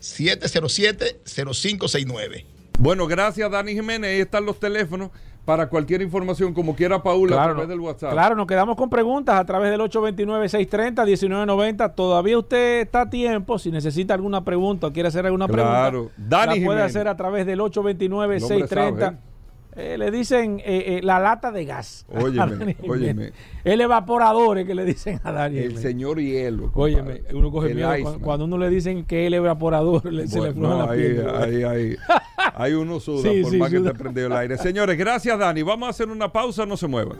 [0.00, 2.44] 707-0569.
[2.78, 4.10] Bueno, gracias Dani Jiménez.
[4.10, 5.10] Ahí están los teléfonos
[5.48, 8.12] para cualquier información, como quiera Paula, a Claro, través del WhatsApp.
[8.12, 11.94] Claro, nos quedamos con preguntas a través del 829-630-1990.
[11.94, 13.58] Todavía usted está a tiempo.
[13.58, 16.10] Si necesita alguna pregunta o quiere hacer alguna Claro.
[16.10, 16.84] pregunta, Dani la puede Jiménez.
[16.84, 19.16] hacer a través del El hombre 829-630.
[19.80, 22.04] Eh, le dicen eh, eh, la lata de gas.
[22.12, 23.32] Óyeme, óyeme.
[23.62, 25.58] El evaporador es que le dicen a Dani.
[25.58, 26.72] El señor hielo.
[26.74, 30.52] Óyeme, uno coge miedo cuando, cuando uno le dicen que el evaporador le, se le
[30.52, 31.28] no, la ahí, piel.
[31.28, 31.96] ahí, ahí,
[32.54, 34.58] ahí uno suda Sí, por sí, más que te prendió el aire.
[34.58, 35.62] Señores, gracias Dani.
[35.62, 37.18] Vamos a hacer una pausa, no se muevan.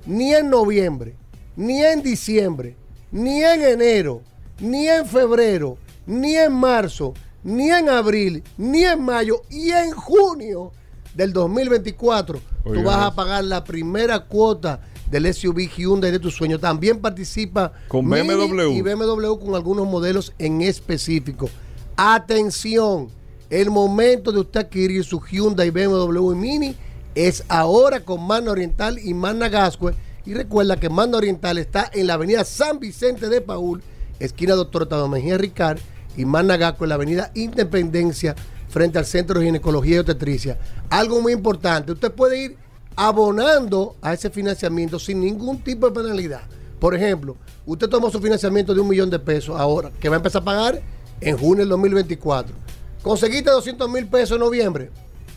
[0.04, 1.16] ni en noviembre,
[1.56, 2.76] ni en diciembre,
[3.10, 4.20] ni en enero,
[4.60, 10.72] ni en febrero, ni en marzo, ni en abril, ni en mayo y en junio
[11.14, 12.38] del 2024.
[12.64, 16.58] Oiga tú vas a pagar la primera cuota del SUV Hyundai de tu sueño.
[16.58, 18.70] También participa Con Mini BMW.
[18.70, 21.48] y BMW con algunos modelos en específico.
[21.96, 23.08] Atención,
[23.50, 26.76] el momento de usted adquirir su Hyundai BMW Mini
[27.14, 29.94] es ahora con Magna Oriental y Magna Gascue.
[30.26, 33.82] Y recuerda que Magna Oriental está en la avenida San Vicente de Paul,
[34.18, 35.78] esquina Doctor Tadeo Mejía Ricard,
[36.16, 38.34] y Magna Gascue en la avenida Independencia,
[38.68, 40.58] frente al Centro de Ginecología y Obstetricia.
[40.88, 42.56] Algo muy importante, usted puede ir
[42.96, 46.42] abonando a ese financiamiento sin ningún tipo de penalidad.
[46.80, 50.18] Por ejemplo, usted tomó su financiamiento de un millón de pesos ahora, que va a
[50.18, 50.82] empezar a pagar
[51.20, 52.63] en junio del 2024.
[53.04, 54.90] Conseguiste 200 mil pesos en noviembre,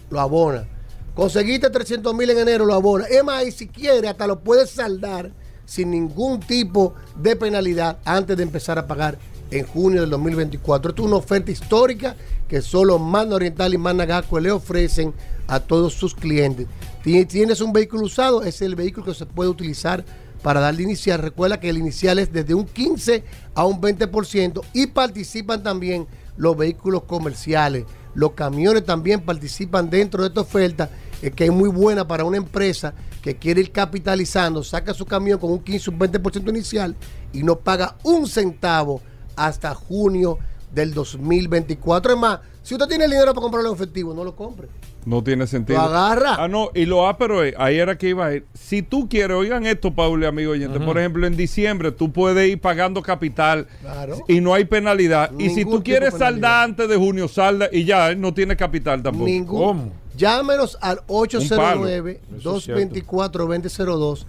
[0.09, 0.65] lo abona.
[1.13, 3.09] Conseguiste 300 mil en enero, lo abonas.
[3.09, 5.31] Es más, y si quieres, hasta lo puedes saldar
[5.65, 9.17] sin ningún tipo de penalidad antes de empezar a pagar
[9.51, 10.91] en junio del 2024.
[10.91, 12.15] Esto es una oferta histórica
[12.47, 15.13] que solo Manda Oriental y Manda Gasco le ofrecen
[15.47, 16.67] a todos sus clientes.
[17.03, 20.05] Ti- Tienes un vehículo usado, es el vehículo que se puede utilizar
[20.41, 21.19] para darle inicial.
[21.19, 23.23] Recuerda que el inicial es desde un 15
[23.55, 26.07] a un 20% y participan también
[26.37, 27.85] los vehículos comerciales.
[28.13, 30.89] Los camiones también participan dentro de esta oferta,
[31.21, 35.39] eh, que es muy buena para una empresa que quiere ir capitalizando, saca su camión
[35.39, 36.95] con un 15 o un 20% inicial
[37.33, 39.01] y no paga un centavo
[39.35, 40.39] hasta junio
[40.73, 42.13] del 2024.
[42.13, 44.67] Es más, si usted tiene el dinero para comprarlo en efectivo, no lo compre.
[45.07, 45.79] No tiene sentido.
[45.79, 46.35] Lo agarra.
[46.37, 48.45] Ah, no, y lo ah, pero eh, ahí era que iba a ir.
[48.53, 52.49] Si tú quieres, oigan esto, Paul y amigo oyente, por ejemplo, en diciembre tú puedes
[52.49, 54.17] ir pagando capital Claro.
[54.27, 55.31] y no hay penalidad.
[55.39, 59.01] y si tú quieres saldar antes de junio, salda y ya, eh, no tiene capital
[59.01, 59.27] tampoco.
[59.27, 59.93] Ningún.
[60.17, 61.87] Llámenos al palo.
[61.87, 64.25] Eso es 809-224-2002.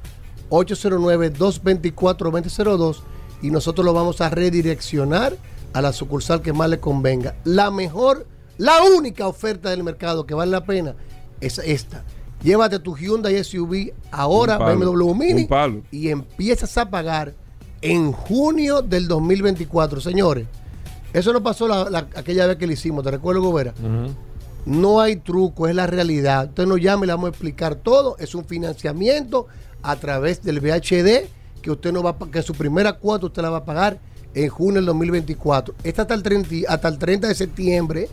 [0.51, 3.01] 809-224-2002
[3.43, 5.35] y nosotros lo vamos a redireccionar
[5.73, 7.35] a la sucursal que más le convenga.
[7.43, 8.29] La mejor,
[8.59, 10.95] la única oferta del mercado que vale la pena
[11.41, 12.05] es esta.
[12.43, 15.47] Llévate tu Hyundai SUV ahora, palo, BMW Mini,
[15.91, 17.35] y empiezas a pagar
[17.81, 20.01] en junio del 2024.
[20.01, 20.47] Señores,
[21.13, 23.73] eso no pasó la- la- aquella vez que lo hicimos, ¿te recuerdo, Gobera?
[24.67, 26.49] No hay truco, es la realidad.
[26.51, 28.17] Usted nos llama y le vamos a explicar todo.
[28.19, 29.47] Es un financiamiento
[29.83, 31.27] a través del VHD
[31.63, 33.99] que usted no va a que su primera cuota usted la va a pagar
[34.35, 35.75] en junio del 2024.
[35.83, 38.09] Esta hasta el 30, y- hasta el 30 de septiembre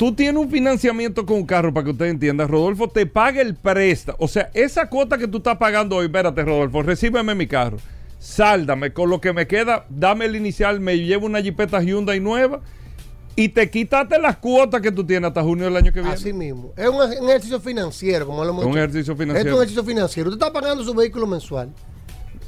[0.00, 3.54] tú tienes un financiamiento con un carro para que usted entienda, Rodolfo te paga el
[3.54, 7.76] préstamo, o sea, esa cuota que tú estás pagando hoy, espérate Rodolfo, recíbeme mi carro,
[8.18, 12.62] sáldame, con lo que me queda, dame el inicial, me llevo una Jeepeta Hyundai nueva
[13.36, 16.14] y te quítate las cuotas que tú tienes hasta junio del año que viene.
[16.14, 16.72] Así mismo.
[16.78, 18.78] Es un, un ejercicio financiero, como lo hemos Es un dicho.
[18.78, 19.48] ejercicio Esto financiero.
[19.50, 20.30] es un ejercicio financiero.
[20.30, 21.74] Usted está pagando su vehículo mensual.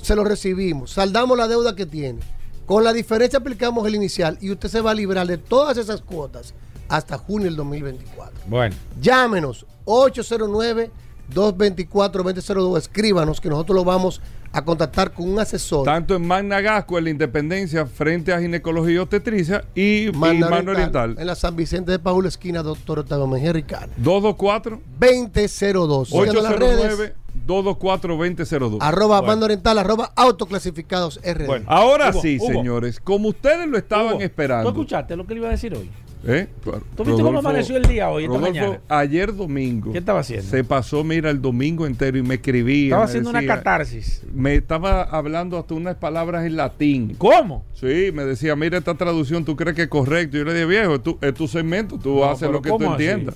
[0.01, 0.93] Se lo recibimos.
[0.93, 2.21] Saldamos la deuda que tiene.
[2.65, 6.01] Con la diferencia aplicamos el inicial y usted se va a librar de todas esas
[6.01, 6.55] cuotas
[6.89, 8.43] hasta junio del 2024.
[8.47, 8.77] Bueno.
[9.01, 12.79] Llámenos 809-224-2002.
[12.79, 14.21] Escríbanos que nosotros lo vamos
[14.53, 15.85] a contactar con un asesor.
[15.85, 20.49] Tanto en Magna Gasco, en la Independencia, frente a Ginecología y Obstetricia y, y Manda
[20.51, 21.17] Mano Oriental.
[21.19, 23.93] En la San Vicente de Paula, esquina Doctor Octavio Mejía Ricardo.
[23.97, 26.09] 224 2002.
[26.09, 27.13] Síganos en las redes.
[27.47, 28.79] 809-224-2002.
[28.81, 31.63] Arroba Mando Oriental, arroba autoclasificados RD.
[31.67, 32.53] Ahora Hugo, sí, Hugo.
[32.53, 34.71] señores, como ustedes lo estaban Hugo, esperando.
[34.71, 35.91] ¿Tú escuchaste lo que le iba a decir hoy?
[36.25, 36.47] ¿Eh?
[36.97, 38.81] ¿Tú viste cómo amaneció el día hoy, esta Rodolfo, mañana?
[38.89, 39.91] ayer domingo.
[39.93, 40.47] ¿Qué estaba haciendo?
[40.49, 42.85] Se pasó, mira, el domingo entero y me escribía.
[42.87, 44.23] Estaba me haciendo una catarsis.
[44.33, 47.17] Me estaba hablando hasta unas palabras en latín.
[47.19, 47.65] ¿Cómo?
[47.75, 50.37] Sí, me decía, mira esta traducción, ¿tú crees que es correcto?
[50.37, 52.83] Yo le dije, viejo, es tu, es tu segmento, tú No, haces lo que tú
[52.85, 53.35] entiendas.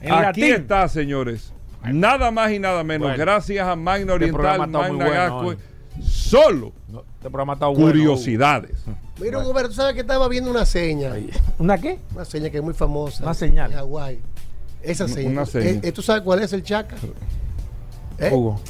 [0.00, 0.54] En Aquí latín.
[0.54, 1.52] está, señores.
[1.84, 3.08] Nada más y nada menos.
[3.08, 3.18] Bueno.
[3.22, 5.54] Gracias a Magna Este Oriental, Magna bueno Gasco.
[6.00, 7.84] Solo Este programa está bueno.
[7.86, 8.84] curiosidades.
[9.20, 11.12] Mira, Hugo, tú sabes que estaba viendo una seña.
[11.58, 11.98] ¿Una qué?
[12.14, 13.22] Una seña que es muy famosa.
[13.22, 13.70] Una señal.
[13.70, 14.20] En Hawái.
[14.82, 15.30] Esa seña.
[15.30, 15.70] una seña.
[15.70, 16.96] Eh, eh, ¿Tú sabes cuál es el chaca?
[18.18, 18.30] ¿Eh?
[18.32, 18.60] Hugo.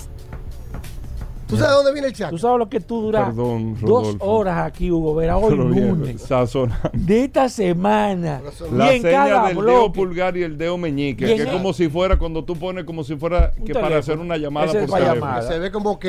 [1.47, 2.31] ¿Tú sabes dónde viene el chaca?
[2.31, 6.23] ¿Tú sabes lo que tú duras Perdón, dos horas aquí, Hugo Vera, hoy lunes?
[6.23, 6.91] sazonando.
[6.95, 8.41] De esta semana.
[8.73, 11.75] La y en seña cada del dedo pulgar y el dedo meñique, que es como
[11.75, 14.99] si fuera cuando tú pones como si fuera que para hacer una llamada Ese por
[14.99, 15.15] teléfono.
[15.15, 15.43] llamada.
[15.47, 16.07] Se ve como ok.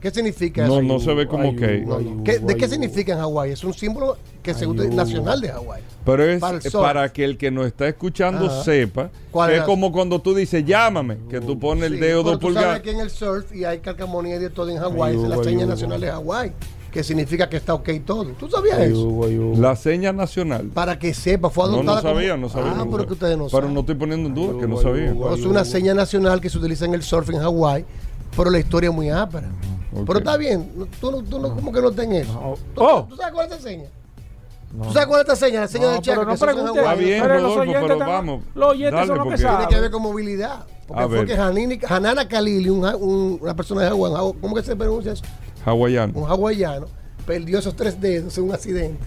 [0.00, 0.82] ¿Qué significa No, eso?
[0.82, 1.60] no se ve como ok.
[1.84, 2.22] No, no.
[2.24, 3.50] ¿Qué- ¿De qué significa en Hawái?
[3.50, 5.82] Es un símbolo que se usa nacional de Hawái.
[6.04, 8.62] Pero es Para eh, para que el que nos está escuchando Ajá.
[8.62, 12.30] sepa ¿Cuál que es como cuando tú dices llámame, que tú pones el dedo pero
[12.36, 12.80] dos tú sabes pulgadas.
[12.82, 15.16] que en el surf y hay calcamonía y de todo en Hawái.
[15.16, 16.52] Es la seña nacional de Hawái.
[16.92, 18.24] Que significa que está ok todo.
[18.38, 19.20] ¿Tú sabías eso?
[19.56, 20.68] La seña nacional.
[20.72, 22.70] Para que sepa, fue No, adoptada no sabía, como- no sabía.
[22.70, 23.06] Ah, no pero sabía.
[23.08, 23.74] que ustedes no Pero saben.
[23.74, 25.14] no estoy poniendo en duda que no sabía.
[25.34, 27.84] Es una seña nacional que se utiliza en el surf en Hawái,
[28.34, 29.48] pero la historia es muy ápera.
[30.06, 32.56] Pero está bien, tú, no- tú no, como que no tenés eso.
[32.74, 33.06] ¿Tú, Oh.
[33.08, 33.88] tú sabes cuál es esa seña?
[34.82, 35.60] ¿Tú sabes cuál es esta seña?
[35.60, 36.36] La seña No, del pero no.
[36.36, 36.76] Hawái.
[36.78, 38.42] Está bien, Pero los Rodolfo, oyentes pero están- vamos.
[38.54, 40.66] los oyentes dale, son los que Tiene que ver con movilidad.
[40.86, 41.26] Porque A fue ver.
[41.26, 45.12] que Hanini- Hanana Khalili, un, un- una persona de Hawái, Haw- ¿cómo que se pronuncia
[45.12, 45.24] eso?
[45.64, 46.12] Hawaiano.
[46.18, 46.86] Un hawaiano,
[47.26, 49.04] perdió esos tres dedos en un accidente.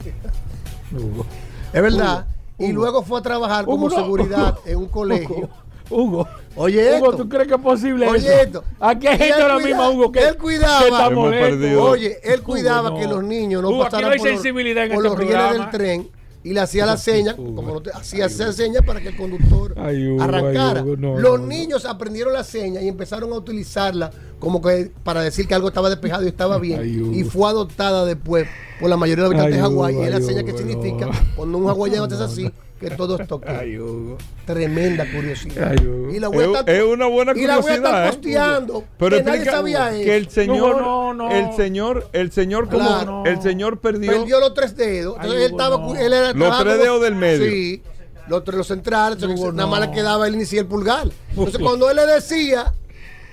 [1.72, 2.26] Es verdad.
[2.58, 5.48] Y luego fue a trabajar como Hugo, seguridad en un colegio.
[5.90, 6.28] Hugo.
[6.56, 7.16] Oye, Hugo, esto.
[7.24, 8.40] ¿tú crees que es posible Oye, eso?
[8.42, 8.64] esto.
[8.78, 11.82] Aquí hay gente ahora mismo, Hugo, que, él cuidaba- que está molesto.
[11.84, 12.96] Oye, él Hugo, cuidaba no.
[12.96, 15.08] que los niños no Hugo, aquí pasaran no hay por, los- sensibilidad en por este
[15.18, 16.08] los rieles del tren
[16.42, 19.74] y le hacía la seña, como no te- hacía esa seña para que el conductor
[19.76, 20.80] Ay, Hugo, arrancara.
[20.80, 21.46] ay, Hugo, no, los no, no.
[21.46, 25.90] niños aprendieron la seña y empezaron a utilizarla como que para decir que algo estaba
[25.90, 26.80] despejado y estaba bien.
[26.80, 28.48] Ay, y fue adoptada después
[28.80, 29.94] por la mayoría de los habitantes de Hawái.
[29.96, 31.12] Y es la ay, seña que significa no.
[31.36, 32.50] cuando un hawaiano hace así,
[32.80, 33.48] que todo es toque.
[33.60, 34.16] Ay, Hugo.
[34.46, 35.72] Tremenda curiosidad.
[35.78, 36.10] Ay, Hugo.
[36.14, 38.06] Y la voy a Es, estar- es una buena y la voy a estar curiosidad.
[38.06, 38.10] ¿eh?
[38.10, 38.84] posteando.
[38.98, 40.30] Pero que nadie sabía que el eso.
[40.32, 41.30] señor, Hugo, no, no.
[41.30, 43.22] el señor, el señor como Claro.
[43.26, 45.16] el señor perdió, Perdió los tres dedos.
[45.16, 45.94] Entonces Ay, él estaba, no.
[45.96, 47.50] él era- Los tres dedos del medio.
[47.50, 47.82] Sí.
[48.28, 49.16] Los, tres- los centrales.
[49.16, 49.86] entonces Hugo, nada más no.
[49.86, 51.08] le quedaba el inicio y el pulgar.
[51.30, 52.72] Entonces cuando él le decía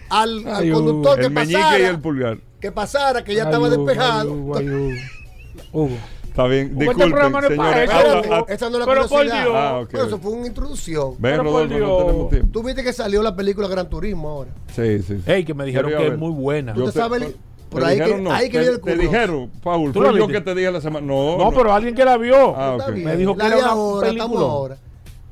[0.10, 0.80] al, al Ay, Hugo.
[0.86, 2.38] conductor que el pasara, y el pulgar.
[2.60, 4.32] que pasara, que ya Ay, estaba Hugo, despejado.
[4.32, 4.91] ay, Hugo, ay, Hugo.
[5.74, 5.98] Hugo.
[6.38, 7.89] Está bien, este disculpen, no señores.
[8.47, 9.23] esa no es la Pero por.
[9.23, 9.35] Dios.
[9.55, 9.89] Ah, ok.
[9.91, 11.09] Pero eso fue una introducción.
[11.18, 12.05] Ven, Pero por Rodolfo, no Dios.
[12.05, 12.49] tenemos tiempo.
[12.53, 14.51] Tú viste que salió la película Gran Turismo ahora.
[14.76, 15.18] Sí, sí.
[15.18, 15.23] sí.
[15.31, 16.14] Ey, que me dijeron que ver.
[16.14, 16.76] es muy buena.
[16.91, 17.35] Sabe, te
[17.72, 19.01] por ahí que- dijeron, no, ahí que te, viene el te curioso.
[19.01, 21.07] dijeron, Paul, ¿Tú la yo que te dije la semana.
[21.07, 22.55] No, No, pero alguien que la vio.
[22.55, 22.93] Ah, Está ok.
[22.93, 23.05] bien.
[23.07, 24.51] Me dijo que La era una ahora, estamos película.
[24.53, 24.77] ahora.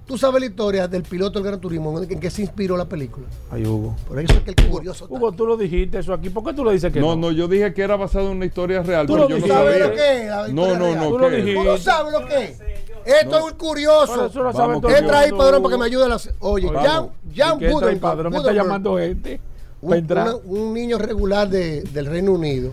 [0.05, 3.25] Tú sabes la historia del piloto del Gran Turismo, en qué se inspiró la película.
[3.49, 3.95] Ay, Hugo.
[4.07, 6.29] Por eso es que el curioso Hugo, tú lo dijiste eso aquí.
[6.29, 7.15] ¿Por qué tú le dices que no, no?
[7.15, 9.47] no, yo dije que era basado en una historia real, Tú lo yo no.
[9.47, 9.87] ¿Sabes sabía.
[9.87, 10.53] lo que es?
[10.53, 11.35] No, no, no, Tú lo ¿qué?
[11.37, 11.59] dijiste.
[11.59, 12.59] ¿Tú no sabes lo que es?
[13.03, 14.25] Esto es un curioso.
[14.27, 16.29] Eso lo Entra ahí, padrón, para que me ayude a las.
[16.39, 16.67] Oye.
[16.69, 18.31] Jan, Jan ¿Y qué entra ahí, Budenberg- padrón?
[18.31, 19.39] Me está llamando gente.
[19.81, 22.71] un, una- un niño regular de- del Reino Unido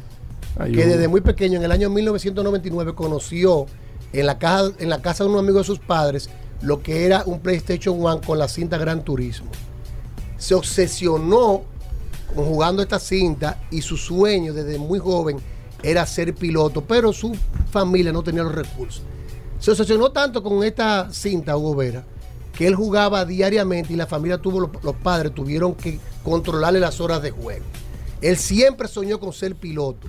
[0.59, 3.67] Ay, que desde muy pequeño, en el año 1999, conoció
[4.13, 6.29] en la, casa, en la casa de un amigo de sus padres
[6.63, 9.51] lo que era un PlayStation One con la cinta Gran Turismo.
[10.39, 11.63] Se obsesionó
[12.35, 15.39] con jugando esta cinta y su sueño desde muy joven
[15.83, 17.37] era ser piloto, pero su
[17.71, 19.03] familia no tenía los recursos.
[19.59, 22.05] Se obsesionó tanto con esta cinta, Hugo Vera,
[22.57, 27.23] que él jugaba diariamente y la familia tuvo, los padres tuvieron que controlarle las horas
[27.23, 27.65] de juego.
[28.21, 30.09] Él siempre soñó con ser piloto.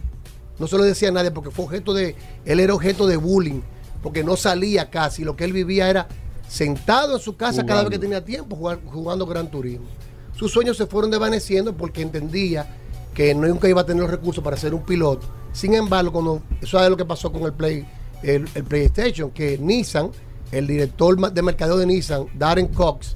[0.60, 2.16] No se lo decía a nadie porque fue objeto de,
[2.46, 3.62] él era objeto de bullying,
[4.04, 5.24] porque no salía casi.
[5.24, 6.08] Lo que él vivía era
[6.54, 8.56] sentado en su casa cada vez que tenía tiempo
[8.86, 9.88] jugando Gran Turismo.
[10.36, 12.78] Sus sueños se fueron desvaneciendo porque entendía
[13.16, 15.28] que nunca iba a tener los recursos para ser un piloto.
[15.52, 17.88] Sin embargo, cuando eso es lo que pasó con el Play,
[18.22, 20.12] el, el PlayStation, que Nissan,
[20.52, 23.16] el director de mercadeo de Nissan, Darren Cox,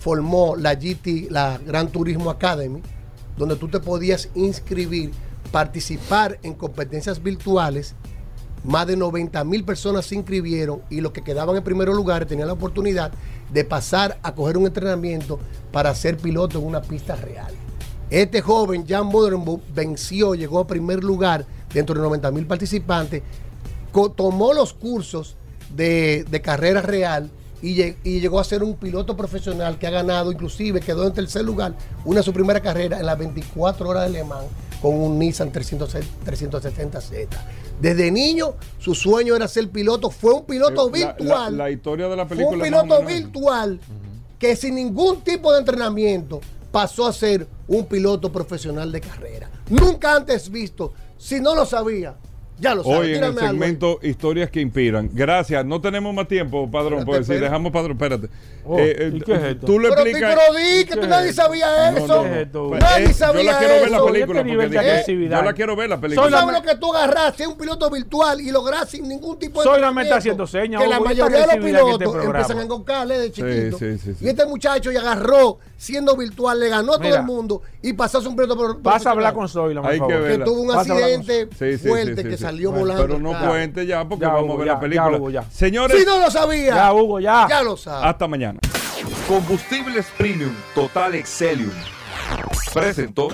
[0.00, 2.82] formó la GT, la Gran Turismo Academy,
[3.36, 5.12] donde tú te podías inscribir,
[5.52, 7.94] participar en competencias virtuales.
[8.64, 12.48] Más de 90 mil personas se inscribieron y los que quedaban en primer lugar tenían
[12.48, 13.12] la oportunidad
[13.52, 15.38] de pasar a coger un entrenamiento
[15.70, 17.52] para ser piloto en una pista real.
[18.08, 23.22] Este joven, Jan Modernbook, venció, llegó a primer lugar dentro de 90 mil participantes,
[24.16, 25.36] tomó los cursos
[25.74, 27.30] de, carrera real
[27.60, 31.44] y, y llegó a ser un piloto profesional que ha ganado, inclusive quedó en tercer
[31.44, 31.74] lugar,
[32.04, 34.48] una de su primera carrera en las 24 horas de Le Mans
[34.84, 35.96] con un Nissan 300
[36.26, 37.26] 370Z.
[37.80, 41.56] Desde niño, su sueño era ser piloto, fue un piloto Eh, la- virtual.
[41.56, 42.64] La, la historia de la Fue película.
[42.66, 43.80] un más o piloto virtual
[44.38, 49.48] que sin ningún tipo de entrenamiento pasó a ser un piloto profesional de carrera.
[49.70, 50.92] Nunca antes visto.
[51.16, 52.16] Si no lo sabía,
[52.58, 52.98] ya lo sabía.
[52.98, 55.10] Hoy en el algo segmento Historias que Inspiran.
[55.12, 55.64] Gracias.
[55.64, 57.00] No tenemos más tiempo, padrón.
[57.00, 58.28] Espérate, Pues si dejamos, padrón, espérate.
[58.66, 59.66] Oh, Eh, eh, ¿y qué es esto?
[59.66, 60.34] Tú le Pero, explicas.
[60.34, 62.06] pero di que tú nadie sabía eso.
[62.06, 62.22] no, no.
[62.22, 62.70] ¿Qué es esto?
[62.80, 64.06] Nadie eh, sabía yo la quiero ver la eso.
[64.06, 64.40] película.
[64.40, 66.30] Este porque dije- yo la quiero ver la ¿Tú película.
[66.30, 69.74] sabes lo que tú agarraste un piloto virtual y lograr sin ningún tipo de Soy
[69.74, 70.14] entrenamiento?
[70.14, 73.78] haciendo señas, Que la mayoría de los este pilotos empiezan a engoncarle de chiquito.
[73.78, 74.24] sí, sí, sí.
[74.24, 77.16] Y este muchacho ya agarró siendo virtual, le ganó a todo Mira.
[77.20, 79.98] el mundo y pasó a ser un piloto Vas a hablar con Zoila, por Hay
[80.00, 81.48] que tuvo un accidente
[81.78, 82.43] fuerte que.
[82.44, 83.06] Salió Bueno, volando.
[83.06, 83.48] Pero no Claro.
[83.48, 85.10] cuente ya porque Ya, vamos Hugo, a ver ya, la película.
[85.10, 85.42] ya, Hugo, ya.
[85.50, 87.46] Señores, Si no lo sabía, Ya, Hugo, ya.
[87.48, 88.06] ya lo sabe.
[88.06, 88.58] hasta mañana.
[89.28, 91.70] Combustibles Premium Total Excelium.
[92.72, 93.28] Presentó.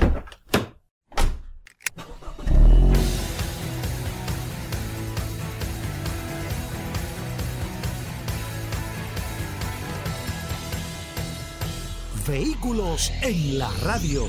[12.26, 14.28] Vehículos en la radio.